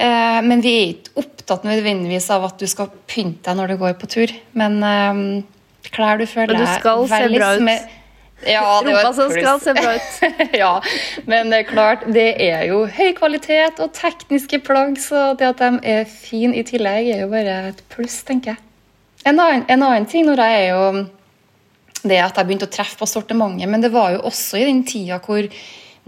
Eh, 0.01 0.41
men 0.47 0.61
vi 0.63 0.73
er 0.79 0.91
ikke 0.95 1.21
opptatt 1.21 1.65
nødvendigvis 1.67 2.29
av 2.33 2.47
at 2.49 2.61
du 2.61 2.67
skal 2.69 2.89
pynte 3.09 3.49
deg 3.49 3.59
når 3.59 3.73
du 3.73 3.81
går 3.81 3.97
på 4.01 4.09
tur. 4.09 4.33
Men 4.57 4.79
um, 4.81 5.25
klær 5.93 6.21
du 6.21 6.27
føler 6.29 6.55
Men 6.55 6.63
du 6.63 6.71
skal 6.79 7.03
se 7.11 7.25
bra 7.35 7.55
ut. 7.57 7.97
Ja, 8.41 8.63
Rumpa 8.81 9.11
som 9.13 9.29
skal 9.29 9.59
se 9.61 9.73
bra 9.77 9.93
ut. 9.99 10.39
ja, 10.63 10.71
men 11.29 11.53
det 11.53 11.59
er 11.59 11.67
klart, 11.69 12.07
det 12.09 12.27
er 12.41 12.65
jo 12.71 12.83
høy 12.89 13.11
kvalitet 13.17 13.81
og 13.83 13.93
tekniske 13.93 14.63
plagg, 14.65 14.97
så 15.01 15.31
det 15.37 15.51
at 15.51 15.61
de 15.61 15.93
er 15.93 16.09
fine 16.09 16.57
i 16.57 16.65
tillegg, 16.65 17.11
er 17.13 17.25
jo 17.25 17.29
bare 17.29 17.59
et 17.69 17.83
pluss, 17.93 18.23
tenker 18.25 18.55
jeg. 18.55 18.63
En 19.29 19.37
annen, 19.37 19.67
en 19.69 19.85
annen 19.85 20.07
ting 20.09 20.25
Nora, 20.25 20.47
er 20.49 20.71
jo 20.71 20.85
det 22.01 22.17
at 22.17 22.39
jeg 22.39 22.47
begynte 22.47 22.65
å 22.65 22.73
treffe 22.73 22.97
på 22.97 23.05
sortimentet, 23.05 23.69
men 23.69 23.83
det 23.83 23.93
var 23.93 24.15
jo 24.15 24.23
også 24.25 24.57
i 24.57 24.65
den 24.65 24.81
tida 24.89 25.21
hvor 25.21 25.45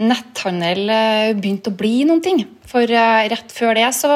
netthandel 0.02 0.90
eh, 0.90 1.32
begynte 1.38 1.70
å 1.70 1.78
bli 1.78 2.02
noen 2.08 2.22
ting. 2.24 2.42
For 2.68 2.82
eh, 2.82 3.28
rett 3.30 3.54
før 3.54 3.76
det 3.78 3.88
så 3.96 4.10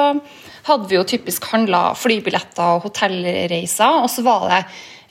hadde 0.68 0.88
vi 0.90 0.98
jo 0.98 1.06
typisk 1.08 1.46
handla 1.52 1.92
flybilletter 1.96 2.76
og 2.76 2.88
hotellreiser, 2.88 4.02
og 4.02 4.10
så 4.12 4.24
var 4.26 4.48
det 4.50 4.62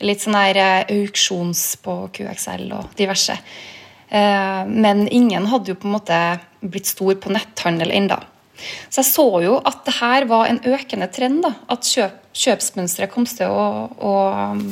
litt 0.06 0.22
sånn 0.22 0.38
her 0.38 0.62
eh, 0.62 0.94
auksjons 1.00 1.64
på 1.84 2.00
QXL 2.18 2.70
og 2.78 2.94
diverse. 3.00 3.40
Men 4.08 5.02
ingen 5.12 5.50
hadde 5.52 5.74
jo 5.74 5.76
på 5.76 5.90
en 5.90 5.98
måte 5.98 6.18
blitt 6.64 6.88
stor 6.88 7.18
på 7.20 7.32
netthandel 7.36 7.90
enda. 7.92 8.22
Så 8.88 9.02
jeg 9.02 9.08
så 9.10 9.26
jo 9.44 9.58
at 9.68 9.82
det 9.84 9.98
her 9.98 10.28
var 10.30 10.48
en 10.48 10.62
økende 10.64 11.10
trend. 11.12 11.42
da, 11.44 11.52
At 11.68 11.84
kjøp, 11.84 12.22
kjøpsmønsteret 12.38 13.12
kom 13.14 13.26
til 13.28 13.50
å, 13.50 13.88
å, 13.98 14.14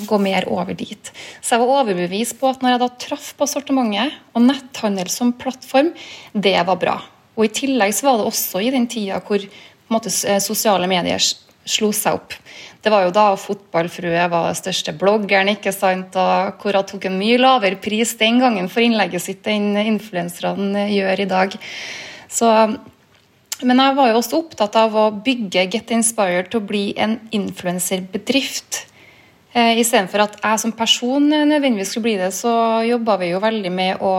gå 0.06 0.20
mer 0.22 0.48
over 0.52 0.78
dit. 0.78 1.12
Så 1.42 1.56
jeg 1.56 1.64
var 1.64 1.82
overbevist 1.82 2.38
på 2.40 2.52
at 2.52 2.64
når 2.64 2.76
jeg 2.76 2.84
da 2.84 2.92
traff 3.08 3.32
på 3.38 3.48
sortimentet 3.50 4.16
og 4.36 4.46
netthandel 4.46 5.10
som 5.12 5.34
plattform, 5.38 5.94
det 6.34 6.58
var 6.68 6.80
bra. 6.82 7.00
Og 7.36 7.48
I 7.48 7.54
tillegg 7.62 7.96
så 7.96 8.10
var 8.10 8.22
det 8.22 8.30
også 8.30 8.62
i 8.64 8.72
den 8.74 8.88
tida 8.92 9.20
hvor 9.26 9.44
måte, 9.92 10.14
sosiale 10.44 10.88
medier 10.90 11.22
slo 11.66 11.90
seg 11.96 12.20
opp. 12.20 12.36
Det 12.86 12.92
var 12.94 13.08
jo 13.08 13.14
da 13.14 13.32
Fotballfrue 13.42 14.28
var 14.30 14.52
den 14.52 14.58
største 14.58 14.94
bloggeren, 14.94 15.50
ikke 15.56 15.74
sant? 15.74 16.14
og 16.14 16.62
hvor 16.62 16.78
hun 16.78 16.86
tok 16.86 17.08
en 17.10 17.18
mye 17.18 17.40
lavere 17.42 17.80
pris 17.82 18.14
den 18.20 18.38
gangen 18.44 18.70
for 18.70 18.86
innlegget 18.86 19.26
sitt 19.26 19.48
enn 19.50 19.74
influenserne 19.82 20.86
gjør 20.94 21.24
i 21.24 21.32
dag. 21.32 21.58
Så 22.30 22.52
men 23.64 23.80
jeg 23.80 23.96
var 23.96 24.12
jo 24.12 24.20
også 24.20 24.42
opptatt 24.42 24.76
av 24.80 24.98
å 25.00 25.06
bygge 25.24 25.70
Get 25.72 25.94
Inspired 25.96 26.52
til 26.52 26.60
å 26.60 26.68
bli 26.68 26.84
en 27.00 27.20
influenserbedrift. 27.36 28.82
Eh, 29.56 29.80
Istedenfor 29.80 30.26
at 30.26 30.36
jeg 30.42 30.60
som 30.60 30.74
person 30.76 31.30
nødvendigvis 31.32 31.94
skulle 31.94 32.10
bli 32.10 32.18
det, 32.20 32.34
så 32.36 32.52
jobba 32.84 33.16
vi 33.22 33.32
jo 33.32 33.40
veldig 33.44 33.72
med 33.72 34.04
å, 34.04 34.12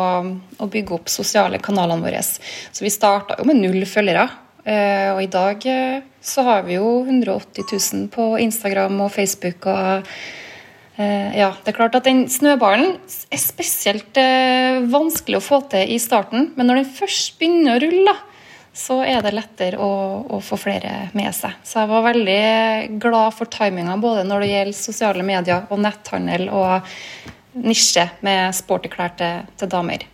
å, 0.57 0.69
bygge 0.73 0.97
opp 0.97 1.13
sosiale 1.13 1.61
kanalene 1.61 2.01
våre. 2.01 2.23
Så 2.25 2.81
vi 2.81 2.93
starta 2.93 3.37
jo 3.37 3.45
med 3.49 3.61
null 3.61 3.85
følgere. 3.91 4.25
Eh, 4.67 5.13
og 5.13 5.21
i 5.23 5.29
dag 5.31 5.67
eh, 5.69 6.01
så 6.25 6.43
har 6.49 6.65
vi 6.67 6.79
jo 6.79 6.89
180 7.05 7.69
000 7.69 8.09
på 8.15 8.33
Instagram 8.43 8.97
og 9.05 9.13
Facebook. 9.15 9.69
og 9.69 10.09
eh, 10.97 11.37
ja, 11.37 11.53
det 11.61 11.71
er 11.71 11.77
klart 11.77 11.99
at 12.01 12.09
den 12.09 12.25
Snøballen 12.33 12.97
er 13.29 13.43
spesielt 13.43 14.17
vanskelig 14.89 15.39
å 15.39 15.45
få 15.45 15.61
til 15.71 15.93
i 15.93 16.01
starten, 16.03 16.51
men 16.57 16.67
når 16.67 16.81
den 16.81 16.91
først 16.97 17.37
begynner 17.39 17.77
å 17.77 17.85
rulle, 17.85 18.17
så 18.77 18.99
er 19.09 19.23
det 19.25 19.33
lettere 19.33 19.81
å, 19.81 19.93
å, 20.37 20.41
få 20.45 20.59
flere 20.61 21.09
med 21.17 21.33
seg. 21.35 21.55
Så 21.65 21.81
jeg 21.81 21.91
var 21.91 22.05
veldig 22.11 22.99
glad 23.01 23.37
for 23.37 23.49
timinga 23.49 23.97
både 24.01 24.27
når 24.29 24.45
det 24.45 24.51
gjelder 24.51 24.77
sosiale 24.77 25.25
medier 25.25 25.65
og 25.73 25.81
netthandel 25.81 26.51
og 26.53 26.91
nisje 27.57 28.05
med 28.27 28.53
sporty 28.57 28.91
klær 28.93 29.17
til, 29.17 29.49
til 29.57 29.73
damer. 29.73 30.05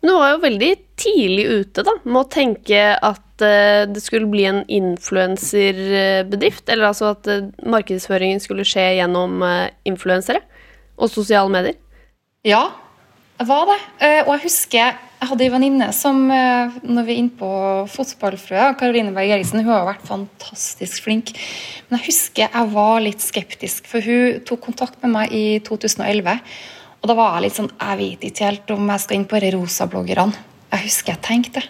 Du 0.00 0.14
var 0.14 0.30
jo 0.32 0.40
veldig 0.46 0.70
tidlig 0.98 1.44
ute 1.50 1.82
da, 1.84 1.92
med 2.06 2.22
å 2.22 2.30
tenke 2.30 2.82
at 2.94 3.42
uh, 3.42 3.82
det 3.90 4.00
skulle 4.00 4.30
bli 4.30 4.44
en 4.48 4.62
influenserbedrift. 4.64 6.68
Eller 6.70 6.84
altså 6.92 7.12
at 7.16 7.28
uh, 7.28 7.50
markedsføringen 7.66 8.40
skulle 8.42 8.66
skje 8.68 8.94
gjennom 9.00 9.42
uh, 9.42 9.66
influensere 9.88 10.40
og 10.96 11.10
sosiale 11.10 11.50
medier. 11.52 11.76
Ja, 12.46 12.70
det 13.38 13.46
var 13.50 13.66
det. 13.68 13.78
og 14.24 14.32
jeg 14.36 14.44
husker 14.46 14.94
jeg 15.18 15.32
hadde 15.32 15.46
en 15.48 15.54
venninne 15.56 15.86
som, 15.96 16.18
eh, 16.30 16.74
når 16.86 17.06
vi 17.06 17.14
er 17.14 17.20
inne 17.24 17.34
på 17.34 17.50
fotballfrue, 17.90 18.76
Karoline 18.78 19.10
Berg 19.14 19.32
Eriksen, 19.34 19.64
hun 19.64 19.72
har 19.72 19.88
vært 19.88 20.06
fantastisk 20.06 21.02
flink. 21.02 21.32
Men 21.88 21.98
jeg 21.98 22.12
husker 22.12 22.48
jeg 22.48 22.70
var 22.70 23.00
litt 23.02 23.18
skeptisk, 23.18 23.86
for 23.90 24.00
hun 24.00 24.40
tok 24.46 24.60
kontakt 24.60 25.02
med 25.02 25.10
meg 25.10 25.32
i 25.34 25.58
2011. 25.58 26.38
Og 27.02 27.10
da 27.10 27.14
var 27.18 27.34
jeg 27.34 27.42
litt 27.42 27.58
sånn 27.58 27.70
Jeg 27.78 27.98
vet 27.98 28.24
ikke 28.30 28.46
helt 28.46 28.70
om 28.70 28.88
jeg 28.88 29.00
skal 29.00 29.16
inn 29.16 29.26
på 29.26 29.40
de 29.40 29.50
rosa-bloggerne. 29.54 30.34
Jeg 30.70 30.84
husker 30.86 31.14
jeg 31.14 31.22
tenkte. 31.22 31.62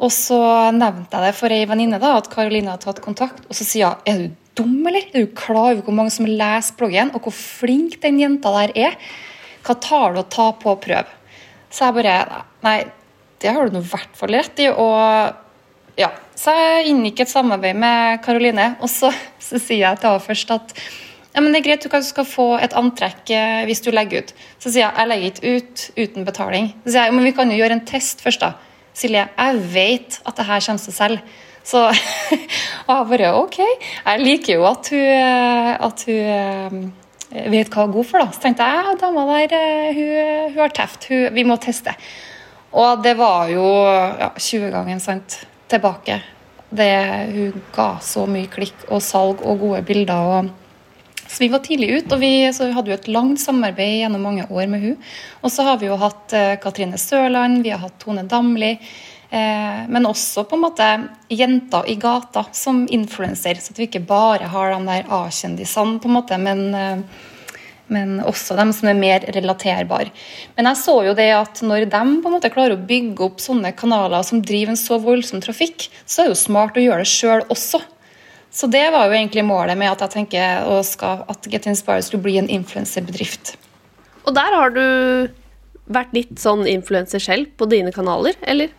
Og 0.00 0.10
så 0.10 0.40
nevnte 0.72 1.10
jeg 1.10 1.26
det 1.26 1.36
for 1.36 1.52
ei 1.52 1.66
venninne 1.66 2.00
da, 2.00 2.16
at 2.16 2.30
Karoline 2.30 2.70
hadde 2.70 2.86
tatt 2.86 3.02
kontakt. 3.02 3.44
Og 3.48 3.54
så 3.54 3.66
sier 3.66 3.98
hun 3.98 4.06
er 4.06 4.18
du 4.28 4.62
dum, 4.62 4.86
eller? 4.86 5.10
Er 5.12 5.26
du 5.26 5.34
klar 5.34 5.74
over 5.74 5.82
hvor 5.82 5.96
mange 5.96 6.14
som 6.14 6.26
leser 6.26 6.76
bloggen, 6.78 7.10
og 7.14 7.26
hvor 7.26 7.34
flink 7.34 8.00
den 8.02 8.20
jenta 8.22 8.52
der 8.60 8.76
er? 8.78 8.98
Hva 9.66 9.74
tar 9.74 10.14
du 10.14 10.22
å 10.22 10.28
ta 10.30 10.52
på 10.56 10.78
prøve? 10.80 11.19
Så 11.70 11.86
jeg 11.86 11.96
bare 12.00 12.44
Nei, 12.64 12.78
det 13.40 13.52
har 13.56 13.68
du 13.68 13.76
nå 13.76 13.84
i 13.84 13.90
hvert 13.92 14.16
fall 14.18 14.34
rett 14.36 14.60
i. 14.60 14.68
Og 14.70 16.00
ja, 16.00 16.10
så 16.38 16.54
jeg 16.56 16.90
inngikk 16.92 17.24
et 17.24 17.32
samarbeid 17.32 17.78
med 17.78 18.20
Karoline, 18.24 18.74
og 18.80 18.90
så, 18.92 19.12
så 19.42 19.60
sier 19.60 19.86
jeg 19.86 20.00
til 20.00 20.12
henne 20.12 20.24
først 20.24 20.52
at 20.56 20.74
ja, 21.30 21.38
men 21.38 21.52
det 21.54 21.60
er 21.60 21.66
greit, 21.68 21.84
du 21.86 22.02
skal 22.02 22.26
få 22.26 22.46
et 22.58 22.72
antrekk 22.74 23.30
eh, 23.30 23.60
hvis 23.68 23.84
du 23.84 23.92
legger 23.94 24.24
ut. 24.24 24.32
Så 24.58 24.72
sier 24.72 24.88
jeg 24.88 24.96
jeg 24.96 25.10
legger 25.12 25.28
ikke 25.30 25.52
ut 25.54 25.84
uten 26.00 26.26
betaling. 26.26 26.72
Så 26.82 26.94
sier 26.96 27.06
jeg 27.06 27.14
men 27.14 27.28
vi 27.28 27.34
kan 27.36 27.52
jo 27.52 27.60
gjøre 27.60 27.76
en 27.78 27.84
test 27.86 28.24
først, 28.24 28.42
da. 28.42 28.56
Silje, 28.98 29.28
jeg 29.30 29.60
vet 29.70 30.18
at 30.26 30.40
det 30.40 30.46
her 30.48 30.64
kommer 30.66 30.82
til 30.82 30.96
selv. 30.96 31.36
Så 31.70 31.84
Og 32.88 32.90
jeg 32.90 33.06
bare 33.12 33.30
OK. 33.38 33.60
Jeg 33.60 34.24
liker 34.24 34.56
jo 34.56 34.66
at 34.66 34.90
hun, 34.90 35.06
at 35.86 36.04
hun 36.08 36.18
eh, 36.34 37.09
vet 37.30 37.70
hva 37.70 37.84
hun 37.84 37.92
er 37.92 37.94
god 37.94 38.08
for, 38.08 38.22
da. 38.22 38.34
Så 38.34 38.42
tenkte 38.42 38.66
jeg 38.66 38.82
ja, 38.82 38.96
dama 38.98 39.26
der, 39.50 39.92
hun, 39.94 40.50
hun 40.50 40.60
har 40.64 40.74
teft. 40.74 41.08
vi 41.10 41.46
må 41.46 41.56
teste. 41.62 41.94
Og 42.70 43.02
det 43.02 43.16
var 43.18 43.50
jo 43.50 43.64
ja, 43.86 44.30
20 44.36 44.70
ganger 44.74 45.02
sant, 45.02 45.40
tilbake. 45.70 46.20
Det, 46.70 46.90
hun 47.34 47.62
ga 47.74 47.92
så 48.02 48.26
mye 48.30 48.50
klikk 48.50 48.86
og 48.88 49.02
salg 49.02 49.42
og 49.42 49.62
gode 49.62 49.82
bilder. 49.86 50.34
Og, 50.38 50.50
så 51.26 51.44
vi 51.44 51.50
var 51.50 51.62
tidlig 51.62 51.92
ute, 51.96 52.14
og 52.14 52.22
vi, 52.22 52.32
vi 52.46 52.72
hadde 52.74 52.92
jo 52.92 52.98
et 52.98 53.10
langt 53.10 53.42
samarbeid 53.42 54.00
gjennom 54.00 54.26
mange 54.26 54.46
år 54.50 54.70
med 54.70 54.82
hun. 54.82 54.98
Og 55.42 55.54
så 55.54 55.66
har 55.66 55.78
vi 55.82 55.90
jo 55.90 55.98
hatt 55.98 56.34
eh, 56.34 56.56
Katrine 56.62 56.98
Sørland, 56.98 57.62
vi 57.66 57.74
har 57.74 57.82
hatt 57.82 57.98
Tone 58.02 58.26
Damli. 58.30 58.76
Eh, 59.30 59.82
men 59.88 60.08
også 60.08 60.42
på 60.50 60.58
en 60.58 60.64
måte 60.64 60.86
jenter 61.30 61.86
i 61.90 61.94
gata 62.02 62.44
som 62.52 62.82
influenser, 62.90 63.60
så 63.62 63.70
at 63.70 63.78
vi 63.78 63.86
ikke 63.86 64.02
bare 64.06 64.50
har 64.50 64.72
de 64.74 64.80
der 64.88 65.12
A-kjendisene, 65.20 66.00
på 66.02 66.10
en 66.10 66.16
måte, 66.18 66.38
men 66.42 66.64
eh, 66.74 67.28
men 67.90 68.20
også 68.22 68.54
dem 68.54 68.70
som 68.74 68.86
er 68.86 68.98
mer 68.98 69.24
relaterbare. 69.34 70.12
Men 70.54 70.68
jeg 70.70 70.78
så 70.78 70.92
jo 71.08 71.14
det 71.18 71.26
at 71.34 71.58
når 71.66 71.88
de 71.90 72.02
på 72.22 72.30
en 72.30 72.36
måte 72.36 72.52
klarer 72.54 72.76
å 72.76 72.84
bygge 72.86 73.24
opp 73.26 73.42
sånne 73.42 73.72
kanaler 73.74 74.22
som 74.26 74.42
driver 74.46 74.76
en 74.76 74.78
så 74.78 75.00
voldsom 75.02 75.42
trafikk, 75.42 75.88
så 76.06 76.22
er 76.22 76.28
det 76.28 76.36
jo 76.36 76.44
smart 76.44 76.78
å 76.78 76.84
gjøre 76.84 77.02
det 77.02 77.10
sjøl 77.10 77.42
også. 77.50 77.82
Så 78.54 78.66
det 78.70 78.84
var 78.94 79.06
jo 79.06 79.18
egentlig 79.18 79.42
målet 79.46 79.78
med 79.78 79.90
at 79.90 80.04
jeg 80.06 80.14
tenker 80.14 80.70
at 80.70 81.50
Get 81.50 81.66
Inspired 81.70 82.06
skulle 82.06 82.22
bli 82.22 82.36
en 82.38 82.50
influenserbedrift. 82.50 83.56
Og 84.26 84.34
der 84.38 84.54
har 84.54 84.74
du 84.74 84.84
vært 85.90 86.14
litt 86.14 86.36
sånn 86.38 86.66
influenser 86.70 87.22
selv 87.22 87.50
på 87.58 87.66
dine 87.70 87.90
kanaler, 87.94 88.38
eller? 88.42 88.70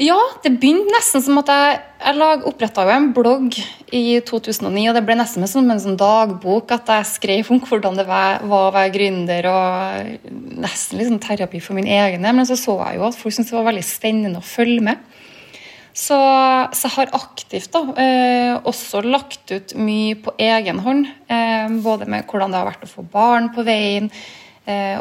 Ja, 0.00 0.16
det 0.40 0.54
begynte 0.56 0.94
nesten 0.94 1.20
som 1.20 1.36
at 1.42 1.50
jeg, 1.52 1.80
jeg 2.00 2.44
oppretta 2.48 2.86
en 2.88 3.10
blogg 3.12 3.58
i 3.92 4.16
2009. 4.24 4.86
og 4.88 4.96
Det 4.96 5.02
ble 5.04 5.16
nesten 5.18 5.44
som 5.50 5.68
en 5.68 5.82
sånn 5.82 5.98
dagbok 6.00 6.72
at 6.72 6.88
jeg 6.88 7.08
skrev 7.10 7.50
om 7.52 7.60
hvordan 7.60 8.00
det 8.00 8.06
var, 8.08 8.40
var 8.48 8.70
å 8.70 8.72
være 8.78 8.94
gründer. 8.94 9.50
og 9.50 10.32
Nesten 10.64 10.96
litt 10.96 11.10
sånn 11.10 11.20
terapi 11.20 11.60
for 11.60 11.76
min 11.76 11.90
egen 11.90 12.24
Men 12.24 12.48
så 12.48 12.56
så 12.56 12.78
jeg 12.80 12.96
jo 12.96 13.06
at 13.10 13.20
folk 13.20 13.36
syntes 13.36 13.52
det 13.52 13.58
var 13.58 13.68
veldig 13.68 13.84
spennende 13.84 14.40
å 14.40 14.48
følge 14.54 14.88
med. 14.88 15.06
Så, 15.92 16.16
så 16.16 16.86
jeg 16.86 16.96
har 16.96 17.16
aktivt 17.20 17.72
da, 17.74 17.84
eh, 18.00 18.56
også 18.56 19.04
lagt 19.04 19.52
ut 19.52 19.76
mye 19.76 20.16
på 20.16 20.32
egen 20.40 20.80
hånd. 20.80 21.12
Eh, 21.28 21.80
både 21.84 22.08
med 22.08 22.24
hvordan 22.24 22.54
det 22.54 22.62
har 22.62 22.72
vært 22.72 22.88
å 22.88 22.94
få 22.94 23.04
barn 23.04 23.52
på 23.52 23.68
veien 23.68 24.08
Eh, 24.08 24.48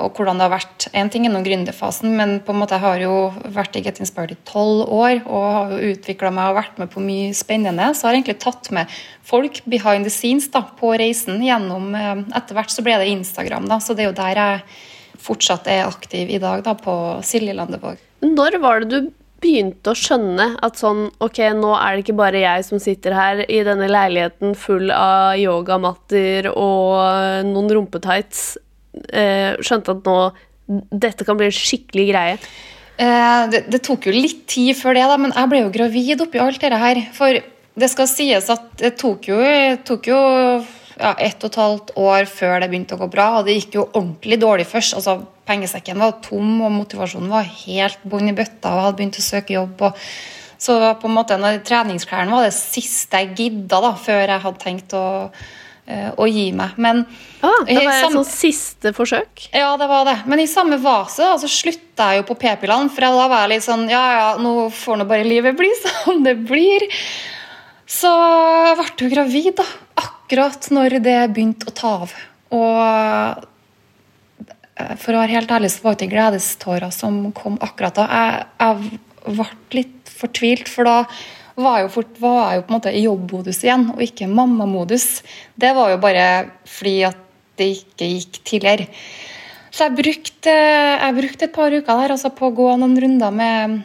og 0.01 0.17
hvordan 0.17 0.39
det 0.39 0.45
har 0.47 0.53
vært. 0.53 0.87
En 0.97 1.11
ting 1.11 1.25
gjennom 1.25 1.45
gründerfasen, 1.45 2.11
men 2.17 2.37
på 2.45 2.53
en 2.53 2.61
måte 2.61 2.77
jeg 2.77 2.85
har 2.85 3.03
jo 3.03 3.15
vært 3.55 3.77
i 3.77 3.83
Get 3.85 4.01
Inspired 4.03 4.33
i 4.35 4.39
tolv 4.47 4.87
år 4.87 5.21
og 5.25 5.45
har 5.55 5.73
jo 5.75 5.93
utvikla 5.93 6.31
meg 6.35 6.51
og 6.51 6.59
vært 6.59 6.81
med 6.81 6.91
på 6.93 7.03
mye 7.03 7.33
spennende. 7.37 7.91
Så 7.93 8.05
jeg 8.05 8.09
har 8.09 8.19
egentlig 8.19 8.39
tatt 8.43 8.71
med 8.75 8.99
folk 9.29 9.61
behind 9.69 10.07
the 10.07 10.13
scenes 10.13 10.49
da, 10.53 10.63
på 10.79 10.93
reisen 10.99 11.43
gjennom 11.45 11.93
eh, 11.97 12.25
Etter 12.39 12.57
hvert 12.57 12.73
så 12.73 12.83
ble 12.85 12.97
det 13.01 13.11
Instagram, 13.11 13.69
da, 13.69 13.79
så 13.83 13.95
det 13.95 14.05
er 14.05 14.11
jo 14.11 14.17
der 14.17 14.41
jeg 14.41 14.65
fortsatt 15.19 15.67
er 15.69 15.87
aktiv 15.87 16.29
i 16.31 16.39
dag, 16.41 16.63
da, 16.63 16.75
på 16.79 16.93
Silje 17.27 17.55
Landevåg. 17.57 17.99
Når 18.23 18.59
var 18.63 18.83
det 18.83 18.89
du 18.91 19.09
begynte 19.39 19.93
å 19.93 19.97
skjønne 19.97 20.47
at 20.65 20.79
sånn 20.79 21.05
Ok, 21.23 21.41
nå 21.55 21.73
er 21.77 21.95
det 21.95 22.03
ikke 22.03 22.17
bare 22.19 22.41
jeg 22.43 22.65
som 22.67 22.81
sitter 22.81 23.15
her 23.15 23.43
i 23.47 23.61
denne 23.67 23.87
leiligheten 23.91 24.55
full 24.57 24.91
av 24.91 25.37
yogamatter 25.39 26.51
og 26.51 27.47
noen 27.47 27.71
rumpetights 27.77 28.43
eh, 28.57 28.65
skjønte 28.89 29.93
at 29.93 30.07
nå 30.07 30.19
dette 30.69 31.25
kan 31.25 31.37
bli 31.37 31.49
en 31.49 31.55
skikkelig 31.55 32.05
greie? 32.11 32.35
Eh, 32.99 33.43
det, 33.51 33.63
det, 33.71 33.79
tok 33.85 34.09
jo 34.09 34.13
litt 34.13 34.43
tid 34.51 34.75
før 34.77 34.97
det, 34.97 35.05
da, 35.07 35.15
men 35.21 35.33
jeg 35.35 35.51
ble 35.51 35.63
jo 35.63 35.71
gravid 35.73 36.25
oppi 36.25 36.41
alt 36.43 36.59
dette 36.61 36.81
her. 36.81 37.01
For 37.15 37.39
det 37.79 37.89
skal 37.91 38.09
sies 38.11 38.49
at 38.51 38.67
det 38.81 38.97
tok 38.99 39.29
jo, 39.31 39.39
tok 39.87 40.09
jo 40.11 40.19
ja, 40.19 41.13
ett 41.15 41.39
og 41.39 41.47
et 41.47 41.59
halvt 41.61 41.93
år 42.01 42.27
før 42.27 42.57
det 42.59 42.67
begynte 42.71 42.97
å 42.97 43.01
gå 43.01 43.07
bra. 43.13 43.29
Og 43.39 43.47
det 43.47 43.55
gikk 43.55 43.79
jo 43.79 43.87
ordentlig 43.93 44.39
dårlig 44.41 44.67
først. 44.69 44.97
altså 44.99 45.21
Pengesekken 45.49 46.01
var 46.03 46.19
tom, 46.25 46.59
og 46.61 46.75
motivasjonen 46.75 47.31
var 47.31 47.47
helt 47.63 48.03
bånn 48.03 48.29
i 48.29 48.35
bøtta. 48.35 48.75
og 48.75 48.83
hadde 48.89 48.99
begynt 48.99 49.21
å 49.21 49.25
søke 49.25 49.55
jobb. 49.55 49.87
Og, 49.87 50.03
så 50.59 50.75
på 50.99 51.07
en 51.07 51.15
måte 51.15 51.39
treningsklærne 51.63 52.35
var 52.35 52.49
det 52.49 52.51
siste 52.57 53.23
jeg 53.23 53.31
gidda 53.37 53.79
da, 53.79 53.93
før 53.95 54.25
jeg 54.25 54.43
hadde 54.43 54.63
tenkt 54.65 54.97
å 54.97 55.05
Eh, 55.31 55.37
å 55.89 56.27
gi 56.29 56.51
meg. 56.53 56.75
Men 56.77 57.01
ah, 57.41 57.63
Det 57.65 57.79
var 57.79 57.95
et 57.95 58.13
sånn 58.13 58.27
siste 58.27 58.91
forsøk? 58.93 59.47
Ja, 59.55 59.71
det 59.79 59.87
var 59.89 60.05
det. 60.05 60.17
Men 60.29 60.41
i 60.43 60.47
samme 60.49 60.77
vase 60.81 61.25
da, 61.25 61.37
så 61.41 61.49
slutta 61.49 62.11
jeg 62.13 62.21
jo 62.21 62.27
på 62.29 62.37
p-pillene. 62.43 62.91
For 62.93 63.07
da 63.07 63.27
var 63.31 63.45
jeg 63.45 63.55
litt 63.55 63.65
sånn 63.65 63.87
Ja, 63.91 64.03
ja, 64.13 64.29
nå 64.41 64.69
får 64.75 65.01
nå 65.01 65.09
bare 65.09 65.27
livet 65.27 65.57
bli 65.57 65.71
som 65.81 66.23
det 66.25 66.35
blir. 66.49 66.85
Så 67.89 68.09
jeg 68.13 68.77
ble 68.77 68.89
jo 69.01 69.13
gravid, 69.15 69.53
da. 69.57 69.65
Akkurat 70.03 70.69
når 70.75 70.99
det 71.01 71.21
begynte 71.33 71.71
å 71.71 71.75
ta 71.75 71.93
av. 72.05 72.13
Og 72.53 72.81
eh, 72.83 73.47
for 75.01 75.15
å 75.15 75.21
være 75.23 75.35
helt 75.39 75.53
ærlig 75.53 75.71
så 75.73 75.83
var 75.83 75.97
det 75.97 76.05
ikke 76.05 76.15
gledestårer 76.15 76.91
som 76.93 77.13
kom 77.37 77.55
akkurat 77.65 77.95
da. 77.97 78.05
Jeg, 78.13 78.31
jeg 78.61 78.75
ble 79.39 79.47
litt 79.79 80.13
fortvilt, 80.19 80.67
for 80.71 80.83
da 80.87 80.97
var, 81.61 81.81
jo 81.83 81.89
jo 81.89 82.03
på 82.19 82.71
en 82.71 82.75
måte 82.75 82.93
i 82.93 83.03
jobbmodus 83.05 83.63
igjen, 83.63 83.89
og 83.95 84.03
ikke 84.03 84.27
mammamodus. 84.27 85.21
Det 85.59 85.73
var 85.75 85.91
jo 85.93 85.99
bare 86.01 86.27
fordi 86.67 87.01
at 87.09 87.25
det 87.59 87.67
ikke 87.75 88.07
gikk 88.13 88.39
tidligere. 88.47 88.87
Så 89.69 89.85
jeg 89.85 89.97
brukte, 89.99 90.53
jeg 90.53 91.15
brukte 91.19 91.45
et 91.45 91.53
par 91.55 91.73
uker 91.75 92.01
der 92.01 92.15
altså 92.15 92.31
på 92.33 92.49
å 92.49 92.55
gå 92.57 92.71
noen 92.79 92.97
runder 92.99 93.35
med, 93.35 93.75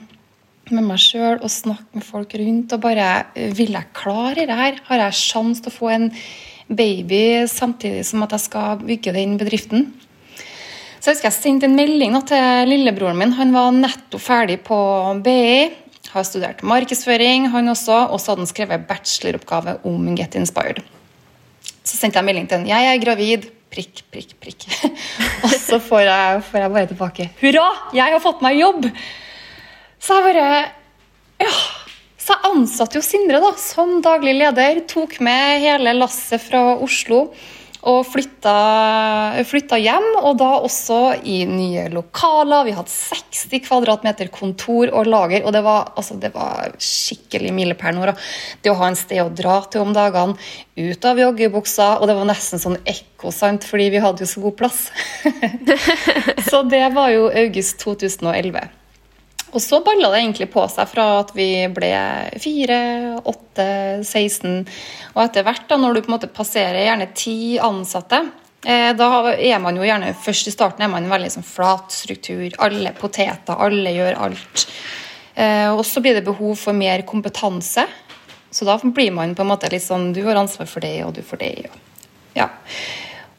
med 0.71 0.87
meg 0.87 1.03
sjøl 1.03 1.37
og 1.37 1.53
snakke 1.53 2.01
med 2.01 2.07
folk 2.07 2.33
rundt. 2.41 2.73
og 2.73 2.81
bare 2.87 3.11
Vil 3.35 3.77
jeg 3.77 3.93
klare 3.97 4.47
det 4.49 4.57
her? 4.57 4.81
Har 4.89 5.05
jeg 5.07 5.21
sjanse 5.21 5.65
til 5.65 5.75
å 5.75 5.77
få 5.77 5.93
en 5.93 6.09
baby 6.69 7.45
samtidig 7.51 8.07
som 8.09 8.25
at 8.25 8.33
jeg 8.33 8.47
skal 8.47 8.81
bygge 8.81 9.13
den 9.13 9.37
bedriften? 9.41 9.91
Så 11.05 11.11
jeg 11.11 11.19
husker 11.19 11.29
jeg 11.29 11.37
sendte 11.37 11.69
en 11.69 11.77
melding 11.77 12.15
til 12.25 12.71
lillebroren 12.71 13.19
min. 13.21 13.35
Han 13.37 13.53
var 13.53 13.75
nettopp 13.77 14.23
ferdig 14.25 14.63
på 14.65 14.79
BI. 15.21 15.84
Har 16.15 16.23
studert 16.27 16.63
markedsføring, 16.63 17.49
han 17.51 17.73
også. 17.73 18.05
Og 18.15 18.21
så 18.23 18.33
hadde 18.33 18.45
han 18.45 18.51
skrevet 18.51 18.87
bacheloroppgave 18.87 19.79
om 19.91 20.13
Get 20.15 20.37
Inspired. 20.39 20.79
Så 21.85 21.99
sendte 21.99 22.21
jeg 22.21 22.29
melding 22.29 22.47
til 22.49 22.63
han. 22.63 22.69
Jeg 22.71 22.91
er 22.93 23.03
gravid. 23.03 23.49
Prikk, 23.75 24.05
prikk, 24.15 24.37
prikk. 24.39 24.67
og 25.49 25.57
så 25.59 25.81
får 25.83 26.05
jeg, 26.07 26.45
får 26.47 26.63
jeg 26.63 26.75
bare 26.77 26.91
tilbake. 26.93 27.27
Hurra! 27.41 27.67
Jeg 27.99 28.15
har 28.15 28.23
fått 28.23 28.45
meg 28.47 28.61
jobb! 28.61 28.87
Så 29.99 30.21
jeg 30.21 30.29
bare 30.31 30.47
Ja. 31.43 31.57
Så 32.25 32.33
jeg 32.33 32.55
ansatte 32.55 32.97
jo 32.97 33.05
Sindre 33.05 33.41
da, 33.43 33.51
som 33.61 33.99
daglig 34.05 34.37
leder. 34.39 34.79
Tok 34.89 35.19
med 35.25 35.61
hele 35.67 35.93
lasset 35.99 36.41
fra 36.41 36.63
Oslo 36.81 37.27
og 37.85 38.01
flytta, 38.09 38.55
flytta, 39.45 39.79
hjem, 39.81 40.07
og 40.23 40.39
da 40.41 40.51
også 40.65 40.99
i 41.29 41.43
nye 41.49 41.87
lokaler. 41.93 42.65
Vi 42.69 42.77
hadde 42.77 42.93
60 42.93 43.65
kvadratmeter 43.67 44.31
kontor 44.33 44.93
og 44.93 45.11
lager, 45.11 45.45
og 45.45 45.53
det 45.57 45.65
var, 45.67 45.91
altså, 45.93 46.17
det 46.21 46.33
var 46.35 46.73
skikkelig 46.81 47.53
milepæl. 47.57 48.01
Det 48.65 48.73
å 48.73 48.79
ha 48.81 48.89
en 48.89 48.99
sted 48.99 49.21
å 49.21 49.29
dra 49.29 49.59
til 49.69 49.85
om 49.85 49.93
dagene, 49.97 50.39
ut 50.75 51.05
av 51.07 51.21
joggebuksa, 51.21 51.91
og 52.01 52.09
det 52.09 52.17
var 52.19 52.31
nesten 52.31 52.63
sånn 52.63 52.81
ekko, 52.89 53.35
sant, 53.35 53.69
fordi 53.69 53.91
vi 53.95 54.03
hadde 54.03 54.25
jo 54.25 54.31
så 54.33 54.47
god 54.47 54.57
plass. 54.63 54.87
så 56.49 56.65
det 56.67 56.87
var 56.97 57.13
jo 57.13 57.29
august 57.29 57.79
2011. 57.85 58.84
Og 59.55 59.63
så 59.63 59.79
balla 59.87 60.11
det 60.11 60.21
egentlig 60.21 60.49
på 60.51 60.65
seg 60.71 60.89
fra 60.91 61.05
at 61.21 61.31
vi 61.37 61.49
ble 61.71 61.91
4, 62.43 62.79
8, 63.23 63.67
16 64.03 64.49
Og 65.15 65.21
etter 65.23 65.47
hvert, 65.47 65.69
da, 65.71 65.79
når 65.79 65.95
du 65.95 66.01
på 66.03 66.11
en 66.11 66.17
måte 66.17 66.31
passerer 66.35 66.83
gjerne 66.83 67.13
ti 67.15 67.37
ansatte, 67.63 68.21
eh, 68.67 68.91
da 68.99 69.09
er 69.35 69.63
man 69.63 69.79
jo 69.79 69.87
gjerne 69.87 70.11
først 70.25 70.51
i 70.51 70.55
starten 70.55 70.83
er 70.83 70.91
man 70.91 71.07
en 71.07 71.15
veldig 71.15 71.31
sånn 71.37 71.47
flat 71.47 71.95
struktur. 71.95 72.49
Alle 72.67 72.95
poteter, 72.99 73.55
alle 73.55 73.95
gjør 73.95 74.19
alt. 74.27 74.67
Eh, 75.35 75.71
og 75.71 75.85
så 75.87 76.03
blir 76.03 76.19
det 76.19 76.27
behov 76.27 76.59
for 76.59 76.75
mer 76.75 77.07
kompetanse. 77.07 77.87
Så 78.55 78.67
da 78.67 78.77
blir 78.83 79.15
man 79.15 79.35
på 79.35 79.43
en 79.43 79.51
måte 79.51 79.71
litt 79.71 79.83
sånn 79.83 80.13
Du 80.15 80.23
har 80.27 80.39
ansvar 80.39 80.69
for 80.71 80.83
det, 80.83 80.97
og 81.07 81.15
du 81.15 81.23
får 81.27 81.43
det. 81.43 81.55
Ja. 82.35 82.51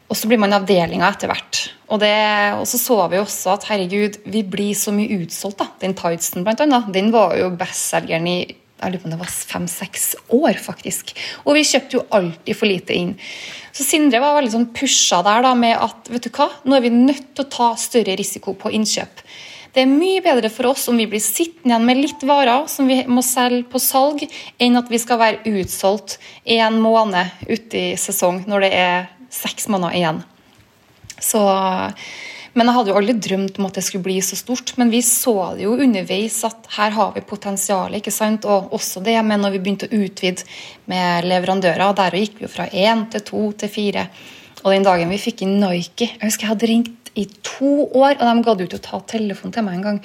Og 0.06 0.18
så 0.18 0.28
blir 0.30 0.38
man 0.38 0.54
avdelinga 0.54 1.08
etter 1.10 1.30
hvert. 1.30 1.62
Og, 1.88 1.98
det, 2.02 2.12
og, 2.58 2.66
så 2.70 2.78
så 2.78 2.98
vi 3.10 3.18
også 3.18 3.56
at 3.56 3.66
herregud, 3.70 4.20
vi 4.26 4.44
blir 4.46 4.76
så 4.78 4.94
mye 4.94 5.22
utsolgt. 5.22 5.58
da. 5.62 5.70
Den 5.82 5.96
tightsen, 5.98 6.46
blant 6.46 6.62
annet, 6.62 6.92
den 6.94 7.10
var 7.14 7.34
jo 7.38 7.50
bestselgeren 7.58 8.30
i 8.30 8.38
jeg 8.76 8.92
lurer 8.92 9.00
på 9.00 9.08
om 9.08 9.12
det 9.14 9.20
var 9.22 9.30
fem-seks 9.32 10.02
år, 10.36 10.58
faktisk. 10.60 11.14
Og 11.48 11.56
vi 11.56 11.64
kjøpte 11.64 11.96
jo 11.96 12.02
alltid 12.12 12.58
for 12.58 12.68
lite 12.68 12.92
inn. 12.92 13.14
Så 13.72 13.86
Sindre 13.88 14.20
var 14.20 14.36
veldig 14.36 14.52
sånn 14.52 14.70
pusha 14.76 15.22
der 15.24 15.46
da 15.46 15.54
med 15.56 15.78
at 15.80 16.10
vet 16.12 16.28
du 16.28 16.30
hva, 16.36 16.50
nå 16.64 16.76
er 16.76 16.84
vi 16.84 16.92
nødt 16.92 17.30
til 17.32 17.46
å 17.46 17.52
ta 17.54 17.70
større 17.80 18.18
risiko 18.20 18.52
på 18.52 18.74
innkjøp. 18.76 19.24
Det 19.76 19.82
er 19.84 19.92
mye 19.92 20.22
bedre 20.24 20.48
for 20.52 20.70
oss 20.70 20.86
om 20.88 20.96
vi 20.96 21.08
blir 21.08 21.20
sittende 21.20 21.74
igjen 21.74 21.88
med 21.88 21.98
litt 22.00 22.22
varer 22.24 22.68
som 22.72 22.88
vi 22.88 23.02
må 23.08 23.24
selge 23.24 23.66
på 23.72 23.80
salg, 23.80 24.22
enn 24.60 24.80
at 24.80 24.92
vi 24.92 25.00
skal 25.00 25.20
være 25.20 25.56
utsolgt 25.56 26.16
en 26.56 26.78
måned 26.80 27.48
ute 27.48 27.80
i 27.80 27.90
sesong 28.00 28.42
når 28.48 28.64
det 28.64 28.70
er 28.76 29.10
seks 29.32 29.68
måneder 29.72 29.98
igjen. 29.98 30.22
Så, 31.22 31.40
men 32.56 32.68
jeg 32.68 32.76
hadde 32.76 32.92
jo 32.92 32.98
aldri 33.00 33.14
drømt 33.26 33.60
om 33.60 33.68
at 33.68 33.78
det 33.78 33.84
skulle 33.86 34.04
bli 34.04 34.18
så 34.24 34.38
stort. 34.38 34.74
Men 34.80 34.92
vi 34.92 35.02
så 35.04 35.34
det 35.56 35.66
jo 35.66 35.76
underveis 35.76 36.38
at 36.48 36.68
her 36.76 36.94
har 36.96 37.12
vi 37.16 37.24
potensial. 37.26 37.94
ikke 37.96 38.14
sant? 38.14 38.44
Og 38.44 38.72
også 38.76 39.02
det 39.04 39.16
med 39.24 39.42
når 39.42 39.56
vi 39.56 39.62
begynte 39.64 39.88
å 39.90 40.02
utvide 40.02 40.46
med 40.90 41.28
leverandører. 41.28 41.96
Der 41.96 42.18
gikk 42.20 42.40
vi 42.40 42.48
jo 42.48 42.52
fra 42.52 42.68
én 42.68 43.06
til 43.12 43.24
to 43.26 43.46
til 43.62 43.72
fire. 43.72 44.08
Og 44.64 44.72
den 44.74 44.86
dagen 44.86 45.12
vi 45.12 45.22
fikk 45.22 45.44
inn 45.44 45.60
Nike 45.62 46.08
Jeg 46.08 46.24
husker 46.24 46.48
jeg 46.48 46.54
hadde 46.54 46.70
ringt 46.70 47.10
i 47.16 47.24
to 47.44 47.86
år, 47.96 48.18
og 48.18 48.26
de 48.28 48.44
gadd 48.44 48.62
ikke 48.66 48.78
å 48.80 48.84
ta 48.84 48.98
telefonen 49.08 49.54
til 49.54 49.64
meg 49.64 49.78
engang. 49.78 50.00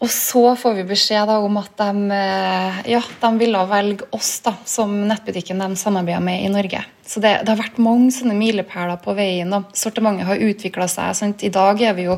Og 0.00 0.08
så 0.08 0.42
får 0.56 0.78
vi 0.78 0.84
beskjed 0.88 1.28
da, 1.28 1.36
om 1.44 1.58
at 1.60 1.74
de, 1.76 2.14
eh, 2.16 2.78
ja, 2.94 3.00
de 3.20 3.30
ville 3.36 3.64
velge 3.68 4.06
oss 4.16 4.38
da, 4.46 4.54
som 4.64 4.94
nettbutikken 5.10 5.60
de 5.60 5.76
samarbeider 5.76 6.24
med 6.24 6.46
i 6.46 6.52
Norge. 6.52 6.80
Så 7.04 7.20
det, 7.20 7.34
det 7.44 7.52
har 7.52 7.60
vært 7.60 7.82
mange 7.82 8.08
sånne 8.14 8.36
milepæler 8.38 8.96
på 9.04 9.12
veien. 9.18 9.52
Da. 9.52 9.60
Sortimentet 9.76 10.28
har 10.28 10.40
utvikla 10.40 10.86
seg. 10.88 11.12
Sant? 11.18 11.44
I 11.44 11.52
dag 11.52 11.82
er 11.84 11.98
vi 11.98 12.06
jo 12.06 12.16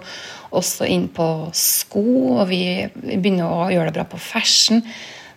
også 0.55 0.87
inn 0.87 1.09
på 1.11 1.27
sko, 1.57 2.05
og 2.37 2.47
vi 2.53 2.63
begynner 2.93 3.51
å 3.51 3.67
gjøre 3.73 3.91
det 3.91 3.97
bra 3.99 4.07
på 4.13 4.21
fashion. 4.31 4.85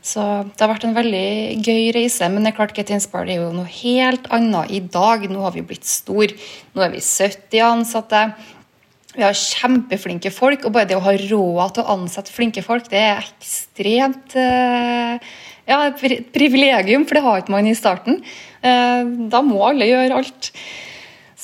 Så 0.05 0.21
det 0.45 0.61
har 0.61 0.69
vært 0.69 0.85
en 0.85 0.93
veldig 0.93 1.63
gøy 1.65 1.87
reise. 1.95 2.27
Men 2.29 2.45
det 2.45 2.51
er 2.51 2.57
klart 2.59 2.75
Get 2.77 2.91
Inspired 2.93 3.31
er 3.33 3.41
jo 3.41 3.53
noe 3.55 3.69
helt 3.79 4.27
annet 4.35 4.69
i 4.69 4.83
dag. 4.85 5.25
Nå 5.31 5.41
har 5.47 5.55
vi 5.55 5.65
blitt 5.65 5.87
stor. 5.89 6.29
Nå 6.75 6.85
er 6.85 6.93
vi 6.93 7.01
70 7.01 7.63
ansatte. 7.65 8.27
Vi 9.15 9.23
har 9.23 9.35
kjempeflinke 9.39 10.31
folk, 10.33 10.65
og 10.67 10.73
bare 10.75 10.89
det 10.89 10.97
å 10.97 11.03
ha 11.05 11.13
råd 11.15 11.75
til 11.75 11.85
å 11.85 11.93
ansette 11.95 12.33
flinke 12.35 12.63
folk, 12.65 12.89
det 12.91 12.99
er 12.99 13.21
ekstremt 13.23 14.35
eh, 14.39 15.29
ja, 15.65 15.77
et 15.87 16.27
privilegium, 16.35 17.05
for 17.07 17.17
det 17.17 17.23
har 17.25 17.39
ikke 17.41 17.55
man 17.55 17.69
i 17.69 17.77
starten. 17.77 18.19
Eh, 18.59 19.13
da 19.31 19.41
må 19.45 19.63
alle 19.69 19.87
gjøre 19.87 20.19
alt. 20.19 20.51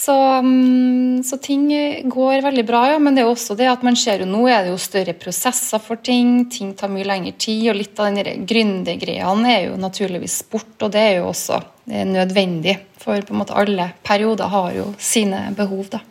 Så, 0.02 0.14
mm, 0.42 1.22
så, 1.24 1.38
ting 1.38 1.68
går 2.10 2.42
veldig 2.42 2.64
bra, 2.66 2.82
ja. 2.90 3.00
Men 3.00 3.16
det 3.16 3.24
er 3.24 3.30
også 3.30 3.56
det 3.60 3.70
at 3.70 3.84
man 3.86 3.98
ser 4.00 4.24
jo 4.24 4.30
nå 4.30 4.48
er 4.50 4.66
det 4.66 4.74
jo 4.74 4.80
større 4.82 5.14
prosesser 5.14 5.82
for 5.84 6.02
ting. 6.02 6.48
Ting 6.50 6.74
tar 6.78 6.90
mye 6.90 7.06
lengre 7.06 7.36
tid. 7.38 7.68
Og 7.70 7.78
litt 7.78 8.02
av 8.02 8.10
den 8.10 8.48
gründergreiene 8.50 9.52
er 9.54 9.68
jo 9.68 9.78
naturligvis 9.82 10.40
sport, 10.42 10.74
og 10.82 10.96
det 10.96 11.04
er 11.06 11.20
jo 11.20 11.30
også 11.30 11.62
nødvendig. 12.10 12.80
For 13.02 13.22
på 13.22 13.36
en 13.36 13.44
måte 13.44 13.58
alle 13.58 13.92
perioder 14.06 14.50
har 14.50 14.74
jo 14.80 14.90
sine 14.98 15.50
behov, 15.58 15.92
da. 15.94 16.02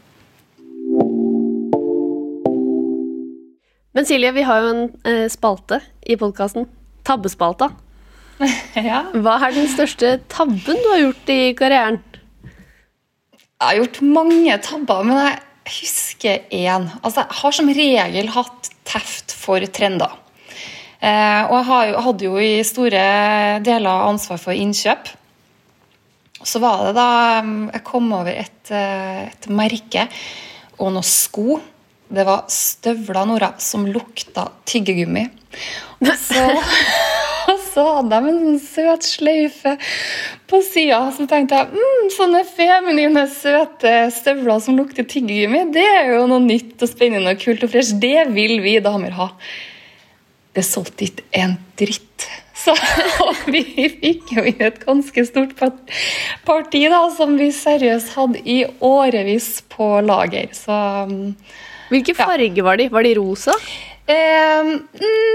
Men 3.96 4.06
Silje, 4.06 4.30
vi 4.36 4.44
har 4.46 4.62
jo 4.62 4.70
en 4.70 4.82
eh, 5.08 5.26
spalte 5.30 5.80
i 6.06 6.14
podkasten. 6.18 6.68
Tabbespalta. 7.06 7.72
ja. 8.90 9.02
Hva 9.10 9.36
er 9.42 9.56
den 9.56 9.68
største 9.70 10.18
tabben 10.30 10.78
du 10.78 10.88
har 10.92 11.02
gjort 11.02 11.32
i 11.32 11.40
karrieren? 11.58 11.98
Jeg 13.60 13.66
har 13.66 13.78
gjort 13.80 14.00
mange 14.06 14.58
tabber, 14.64 15.02
men 15.04 15.18
jeg 15.20 15.40
husker 15.80 16.46
én. 16.54 16.86
Altså, 17.02 17.24
jeg 17.24 17.40
har 17.40 17.56
som 17.56 17.72
regel 17.80 18.30
hatt 18.36 18.70
teft 18.88 19.34
for 19.36 19.66
trender. 19.74 20.14
Eh, 21.00 21.42
og 21.50 21.58
jeg 21.58 21.96
hadde 22.06 22.28
jo 22.28 22.38
i 22.40 22.52
store 22.66 23.02
deler 23.66 24.06
ansvar 24.06 24.40
for 24.40 24.54
innkjøp. 24.54 25.10
Så 26.40 26.62
var 26.62 26.86
det 26.86 26.94
da 26.96 27.10
mm, 27.44 27.66
jeg 27.74 27.84
kom 27.90 28.08
over 28.16 28.32
et, 28.32 28.72
eh, 28.72 29.26
et 29.26 29.50
merke 29.52 30.06
og 30.78 30.94
noen 30.94 31.04
sko 31.04 31.58
det 32.10 32.24
var 32.26 32.48
støvla 32.50 33.24
Nora 33.28 33.52
som 33.62 33.86
lukta 33.86 34.48
tyggegummi. 34.66 35.28
Og 36.00 36.10
så, 36.18 36.42
og 37.52 37.62
så 37.68 37.84
hadde 37.96 38.10
de 38.10 38.32
en 38.32 38.40
sånn 38.40 38.60
søt 38.64 39.06
sløyfe 39.06 39.76
på 40.50 40.60
sida. 40.66 41.00
Så 41.14 41.28
tenkte 41.30 41.60
jeg 41.60 41.70
mm, 41.76 42.10
sånne 42.16 42.42
feminine, 42.48 43.26
søte 43.30 43.94
støvler 44.14 44.62
som 44.64 44.78
lukter 44.80 45.06
tyggegummi, 45.06 45.68
det 45.74 45.86
er 45.86 46.14
jo 46.16 46.26
noe 46.30 46.42
nytt 46.44 46.82
og 46.82 46.90
spennende 46.90 47.36
og 47.36 47.42
kult 47.42 47.66
og 47.66 47.74
fresh. 47.74 47.94
Det 48.02 48.26
vil 48.34 48.58
vi 48.64 48.78
damer 48.82 49.14
ha. 49.18 49.30
Det 50.50 50.66
solgte 50.66 51.06
ikke 51.06 51.28
en 51.38 51.58
dritt. 51.78 52.26
Så 52.60 52.74
vi 53.54 53.62
fikk 54.02 54.34
jo 54.34 54.44
inn 54.50 54.60
et 54.66 54.82
ganske 54.82 55.24
stort 55.28 55.54
parti 55.56 56.82
da, 56.90 57.04
som 57.14 57.38
vi 57.38 57.52
seriøst 57.54 58.14
hadde 58.18 58.42
i 58.44 58.64
årevis 58.84 59.60
på 59.72 59.92
lager. 60.04 60.50
Så 60.56 60.76
Hvilke 61.90 62.14
farger 62.14 62.62
var 62.62 62.78
de? 62.78 62.88
Var 62.92 63.06
de 63.06 63.14
rosa? 63.18 63.54
Eh, 64.10 64.70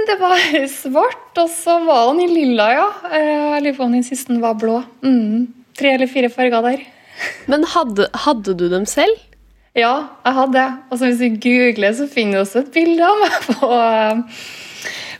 det 0.08 0.18
var 0.20 0.41
svart, 0.82 1.30
og 1.38 1.52
så 1.52 1.78
var 1.86 2.10
den 2.12 2.26
i 2.26 2.32
lilla, 2.32 2.68
ja. 2.74 2.89
Eh, 3.12 3.30
jeg 3.56 3.63
lurer 3.63 3.78
på 3.78 3.88
om 3.88 3.96
den 3.96 4.06
siste 4.08 4.36
var 4.41 4.58
blå. 4.60 4.82
Mm. 5.06 5.48
Tre 5.76 5.96
eller 5.96 6.12
fire 6.12 6.32
farger 6.32 6.65
der. 6.65 6.84
Men 7.52 7.65
hadde, 7.76 8.10
hadde, 8.26 8.56
du 8.58 8.68
dem 8.72 8.88
selv? 8.89 9.15
Ja, 9.76 10.08
jeg 10.24 10.38
hadde 10.38 10.56
det. 10.56 10.68
Altså, 10.89 11.10
hvis 11.10 11.20
du 11.20 11.41
googler, 11.44 11.96
så 11.98 12.08
finner 12.12 12.39
du 12.39 12.46
også 12.46 12.63
et 12.63 12.72
bilde 12.76 13.04
av 13.04 13.20
meg 13.20 13.50
på, 13.50 13.72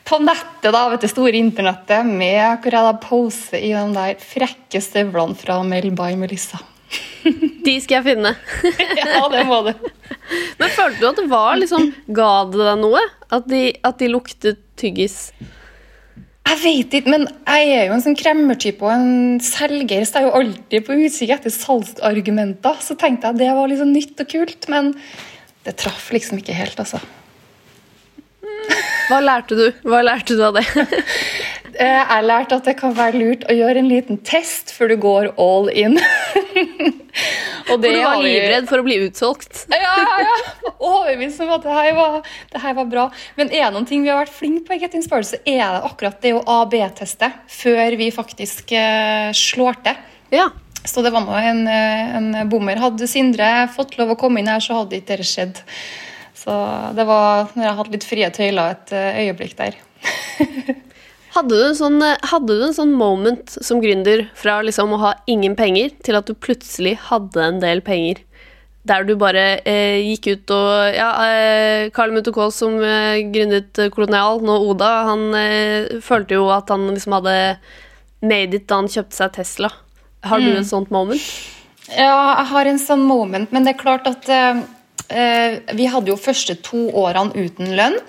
på 0.08 0.22
nettet, 0.24 0.70
da, 0.72 0.86
vet 0.94 1.04
du, 1.04 1.10
store 1.12 1.42
internettet, 1.42 2.08
med 2.08 2.64
hvor 2.64 2.80
jeg 2.80 2.88
da 2.88 2.96
poser 3.04 3.60
i 3.60 3.74
de 3.76 3.90
der 3.98 4.24
frekke 4.24 4.84
støvlene 4.84 5.36
fra 5.40 5.60
Mel 5.68 5.92
by 5.96 6.16
Melissa. 6.20 6.64
De 7.66 7.74
skal 7.82 7.98
jeg 8.00 8.06
finne. 8.12 8.32
ja, 9.02 9.24
det 9.34 9.44
må 9.50 9.62
du. 9.66 9.72
Men 10.60 10.72
følte 10.74 11.02
du 11.02 11.08
at 11.10 11.20
det 11.20 11.26
var 11.32 11.58
liksom 11.58 11.90
Ga 12.16 12.30
det 12.52 12.62
deg 12.62 12.80
noe? 12.82 13.02
At 13.34 13.48
de, 13.50 13.62
at 13.86 13.98
de 14.02 14.10
luktet 14.14 14.62
tyggis? 14.80 15.32
Jeg 16.46 16.60
vet 16.62 16.94
ikke, 17.00 17.10
men 17.10 17.26
jeg 17.26 17.72
er 17.74 17.88
jo 17.90 17.96
en 17.96 18.04
sånn 18.06 18.18
kremmertype 18.20 18.86
og 18.86 18.92
en 18.94 19.40
selger, 19.42 20.04
så 20.06 20.20
jeg 20.22 20.28
er 20.28 20.30
jo 20.30 20.40
alltid 20.44 20.86
på 20.86 20.98
utkikk 21.08 21.34
etter 21.34 21.54
salgsargumenter. 21.56 22.78
Så 22.86 22.94
tenkte 23.02 23.32
jeg 23.32 23.34
at 23.34 23.42
det 23.42 23.50
var 23.58 23.72
liksom 23.72 23.90
nytt 23.96 24.22
og 24.22 24.30
kult, 24.30 24.68
men 24.70 24.92
det 25.66 25.74
traff 25.82 26.12
liksom 26.14 26.38
ikke 26.38 26.54
helt, 26.54 26.78
altså. 26.84 27.02
Hva 29.10 29.20
lærte 29.22 29.58
du 29.58 29.66
Hva 29.86 30.00
lærte 30.06 30.38
du 30.38 30.46
av 30.46 30.58
det? 30.60 30.66
Eh, 31.76 31.84
Jeg 32.08 32.24
lærte 32.24 32.56
at 32.56 32.68
det 32.70 32.78
kan 32.80 32.94
være 32.96 33.20
lurt 33.20 33.42
å 33.52 33.56
gjøre 33.58 33.82
en 33.82 33.90
liten 33.92 34.16
test 34.24 34.70
før 34.72 34.94
du 34.94 34.96
går 35.04 35.26
all 35.36 35.68
in. 35.76 35.98
og 37.70 37.70
For 37.70 37.82
du 37.82 37.88
var 37.90 38.20
vi- 38.20 38.28
livredd 38.28 38.68
for 38.70 38.82
å 38.82 38.86
bli 38.86 38.98
utsolgt. 39.06 39.66
Ja, 39.72 39.94
ja, 40.02 40.18
ja. 40.26 40.74
Overbevist 40.76 41.42
om 41.46 41.54
at 41.56 41.64
det 41.66 41.76
her, 41.78 41.94
var, 41.98 42.20
det 42.52 42.62
her 42.62 42.76
var 42.78 42.90
bra. 42.92 43.06
Men 43.40 43.50
er 43.52 43.68
det 43.68 43.74
noen 43.78 43.88
ting 43.90 44.04
vi 44.04 44.12
har 44.12 44.22
vært 44.24 44.36
flinke 44.36 44.66
på, 44.68 44.76
i 44.76 44.84
Get 44.84 44.98
Inspired, 44.98 45.32
er 45.46 45.64
det 45.64 45.86
akkurat 45.88 46.20
det 46.22 46.36
å 46.38 46.44
AB-teste 46.62 47.32
før 47.62 47.98
vi 48.00 48.12
faktisk 48.14 48.76
uh, 48.76 49.32
slår 49.36 49.82
til. 49.88 50.04
Ja. 50.36 50.50
Så 50.86 51.02
det 51.02 51.10
var 51.16 51.24
nå 51.26 51.34
en, 51.34 51.64
eh, 51.68 52.16
en 52.20 52.50
bommer. 52.50 52.78
Hadde 52.78 53.08
Sindre 53.10 53.66
fått 53.74 53.96
lov 53.98 54.12
å 54.14 54.18
komme 54.22 54.38
inn 54.42 54.52
her, 54.52 54.62
så 54.62 54.84
hadde 54.84 55.00
ikke 55.00 55.18
det 55.18 55.26
skjedd. 55.26 55.62
Så 56.38 56.54
det 56.94 57.08
var 57.10 57.48
når 57.56 57.66
jeg 57.66 57.78
hadde 57.80 57.96
litt 57.96 58.06
frie 58.06 58.30
tøyler 58.30 58.76
et 58.76 58.94
eh, 58.94 59.24
øyeblikk 59.26 59.56
der. 59.58 59.80
Hadde 61.36 61.52
du, 61.52 61.62
en 61.68 61.76
sånn, 61.76 61.98
eh, 62.06 62.16
hadde 62.32 62.56
du 62.56 62.62
en 62.64 62.76
sånn 62.76 62.94
moment 62.96 63.58
som 63.60 63.82
gründer 63.84 64.30
fra 64.40 64.62
liksom 64.64 64.94
å 64.96 65.02
ha 65.02 65.14
ingen 65.28 65.58
penger 65.60 65.92
til 66.06 66.16
at 66.16 66.30
du 66.30 66.34
plutselig 66.34 66.96
hadde 67.10 67.44
en 67.44 67.60
del 67.60 67.82
penger? 67.84 68.22
Der 68.86 69.04
du 69.04 69.16
bare 69.18 69.44
eh, 69.66 69.98
gikk 70.06 70.28
ut 70.30 70.52
og 70.54 70.94
Ja, 70.94 71.10
eh, 71.26 71.88
Carl 71.96 72.14
Munthe-Kaas 72.14 72.60
som 72.62 72.78
eh, 72.86 73.24
gründet 73.34 73.82
eh, 73.82 73.90
Kolonial, 73.92 74.44
nå 74.46 74.60
Oda, 74.70 74.92
han 75.10 75.26
eh, 75.36 75.98
følte 76.06 76.38
jo 76.38 76.46
at 76.54 76.70
han 76.72 76.86
liksom 76.94 77.18
hadde 77.18 77.36
made 78.22 78.56
it 78.56 78.70
da 78.70 78.80
han 78.84 78.92
kjøpte 78.92 79.18
seg 79.18 79.34
Tesla. 79.36 79.72
Har 80.26 80.40
du 80.42 80.52
et 80.54 80.70
sånt 80.70 80.94
moment? 80.94 81.22
Ja, 81.90 82.38
jeg 82.40 82.48
har 82.54 82.70
en 82.70 82.80
sånn 82.82 83.04
moment, 83.06 83.52
men 83.54 83.66
det 83.66 83.76
er 83.76 83.82
klart 83.82 84.08
at 84.10 84.30
eh, 84.32 84.62
vi 85.78 85.90
hadde 85.92 86.14
jo 86.14 86.16
første 86.18 86.56
to 86.66 86.88
årene 86.98 87.36
uten 87.36 87.76
lønn. 87.78 88.00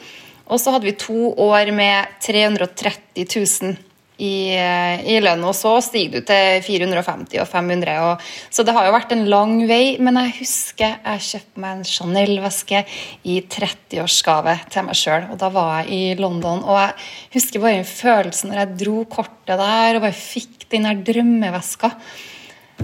Og 0.47 0.61
så 0.63 0.73
hadde 0.75 0.87
vi 0.87 0.95
to 0.99 1.33
år 1.43 1.73
med 1.75 2.17
330 2.23 3.27
000 3.27 3.77
i, 4.17 4.57
eh, 4.57 5.03
i 5.13 5.17
lønn, 5.21 5.43
og 5.45 5.53
så 5.57 5.75
stiger 5.85 6.15
du 6.15 6.27
til 6.29 6.63
450 6.65 7.41
og 7.43 7.49
500. 7.51 7.97
Og, 8.07 8.23
så 8.49 8.65
det 8.65 8.73
har 8.73 8.87
jo 8.87 8.95
vært 8.95 9.13
en 9.13 9.27
lang 9.29 9.59
vei, 9.69 9.99
men 10.01 10.17
jeg 10.23 10.37
husker 10.39 10.95
jeg 10.95 11.25
kjøpte 11.27 11.65
meg 11.65 11.75
en 11.77 11.91
Chanel-veske 11.91 12.85
i 13.29 13.41
30-årsgave 13.43 14.57
til 14.73 14.89
meg 14.89 15.01
sjøl. 15.03 15.29
Og 15.35 15.37
da 15.43 15.51
var 15.53 15.83
jeg 15.83 15.93
i 15.93 16.17
London, 16.21 16.65
og 16.65 16.81
jeg 16.81 16.97
husker 17.37 17.65
bare 17.67 17.83
en 17.83 17.91
følelse 17.91 18.49
når 18.49 18.63
jeg 18.63 18.81
dro 18.87 19.05
kortet 19.19 19.61
der 19.61 19.99
og 19.99 20.07
bare 20.07 20.17
fikk 20.17 20.69
den 20.73 20.89
der 20.89 21.05
drømmeveska. 21.13 21.93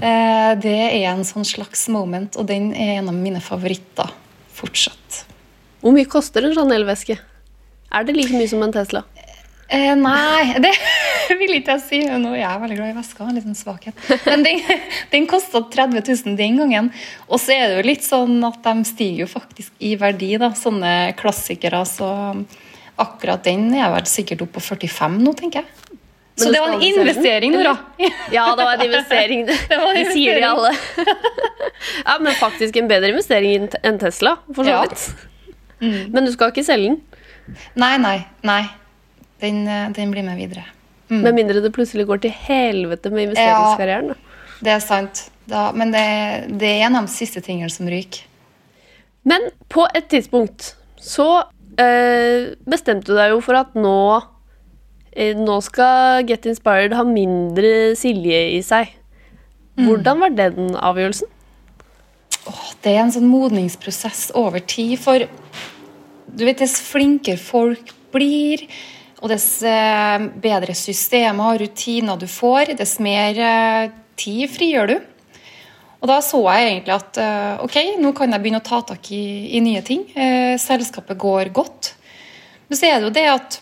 Eh, 0.02 0.52
Det 0.60 0.78
er 0.92 1.08
en 1.14 1.24
sånn 1.24 1.48
slags 1.48 1.88
moment, 1.88 2.36
og 2.36 2.46
den 2.46 2.74
er 2.74 2.98
en 2.98 3.08
av 3.08 3.16
mine 3.16 3.40
favoritter 3.40 4.12
fortsatt. 4.52 5.24
Hvor 5.80 5.96
mye 5.96 6.06
koster 6.06 6.44
en 6.44 6.52
Chanel-veske? 6.54 7.16
Er 7.92 8.04
det 8.08 8.14
like 8.16 8.32
mye 8.36 8.48
som 8.48 8.62
en 8.64 8.72
Tesla? 8.72 9.02
Eh, 9.72 9.94
nei, 9.96 10.52
det 10.64 10.72
vil 11.40 11.54
ikke 11.58 11.78
jeg 11.78 11.82
si. 11.86 12.00
Nå 12.20 12.34
er 12.34 12.42
jeg 12.42 12.60
veldig 12.64 12.76
glad 12.80 12.90
i 12.92 12.96
vesker. 12.98 13.28
En 13.30 13.38
liten 13.38 13.56
svakhet. 13.56 14.02
Men 14.26 14.42
den, 14.44 14.60
den 15.14 15.28
kosta 15.30 15.62
30 15.72 16.02
000 16.26 16.36
den 16.40 16.58
gangen. 16.60 16.90
Og 17.28 17.40
så 17.40 17.54
er 17.56 17.68
det 17.70 17.78
jo 17.80 17.86
litt 17.88 18.04
sånn 18.04 18.36
at 18.48 18.60
de 18.66 18.74
stiger 18.88 19.24
jo 19.24 19.30
faktisk 19.32 19.72
i 19.80 19.94
verdi, 20.00 20.34
da. 20.42 20.52
Sånne 20.58 20.92
klassikere. 21.20 21.80
Så 21.88 22.10
akkurat 23.00 23.44
den 23.48 23.70
er 23.78 23.88
vel 23.94 24.04
sikkert 24.10 24.44
opp 24.44 24.52
på 24.58 24.64
45 24.74 25.16
nå, 25.24 25.32
tenker 25.38 25.62
jeg. 25.62 25.78
Men 26.32 26.46
Så 26.46 26.52
det 26.52 26.60
var 26.64 26.72
en 26.72 26.82
investering, 26.84 27.52
Nora. 27.56 27.72
Ja, 28.32 28.44
det 28.56 28.64
var 28.64 28.76
en 28.78 28.84
investering. 28.86 29.42
Det, 29.48 29.56
Det 29.68 29.76
var 29.80 29.90
en 29.92 29.98
de 30.04 30.12
sier 30.14 30.38
de 30.40 30.46
alle. 30.48 30.70
ja, 32.06 32.14
Men 32.24 32.36
faktisk 32.38 32.76
en 32.80 32.88
bedre 32.88 33.10
investering 33.12 33.66
enn- 33.82 33.98
Tesla, 34.00 34.36
for 34.54 34.64
så 34.64 34.76
Ja. 34.76 34.84
Mm. 35.82 36.12
Men 36.14 36.24
du 36.24 36.32
skal 36.32 36.52
ikke 36.52 36.62
selge 36.64 36.92
den, 36.92 37.00
Nei, 37.76 37.96
nei, 37.98 38.18
nei. 38.46 38.62
Den, 39.42 39.66
eh, 39.66 39.88
den 39.96 40.12
blir 40.14 40.22
med 40.26 40.38
videre. 40.38 40.64
med 41.12 41.34
mindre 41.34 41.60
det 41.60 41.72
plutselig 41.74 42.06
går 42.08 42.22
til 42.22 42.30
helvete 42.32 43.10
med 43.12 43.28
investeringskarrieren. 43.28 44.14
Ja, 44.14 44.60
Det 44.62 44.70
er 44.72 44.78
sant. 44.80 45.30
Da, 45.50 45.72
men 45.72 45.90
det, 45.92 46.04
det 46.60 46.68
er 46.68 46.86
en 46.86 46.96
av 46.96 47.08
de 47.08 47.12
siste 47.12 47.42
tingene 47.42 47.68
som 47.70 47.88
ryker. 47.90 48.22
Men 49.24 49.50
på 49.68 49.84
et 49.94 50.08
tidspunkt 50.08 50.74
så 50.96 51.44
eh, 51.78 52.54
bestemte 52.64 53.10
du 53.10 53.18
deg 53.18 53.34
jo 53.34 53.40
for 53.44 53.58
at 53.58 53.74
nå 53.74 54.22
eh, 55.12 55.34
Nå 55.36 55.58
skal 55.66 56.24
Get 56.26 56.46
Inspired 56.46 56.94
ha 56.96 57.04
mindre 57.06 57.92
Silje 57.98 58.40
i 58.56 58.62
seg. 58.66 58.94
Hvordan 59.82 60.22
var 60.22 60.34
den 60.36 60.74
avgjørelsen? 60.76 61.28
Åh, 62.46 62.64
det 62.82 62.94
er 62.94 63.02
en 63.04 63.12
sånn 63.14 63.28
modningsprosess 63.30 64.30
over 64.38 64.62
tid. 64.64 64.96
For 65.00 65.26
du 66.32 66.44
vet, 66.46 66.58
dess 66.62 66.78
flinkere 66.84 67.40
folk 67.40 67.92
blir, 68.12 68.64
og 69.22 69.30
dess 69.30 69.62
eh, 69.66 70.26
bedre 70.42 70.74
systemer 70.76 71.54
og 71.54 71.62
rutiner 71.62 72.18
du 72.18 72.26
får, 72.30 72.74
dess 72.78 72.98
mer 73.02 73.38
eh, 73.38 73.90
tid 74.18 74.50
frigjør 74.50 74.92
du. 74.92 74.96
Og 76.02 76.10
da 76.10 76.18
så 76.24 76.40
jeg 76.50 76.70
egentlig 76.70 76.96
at 76.96 77.20
eh, 77.22 77.62
ok, 77.62 77.76
nå 78.02 78.10
kan 78.18 78.34
jeg 78.34 78.42
begynne 78.42 78.62
å 78.62 78.66
ta 78.66 78.80
tak 78.88 79.12
i, 79.14 79.24
i 79.54 79.62
nye 79.62 79.84
ting. 79.86 80.08
Selskapet 80.58 81.20
går 81.20 81.52
godt. 81.54 81.92
Men 82.66 82.80
så 82.80 82.88
er 82.88 82.98
det 82.98 83.06
jo 83.06 83.14
det 83.14 83.28
at 83.30 83.60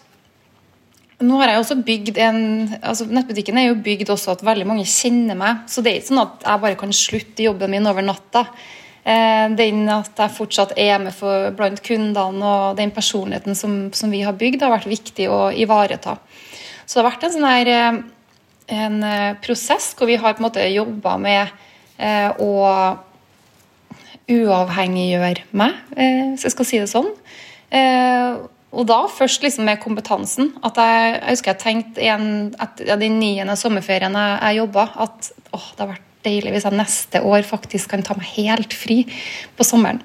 nå 1.21 1.37
har 1.43 1.51
jeg 1.53 1.61
også 1.61 1.77
bygd 1.85 2.19
en, 2.25 2.39
altså 2.81 3.05
Nettbutikken 3.11 3.59
er 3.61 3.67
jo 3.67 3.81
bygd 3.85 4.09
også 4.15 4.33
at 4.33 4.45
veldig 4.47 4.65
mange 4.69 4.87
kjenner 4.89 5.37
meg. 5.37 5.67
Så 5.69 5.85
det 5.85 5.93
er 5.93 6.01
ikke 6.01 6.13
sånn 6.15 6.23
at 6.23 6.47
jeg 6.47 6.63
bare 6.63 6.79
kan 6.81 6.95
slutte 6.97 7.45
jobben 7.45 7.75
min 7.75 7.89
over 7.91 8.07
natta. 8.07 8.47
Eh, 9.01 9.47
den 9.57 9.87
at 9.89 10.19
jeg 10.21 10.37
fortsatt 10.37 10.75
er 10.77 10.99
med 11.01 11.15
for, 11.17 11.49
blant 11.57 11.81
kundene 11.87 12.45
og 12.45 12.77
den 12.81 12.93
personligheten 12.93 13.57
som, 13.57 13.77
som 13.97 14.13
vi 14.13 14.21
har 14.27 14.37
bygd, 14.37 14.61
har 14.63 14.75
vært 14.75 14.91
viktig 14.91 15.29
å 15.33 15.47
ivareta. 15.57 16.19
Så 16.85 16.99
det 16.99 17.05
har 17.05 17.11
vært 17.13 17.25
en 17.29 17.35
sånn 17.37 17.49
her 17.49 17.71
eh, 17.73 18.01
en 18.81 19.03
eh, 19.07 19.39
prosess 19.43 19.95
hvor 19.97 20.11
vi 20.11 20.19
har 20.21 20.37
på 20.37 20.43
en 20.43 20.49
måte 20.51 20.67
jobba 20.69 21.17
med 21.23 21.55
eh, 21.97 22.29
å 22.37 22.53
uavhengiggjøre 24.31 25.49
meg, 25.59 25.79
hvis 25.97 26.45
jeg 26.47 26.53
skal 26.55 26.67
si 26.69 26.79
det 26.79 26.91
sånn. 26.93 27.09
Og 28.71 28.85
da 28.87 28.99
først 29.11 29.43
liksom 29.43 29.67
med 29.67 29.81
kompetansen. 29.83 30.53
At 30.63 30.79
jeg, 30.79 31.09
jeg 31.17 31.35
husker 31.35 31.51
jeg 31.51 31.61
tenkte 31.65 32.05
en, 32.13 32.29
etter 32.55 32.93
ja, 32.93 32.99
den 33.01 33.19
niende 33.19 33.57
sommerferien 33.59 34.15
jeg, 34.15 34.37
jeg 34.39 34.61
jobba, 34.61 34.85
at 35.03 35.33
åh, 35.51 35.67
det 35.75 35.83
har 35.83 35.91
vært 35.97 36.07
deilig 36.27 36.55
hvis 36.55 36.67
jeg 36.69 36.77
neste 36.77 37.23
år 37.27 37.45
faktisk 37.49 37.93
kan 37.93 38.05
ta 38.07 38.17
meg 38.19 38.29
helt 38.37 38.75
fri 38.77 39.03
på 39.57 39.67
sommeren. 39.67 40.03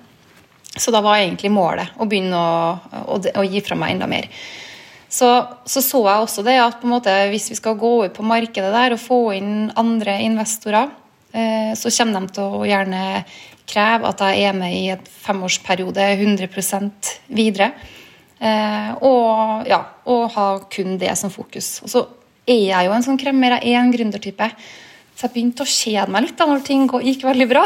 Så 0.76 0.92
da 0.92 1.00
var 1.04 1.22
egentlig 1.22 1.54
målet 1.56 1.96
å 2.00 2.08
begynne 2.10 2.36
å, 2.36 3.02
å, 3.16 3.20
å 3.20 3.44
gi 3.48 3.62
fra 3.64 3.78
meg 3.80 3.96
enda 3.96 4.10
mer. 4.12 4.28
Så, 5.16 5.30
så 5.64 5.80
så 5.84 6.02
jeg 6.04 6.24
også 6.26 6.44
det 6.44 6.58
at 6.60 6.84
måte, 6.88 7.14
hvis 7.32 7.48
vi 7.54 7.56
skal 7.56 7.78
gå 7.80 7.94
ut 8.08 8.16
på 8.16 8.26
markedet 8.28 8.74
der 8.74 8.96
og 8.96 9.00
få 9.00 9.20
inn 9.38 9.70
andre 9.80 10.18
investorer, 10.26 10.90
eh, 11.32 11.72
så 11.80 11.92
kommer 11.94 12.26
de 12.26 12.36
til 12.36 12.58
å 12.60 12.66
gjerne 12.68 13.04
kreve 13.70 14.12
at 14.12 14.24
jeg 14.26 14.50
er 14.50 14.58
med 14.58 14.76
i 14.76 14.90
et 14.94 15.08
femårsperiode 15.24 16.10
100% 16.18 17.14
videre. 17.38 17.72
Eh, 18.40 18.92
og, 19.00 19.64
ja, 19.70 19.80
og 20.12 20.26
ha 20.36 20.48
kun 20.72 21.00
det 21.00 21.14
som 21.18 21.32
fokus. 21.32 21.78
Og 21.86 21.94
så 21.94 22.04
er 22.46 22.62
jeg 22.68 22.90
jo 22.90 22.98
en 22.98 23.06
sånn 23.06 23.22
kremmer, 23.22 23.58
jeg 23.62 23.72
er 23.72 23.82
en 23.86 23.94
gründertype. 23.94 24.50
Så 25.16 25.30
jeg 25.30 25.32
begynte 25.32 25.64
å 25.64 25.70
kjede 25.70 26.12
meg 26.12 26.26
litt 26.26 26.40
da 26.40 26.48
når 26.50 26.64
ting 26.68 26.90
gikk 26.92 27.22
veldig 27.24 27.46
bra. 27.48 27.64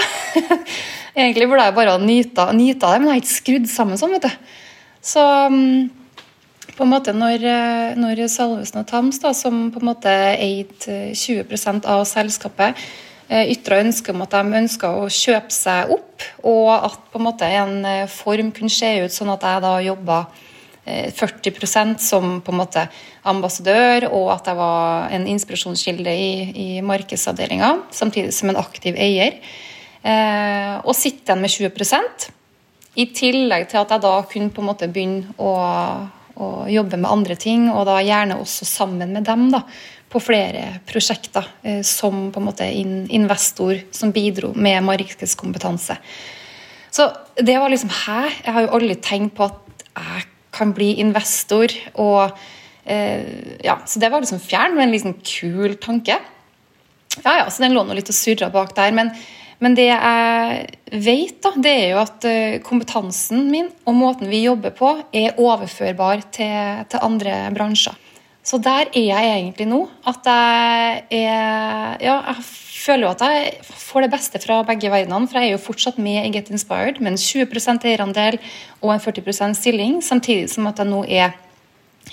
Egentlig 1.18 1.48
burde 1.50 1.66
jeg 1.66 1.78
bare 1.80 1.96
nyte 2.04 2.46
nyta 2.54 2.92
det, 2.94 3.00
men 3.02 3.10
jeg 3.10 3.16
er 3.16 3.24
ikke 3.24 3.38
skrudd 3.38 3.70
sammen 3.72 3.98
sånn, 3.98 4.14
vet 4.14 4.28
du. 4.28 4.52
Så 5.10 5.24
mm, 5.50 5.90
på 6.76 6.86
en 6.86 6.92
måte 6.92 7.16
når, 7.16 7.46
eh, 7.50 7.98
når 7.98 8.22
Salvesen 8.30 8.84
og 8.84 8.88
Tams, 8.92 9.18
da, 9.24 9.34
som 9.34 9.66
på 9.74 9.82
en 9.82 9.90
måte 9.90 10.14
eide 10.36 11.00
eh, 11.10 11.16
20% 11.18 11.90
av 11.90 12.04
selskapet, 12.08 12.78
eh, 13.28 13.50
ytra 13.56 13.82
ønske 13.82 14.14
om 14.14 14.22
at 14.28 14.38
de 14.38 14.62
ønska 14.62 14.94
å 15.00 15.10
kjøpe 15.10 15.56
seg 15.56 15.96
opp, 15.98 16.28
og 16.46 16.70
at 16.76 17.02
på 17.10 17.18
en 17.18 17.28
måte 17.32 17.50
en 17.50 17.82
eh, 17.82 18.06
form 18.14 18.54
kunne 18.54 18.74
se 18.74 18.94
ut 19.02 19.16
sånn 19.16 19.34
at 19.34 19.50
jeg 19.50 19.66
da 19.66 19.74
jobba 19.90 20.22
40% 21.16 22.02
som 22.04 22.40
på 22.42 22.54
en 22.54 22.60
måte 22.62 22.86
ambassadør, 23.30 24.10
og 24.12 24.32
at 24.36 24.50
jeg 24.50 24.60
var 24.60 25.14
en 25.16 25.28
inspirasjonskilde 25.30 26.14
i, 26.14 26.32
i 26.50 26.68
markedsavdelinga, 26.86 27.76
samtidig 27.96 28.34
som 28.36 28.52
en 28.52 28.62
aktiv 28.62 28.98
eier. 29.00 29.40
Eh, 30.00 30.76
og 30.80 30.96
sitte 30.96 31.28
igjen 31.28 31.44
med 31.44 31.52
20% 31.52 32.30
i 33.00 33.06
tillegg 33.16 33.68
til 33.70 33.82
at 33.82 33.92
jeg 33.94 34.04
da 34.04 34.16
kunne 34.32 34.52
på 34.54 34.64
en 34.64 34.70
måte 34.70 34.90
begynne 34.92 35.36
å, 35.38 35.54
å 36.40 36.50
jobbe 36.72 36.98
med 36.98 37.12
andre 37.12 37.38
ting, 37.40 37.68
og 37.72 37.86
da 37.90 38.00
gjerne 38.04 38.40
også 38.40 38.68
sammen 38.68 39.14
med 39.16 39.28
dem 39.28 39.50
da, 39.54 39.64
på 40.10 40.22
flere 40.24 40.80
prosjekter 40.90 41.46
eh, 41.62 41.84
som 41.86 42.30
på 42.34 42.42
en 42.42 42.48
måte 42.50 42.66
in 42.66 43.04
investor 43.14 43.78
som 43.94 44.14
bidro 44.16 44.56
med 44.56 44.82
markedskompetanse. 44.88 46.00
Så 46.90 47.06
det 47.38 47.60
var 47.62 47.70
liksom 47.70 47.92
her. 48.08 48.32
Jeg 48.44 48.56
har 48.56 48.66
jo 48.66 48.76
aldri 48.80 48.96
tenkt 48.98 49.36
på 49.38 49.46
at 49.46 49.84
jeg 50.00 50.26
kan 50.60 50.76
bli 50.76 50.98
investor 51.00 51.74
og 51.96 52.36
Eh, 52.90 53.22
ja, 53.64 53.80
Så 53.86 54.00
det 54.00 54.10
var 54.10 54.22
liksom 54.22 54.40
fjern, 54.40 54.74
men 54.76 54.88
en 54.88 54.92
liksom 54.96 55.14
kul 55.22 55.76
tanke. 55.78 56.18
Ja, 57.24 57.36
ja, 57.38 57.50
så 57.50 57.62
den 57.62 57.76
lå 57.76 57.84
nå 57.86 57.94
litt 57.98 58.10
og 58.10 58.18
surra 58.18 58.50
bak 58.54 58.74
der. 58.78 58.94
Men, 58.96 59.12
men, 59.62 59.76
det 59.78 59.90
jeg 59.92 60.64
vet, 61.06 61.38
da, 61.44 61.52
det 61.62 61.74
er 61.84 61.88
jo 61.92 62.00
at 62.02 62.26
eh, 62.26 62.58
kompetansen 62.66 63.46
min 63.52 63.70
og 63.86 63.98
måten 64.00 64.32
vi 64.32 64.42
jobber 64.48 64.74
på, 64.74 64.96
er 65.14 65.38
overførbar 65.38 66.26
til, 66.34 66.86
til 66.90 67.06
andre 67.06 67.42
bransjer. 67.54 67.98
Så 68.42 68.58
der 68.64 68.88
er 68.88 69.06
jeg 69.12 69.30
egentlig 69.36 69.68
nå. 69.70 69.84
At 70.10 70.26
jeg 70.26 71.04
er 71.20 72.00
Ja, 72.02 72.16
jeg 72.32 72.48
føler 72.80 73.06
jo 73.06 73.12
at 73.12 73.24
jeg 73.26 73.54
får 73.68 74.06
det 74.06 74.12
beste 74.14 74.42
fra 74.44 74.62
begge 74.68 74.92
verdenene. 74.92 75.28
For 75.28 75.40
jeg 75.40 75.52
er 75.52 75.58
jo 75.58 75.62
fortsatt 75.62 76.00
med 76.02 76.24
i 76.24 76.34
Get 76.34 76.52
Inspired 76.54 77.02
med 77.04 77.14
en 77.14 77.22
20% 77.22 77.88
eierandel 77.90 78.40
og 78.82 78.94
en 78.94 79.04
40% 79.04 79.60
stilling, 79.60 80.00
samtidig 80.06 80.50
som 80.54 80.70
at 80.72 80.80
jeg 80.80 80.90
nå 80.90 81.04
er 81.08 81.38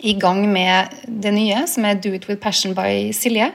i 0.05 0.13
gang 0.19 0.43
med 0.53 0.97
det 1.07 1.33
nye, 1.33 1.65
som 1.71 1.87
er 1.89 2.01
Do 2.01 2.13
It 2.13 2.29
With 2.29 2.43
Passion 2.43 2.75
by 2.77 3.13
Silje. 3.17 3.53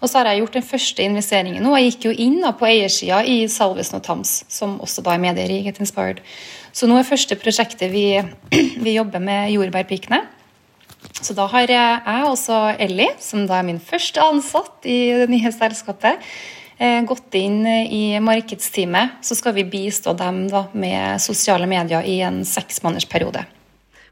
Og 0.00 0.10
så 0.10 0.20
har 0.20 0.28
jeg 0.28 0.42
gjort 0.42 0.58
den 0.58 0.66
første 0.66 1.04
investeringen 1.04 1.64
nå. 1.64 1.72
Jeg 1.76 1.92
gikk 1.92 2.08
jo 2.08 2.16
inn 2.26 2.44
på 2.58 2.68
eiersida 2.68 3.22
i 3.24 3.38
Salvesen 3.48 4.00
og 4.00 4.04
Tams, 4.04 4.38
som 4.52 4.76
også 4.84 5.04
da 5.04 5.14
er 5.14 5.22
medier 5.22 5.52
i 5.52 5.62
Get 5.64 5.80
Inspired. 5.80 6.20
Så 6.76 6.88
nå 6.88 6.98
er 6.98 7.08
første 7.08 7.38
prosjektet 7.40 7.92
vi, 7.94 8.10
vi 8.84 8.96
jobber 8.98 9.22
med 9.24 9.54
jordbærpikene. 9.54 10.20
Så 11.20 11.34
da 11.36 11.46
har 11.50 11.70
jeg 11.70 12.28
også 12.28 12.76
Ellie, 12.82 13.12
som 13.22 13.46
da 13.48 13.60
er 13.60 13.66
min 13.66 13.80
første 13.82 14.22
ansatt 14.22 14.86
i 14.88 14.98
det 15.22 15.28
nye 15.32 15.52
selskapet, 15.54 16.22
eh, 16.78 17.00
gått 17.08 17.34
inn 17.38 17.64
i 17.66 18.18
markedsteamet. 18.20 19.18
Så 19.22 19.38
skal 19.38 19.56
vi 19.56 19.64
bistå 19.64 20.16
dem 20.16 20.46
da 20.52 20.66
med 20.72 21.22
sosiale 21.22 21.68
medier 21.70 22.04
i 22.04 22.20
en 22.26 22.42
seksmånedersperiode. 22.44 23.46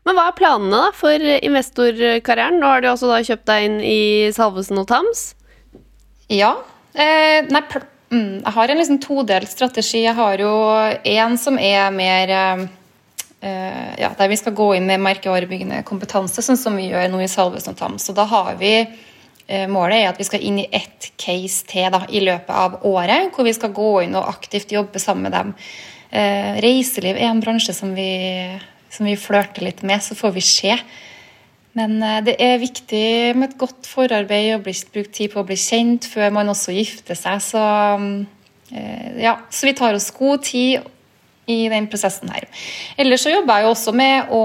Men 0.04 0.18
hva 0.18 0.28
er 0.28 0.36
planene 0.36 0.82
da 0.82 0.92
for 0.96 1.16
investorkarrieren? 1.16 2.60
Nå 2.60 2.68
har 2.68 2.84
du 2.84 2.90
også 2.90 3.08
da 3.08 3.22
kjøpt 3.24 3.48
deg 3.48 3.66
inn 3.68 3.80
i 3.80 4.00
Salvesen 4.36 4.80
og 4.82 4.88
Tams. 4.90 5.30
Ja. 6.32 6.54
Eh, 6.92 7.40
nei, 7.48 7.62
mm, 8.12 8.42
jeg 8.42 8.54
har 8.56 8.70
en 8.70 8.80
liksom 8.80 9.00
todelt 9.00 9.52
strategi. 9.52 10.04
Jeg 10.04 10.16
har 10.18 10.40
jo 10.44 10.52
en 11.16 11.38
som 11.40 11.56
er 11.58 11.88
mer 11.94 12.34
eh, 12.36 12.66
ja, 13.44 14.08
der 14.16 14.30
vi 14.30 14.38
skal 14.40 14.54
gå 14.56 14.70
inn 14.76 14.86
med 14.88 15.02
merkevarebyggende 15.04 15.82
kompetanse, 15.84 16.42
sånn 16.44 16.60
som 16.60 16.78
vi 16.80 16.86
gjør 16.88 17.10
nå 17.12 17.20
i 17.24 17.30
Salvesen 17.30 17.74
og 17.74 17.80
Tams. 17.80 18.06
Så 18.06 18.14
da 18.16 18.24
har 18.30 18.54
vi 18.60 18.72
eh, 18.80 19.66
Målet 19.68 19.98
er 19.98 20.12
at 20.12 20.20
vi 20.20 20.26
skal 20.28 20.44
inn 20.44 20.62
i 20.62 20.68
ett 20.72 21.10
case 21.20 21.66
til 21.68 21.90
da, 21.92 22.04
i 22.08 22.22
løpet 22.24 22.54
av 22.54 22.78
året, 22.88 23.32
hvor 23.34 23.44
vi 23.44 23.56
skal 23.56 23.74
gå 23.76 23.90
inn 24.06 24.16
og 24.16 24.30
aktivt 24.30 24.72
jobbe 24.72 25.02
sammen 25.02 25.28
med 25.28 25.36
dem. 25.36 25.56
Eh, 26.14 26.62
reiseliv 26.64 27.18
er 27.18 27.28
en 27.28 27.42
bransje 27.44 27.74
som 27.76 27.92
vi 27.96 28.12
som 28.94 29.08
vi 29.08 29.16
flørter 29.18 29.66
litt 29.66 29.82
med, 29.86 30.02
så 30.02 30.14
får 30.14 30.34
vi 30.36 30.44
se. 30.44 30.76
Men 31.74 31.98
eh, 32.02 32.20
det 32.26 32.36
er 32.42 32.62
viktig 32.62 33.06
med 33.38 33.50
et 33.50 33.58
godt 33.60 33.88
forarbeid 33.90 34.52
og 34.56 34.66
bruke 34.66 35.10
tid 35.10 35.32
på 35.32 35.42
å 35.42 35.48
bli 35.48 35.58
kjent 35.58 36.06
før 36.10 36.34
man 36.36 36.52
også 36.52 36.74
gifter 36.76 37.18
seg. 37.18 37.42
Så, 37.42 37.62
eh, 38.70 39.08
ja, 39.24 39.38
så 39.50 39.70
vi 39.70 39.76
tar 39.78 39.98
oss 39.98 40.12
god 40.14 40.46
tid 40.46 40.86
i 41.50 41.68
den 41.72 41.88
prosessen 41.92 42.32
her. 42.32 42.48
Ellers 42.96 43.24
så 43.24 43.34
jobber 43.34 43.60
jeg 43.60 43.66
jo 43.66 43.74
også 43.74 43.94
med 43.96 44.32
å 44.34 44.42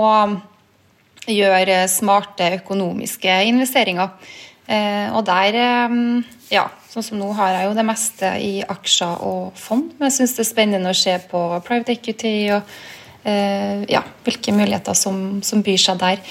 gjøre 1.29 1.81
smarte 1.91 2.53
økonomiske 2.59 3.39
investeringer. 3.49 4.13
Eh, 4.69 5.09
og 5.15 5.23
der, 5.25 5.57
ja, 6.53 6.67
sånn 6.89 7.05
som 7.05 7.19
nå 7.21 7.31
har 7.37 7.55
jeg 7.55 7.69
jo 7.69 7.75
det 7.77 7.85
meste 7.87 8.31
i 8.43 8.53
aksjer 8.65 9.25
og 9.25 9.57
fond, 9.57 9.91
men 9.97 10.09
jeg 10.09 10.19
syns 10.19 10.37
det 10.37 10.45
er 10.45 10.53
spennende 10.53 10.93
å 10.93 10.97
se 10.97 11.17
på 11.29 11.43
private 11.65 11.97
equity 11.97 12.37
og 12.55 12.79
Eh, 13.23 13.83
ja, 13.91 14.03
hvilke 14.23 14.53
muligheter 14.55 14.95
som, 14.95 15.41
som, 15.43 15.63
byr 15.63 15.81
seg 15.81 15.99
der. 15.99 16.21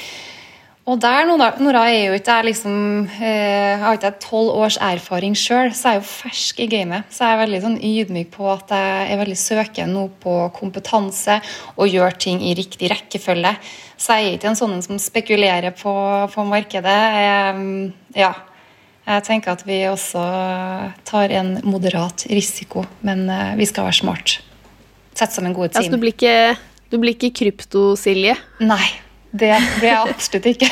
Og 0.89 0.97
der, 1.03 1.27
Nora, 1.29 1.83
er 1.91 2.09
jo 2.09 2.17
ikke 2.17 2.35
jeg 2.39 2.47
liksom 2.47 2.77
eh, 3.21 3.75
har 3.77 3.99
ikke 3.99 4.15
tolv 4.25 4.55
års 4.57 4.79
erfaring 4.81 5.35
sjøl, 5.37 5.69
så 5.77 5.91
jeg 5.91 5.99
er 5.99 5.99
jo 5.99 6.07
fersk 6.09 6.63
i 6.65 6.69
gamet. 6.73 7.11
Så 7.13 7.27
jeg 7.27 7.37
er 7.37 7.41
veldig 7.43 7.59
sånn 7.61 7.75
ydmyk 7.85 8.31
på 8.33 8.47
at 8.49 8.73
jeg 8.73 9.11
er 9.13 9.21
veldig 9.21 9.37
søkende 9.37 9.93
nå 9.93 10.07
på 10.23 10.37
kompetanse 10.57 11.37
og 11.77 11.93
gjør 11.93 12.17
ting 12.25 12.41
i 12.41 12.55
riktig 12.57 12.89
rekkefølge. 12.89 13.53
Så 14.01 14.17
jeg 14.17 14.31
er 14.31 14.39
ikke 14.39 14.49
en 14.55 14.61
sånn 14.63 14.81
som 14.87 15.01
spekulerer 15.03 15.77
på, 15.77 15.93
på 16.33 16.45
markedet. 16.49 17.01
Jeg, 17.21 17.67
ja, 18.17 18.31
jeg 19.11 19.27
tenker 19.29 19.59
at 19.59 19.67
vi 19.69 19.83
også 19.91 20.23
tar 21.11 21.35
en 21.37 21.59
moderat 21.69 22.25
risiko, 22.33 22.87
men 23.05 23.27
eh, 23.29 23.59
vi 23.61 23.69
skal 23.69 23.91
være 23.91 23.99
smart. 24.01 24.39
Sette 25.13 25.35
sammen 25.37 25.53
gode 25.53 25.75
team. 25.75 25.83
Altså, 25.83 25.99
du 25.99 26.01
blir 26.01 26.17
ikke 26.17 26.39
du 26.89 26.97
blir 26.97 27.13
ikke 27.13 27.35
krypto-Silje? 27.43 28.39
Nei, 28.65 28.87
det 29.31 29.55
blir 29.79 29.91
jeg 29.91 30.09
absolutt 30.09 30.47
ikke. 30.55 30.69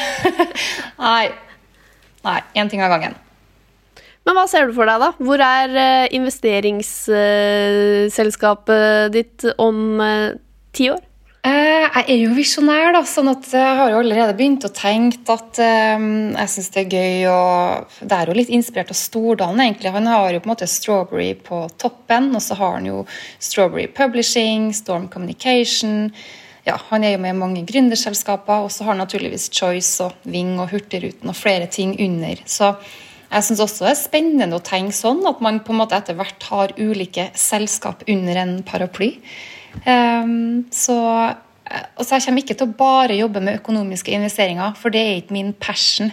Nei. 1.06 1.26
Nei, 2.26 2.40
én 2.58 2.68
ting 2.70 2.82
av 2.82 2.90
gangen. 2.94 3.14
Men 4.26 4.34
hva 4.34 4.48
ser 4.50 4.66
du 4.66 4.72
for 4.74 4.82
deg, 4.90 4.98
da? 4.98 5.14
Hvor 5.22 5.38
er 5.44 5.70
eh, 5.78 6.10
investeringsselskapet 6.18 9.12
ditt 9.14 9.46
om 9.62 10.00
eh, 10.02 10.34
ti 10.74 10.90
år? 10.90 10.98
Eh, 11.46 11.84
jeg 11.84 12.02
er 12.10 12.18
jo 12.24 12.32
visjonær, 12.34 12.90
da, 12.96 13.04
sånn 13.06 13.28
at 13.30 13.46
jeg 13.54 13.76
har 13.78 13.92
jo 13.92 14.00
allerede 14.00 14.34
begynt 14.34 14.66
å 14.66 14.74
tenke 14.74 15.30
at 15.30 15.60
um, 15.94 16.32
jeg 16.32 16.48
syns 16.50 16.72
det 16.74 16.82
er 16.82 16.90
gøy 16.96 17.30
å 17.30 17.38
Det 18.00 18.16
er 18.16 18.26
jo 18.26 18.34
litt 18.34 18.50
inspirert 18.56 18.90
av 18.90 18.98
Stordalen, 18.98 19.62
egentlig. 19.62 19.94
Han 19.94 20.10
har 20.10 20.34
jo 20.34 20.40
på 20.42 20.48
en 20.48 20.54
måte 20.56 20.66
Strawberry 20.70 21.34
på 21.46 21.56
toppen, 21.78 22.34
og 22.34 22.42
så 22.42 22.54
har 22.58 22.72
han 22.80 22.86
jo 22.90 23.06
Strawberry 23.38 23.86
Publishing, 23.86 24.74
Storm 24.74 25.06
Communication. 25.12 26.10
Ja, 26.66 26.80
Han 26.90 27.04
er 27.04 27.14
jo 27.14 27.22
med 27.22 27.34
i 27.34 27.38
mange 27.38 27.62
gründerselskaper, 27.66 28.64
og 28.66 28.72
så 28.74 28.84
har 28.84 28.96
han 28.96 29.04
naturligvis 29.04 29.50
Choice 29.54 30.02
og 30.02 30.16
Ving 30.26 30.56
og 30.58 30.72
Hurtigruten 30.72 31.30
og 31.30 31.38
flere 31.38 31.68
ting 31.70 31.94
under. 32.02 32.42
Så 32.44 32.72
jeg 33.30 33.46
syns 33.46 33.62
også 33.62 33.86
det 33.86 33.92
er 33.92 34.00
spennende 34.00 34.58
å 34.58 34.64
tenke 34.64 34.94
sånn, 34.94 35.22
at 35.30 35.42
man 35.42 35.60
på 35.62 35.74
en 35.74 35.80
måte 35.80 35.98
etter 35.98 36.16
hvert 36.18 36.42
har 36.50 36.74
ulike 36.78 37.28
selskap 37.38 38.02
under 38.10 38.42
en 38.42 38.56
paraply. 38.66 39.12
Um, 39.84 40.66
så 40.74 40.96
altså 41.66 42.16
jeg 42.16 42.26
kommer 42.26 42.42
ikke 42.42 42.56
til 42.58 42.68
å 42.68 42.76
bare 42.78 43.18
jobbe 43.18 43.42
med 43.44 43.60
økonomiske 43.60 44.14
investeringer, 44.14 44.74
for 44.78 44.94
det 44.94 45.02
er 45.02 45.20
ikke 45.20 45.36
min 45.38 45.52
passion. 45.54 46.10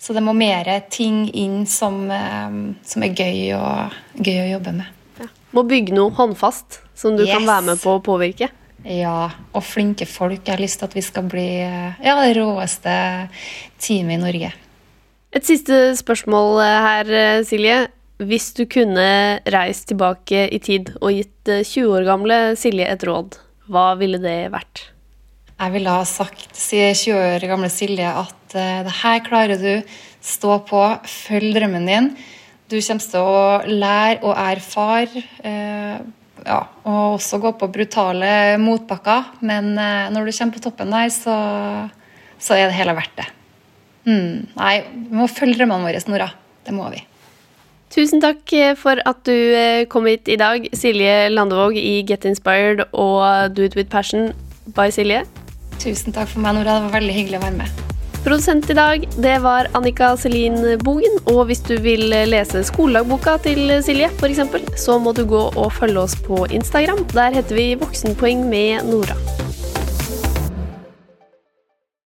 Så 0.00 0.12
det 0.12 0.20
må 0.24 0.36
mer 0.36 0.68
ting 0.92 1.24
inn 1.32 1.64
som, 1.68 2.04
um, 2.10 2.60
som 2.84 3.04
er 3.04 3.16
gøy, 3.16 3.40
og, 3.56 3.96
gøy, 4.20 4.42
å 4.44 4.52
jobbe 4.56 4.76
med. 4.76 4.92
Ja. 5.22 5.32
Må 5.56 5.64
bygge 5.68 5.96
noe 5.96 6.12
håndfast 6.16 6.82
som 6.96 7.16
du 7.16 7.24
yes. 7.24 7.32
kan 7.32 7.48
være 7.48 7.68
med 7.72 7.80
på 7.80 7.96
å 7.96 8.04
påvirke. 8.04 8.52
Ja, 8.86 9.32
og 9.50 9.64
flinke 9.66 10.06
folk. 10.06 10.44
Jeg 10.44 10.54
har 10.54 10.62
lyst 10.62 10.78
til 10.78 10.86
at 10.86 10.94
vi 10.94 11.02
skal 11.02 11.26
bli 11.26 11.48
ja, 11.58 12.14
det 12.22 12.36
råeste 12.38 12.94
teamet 13.82 14.14
i 14.14 14.22
Norge. 14.22 14.52
Et 15.34 15.44
siste 15.44 15.74
spørsmål 15.98 16.60
her, 16.62 17.10
Silje. 17.44 17.86
Hvis 18.16 18.52
du 18.56 18.62
kunne 18.70 19.08
reist 19.52 19.90
tilbake 19.90 20.46
i 20.48 20.60
tid 20.62 20.94
og 21.02 21.12
gitt 21.12 21.50
20 21.50 21.82
eh, 21.82 21.90
år 21.92 22.06
gamle 22.06 22.38
Silje 22.56 22.86
et 22.88 23.02
råd, 23.04 23.36
hva 23.68 23.90
ville 24.00 24.20
det 24.22 24.46
vært? 24.54 24.86
Jeg 25.56 25.72
ville 25.74 25.92
ha 25.92 26.04
sagt 26.08 26.46
til 26.56 26.94
20 26.94 27.18
år 27.18 27.44
gamle 27.50 27.68
Silje 27.72 28.08
at 28.22 28.56
det 28.56 28.94
her 29.02 29.20
klarer 29.26 29.60
du. 29.60 29.82
Stå 30.24 30.60
på, 30.68 30.80
følg 31.04 31.52
drømmen 31.58 31.90
din. 31.90 32.08
Du 32.70 32.78
kommer 32.80 33.04
til 33.04 33.20
å 33.20 33.42
lære 33.68 34.22
og 34.24 34.32
erfare. 34.32 35.22
Ja, 36.46 36.60
og 36.86 37.16
også 37.16 37.40
gå 37.42 37.50
på 37.58 37.68
brutale 37.74 38.28
motbakker. 38.62 39.32
Men 39.46 39.74
uh, 39.74 40.06
når 40.14 40.28
du 40.28 40.36
kommer 40.36 40.54
på 40.54 40.62
toppen 40.68 40.94
der, 40.94 41.10
så, 41.10 41.34
så 42.38 42.54
er 42.54 42.68
det 42.68 42.78
hele 42.78 42.94
verdt 42.96 43.18
det. 43.18 43.26
Mm, 44.06 44.46
nei, 44.54 44.74
vi 44.86 45.18
må 45.18 45.26
følge 45.26 45.58
drømmene 45.58 45.88
våre, 45.88 46.02
Nora. 46.06 46.30
Det 46.66 46.74
må 46.74 46.86
vi. 46.94 47.02
Tusen 47.90 48.22
takk 48.22 48.52
eh, 48.54 48.74
for 48.78 48.98
at 49.06 49.22
du 49.26 49.32
eh, 49.32 49.86
kom 49.90 50.06
hit 50.10 50.28
i 50.30 50.38
dag, 50.38 50.66
Silje 50.74 51.28
Landevåg 51.30 51.78
i 51.78 52.02
Get 52.06 52.26
Inspired 52.28 52.82
og 52.90 53.54
Do 53.54 53.66
It 53.66 53.78
With 53.78 53.90
Passion 53.90 54.32
by 54.78 54.90
Silje. 54.94 55.22
Tusen 55.82 56.14
takk 56.14 56.30
for 56.30 56.42
meg, 56.42 56.58
Nora. 56.58 56.78
Det 56.78 56.88
var 56.88 56.98
veldig 57.00 57.20
hyggelig 57.20 57.42
å 57.42 57.46
være 57.46 57.60
med. 57.62 57.95
Produsent 58.26 58.70
i 58.70 58.74
dag, 58.74 59.04
det 59.22 59.38
var 59.38 59.68
Annika 59.78 60.08
Selin 60.18 60.56
Bogen. 60.82 61.20
Og 61.30 61.44
hvis 61.46 61.60
du 61.62 61.76
vil 61.78 62.10
lese 62.26 62.64
skoledagboka 62.66 63.36
til 63.44 63.70
Silje, 63.86 64.08
f.eks., 64.18 64.42
så 64.82 64.98
må 64.98 65.12
du 65.14 65.22
gå 65.30 65.44
og 65.54 65.70
følge 65.76 66.02
oss 66.02 66.18
på 66.26 66.40
Instagram. 66.50 67.04
Der 67.14 67.38
heter 67.38 67.54
vi 67.54 67.68
Voksenpoeng 67.78 68.48
med 68.50 68.82
Nora. 68.90 69.14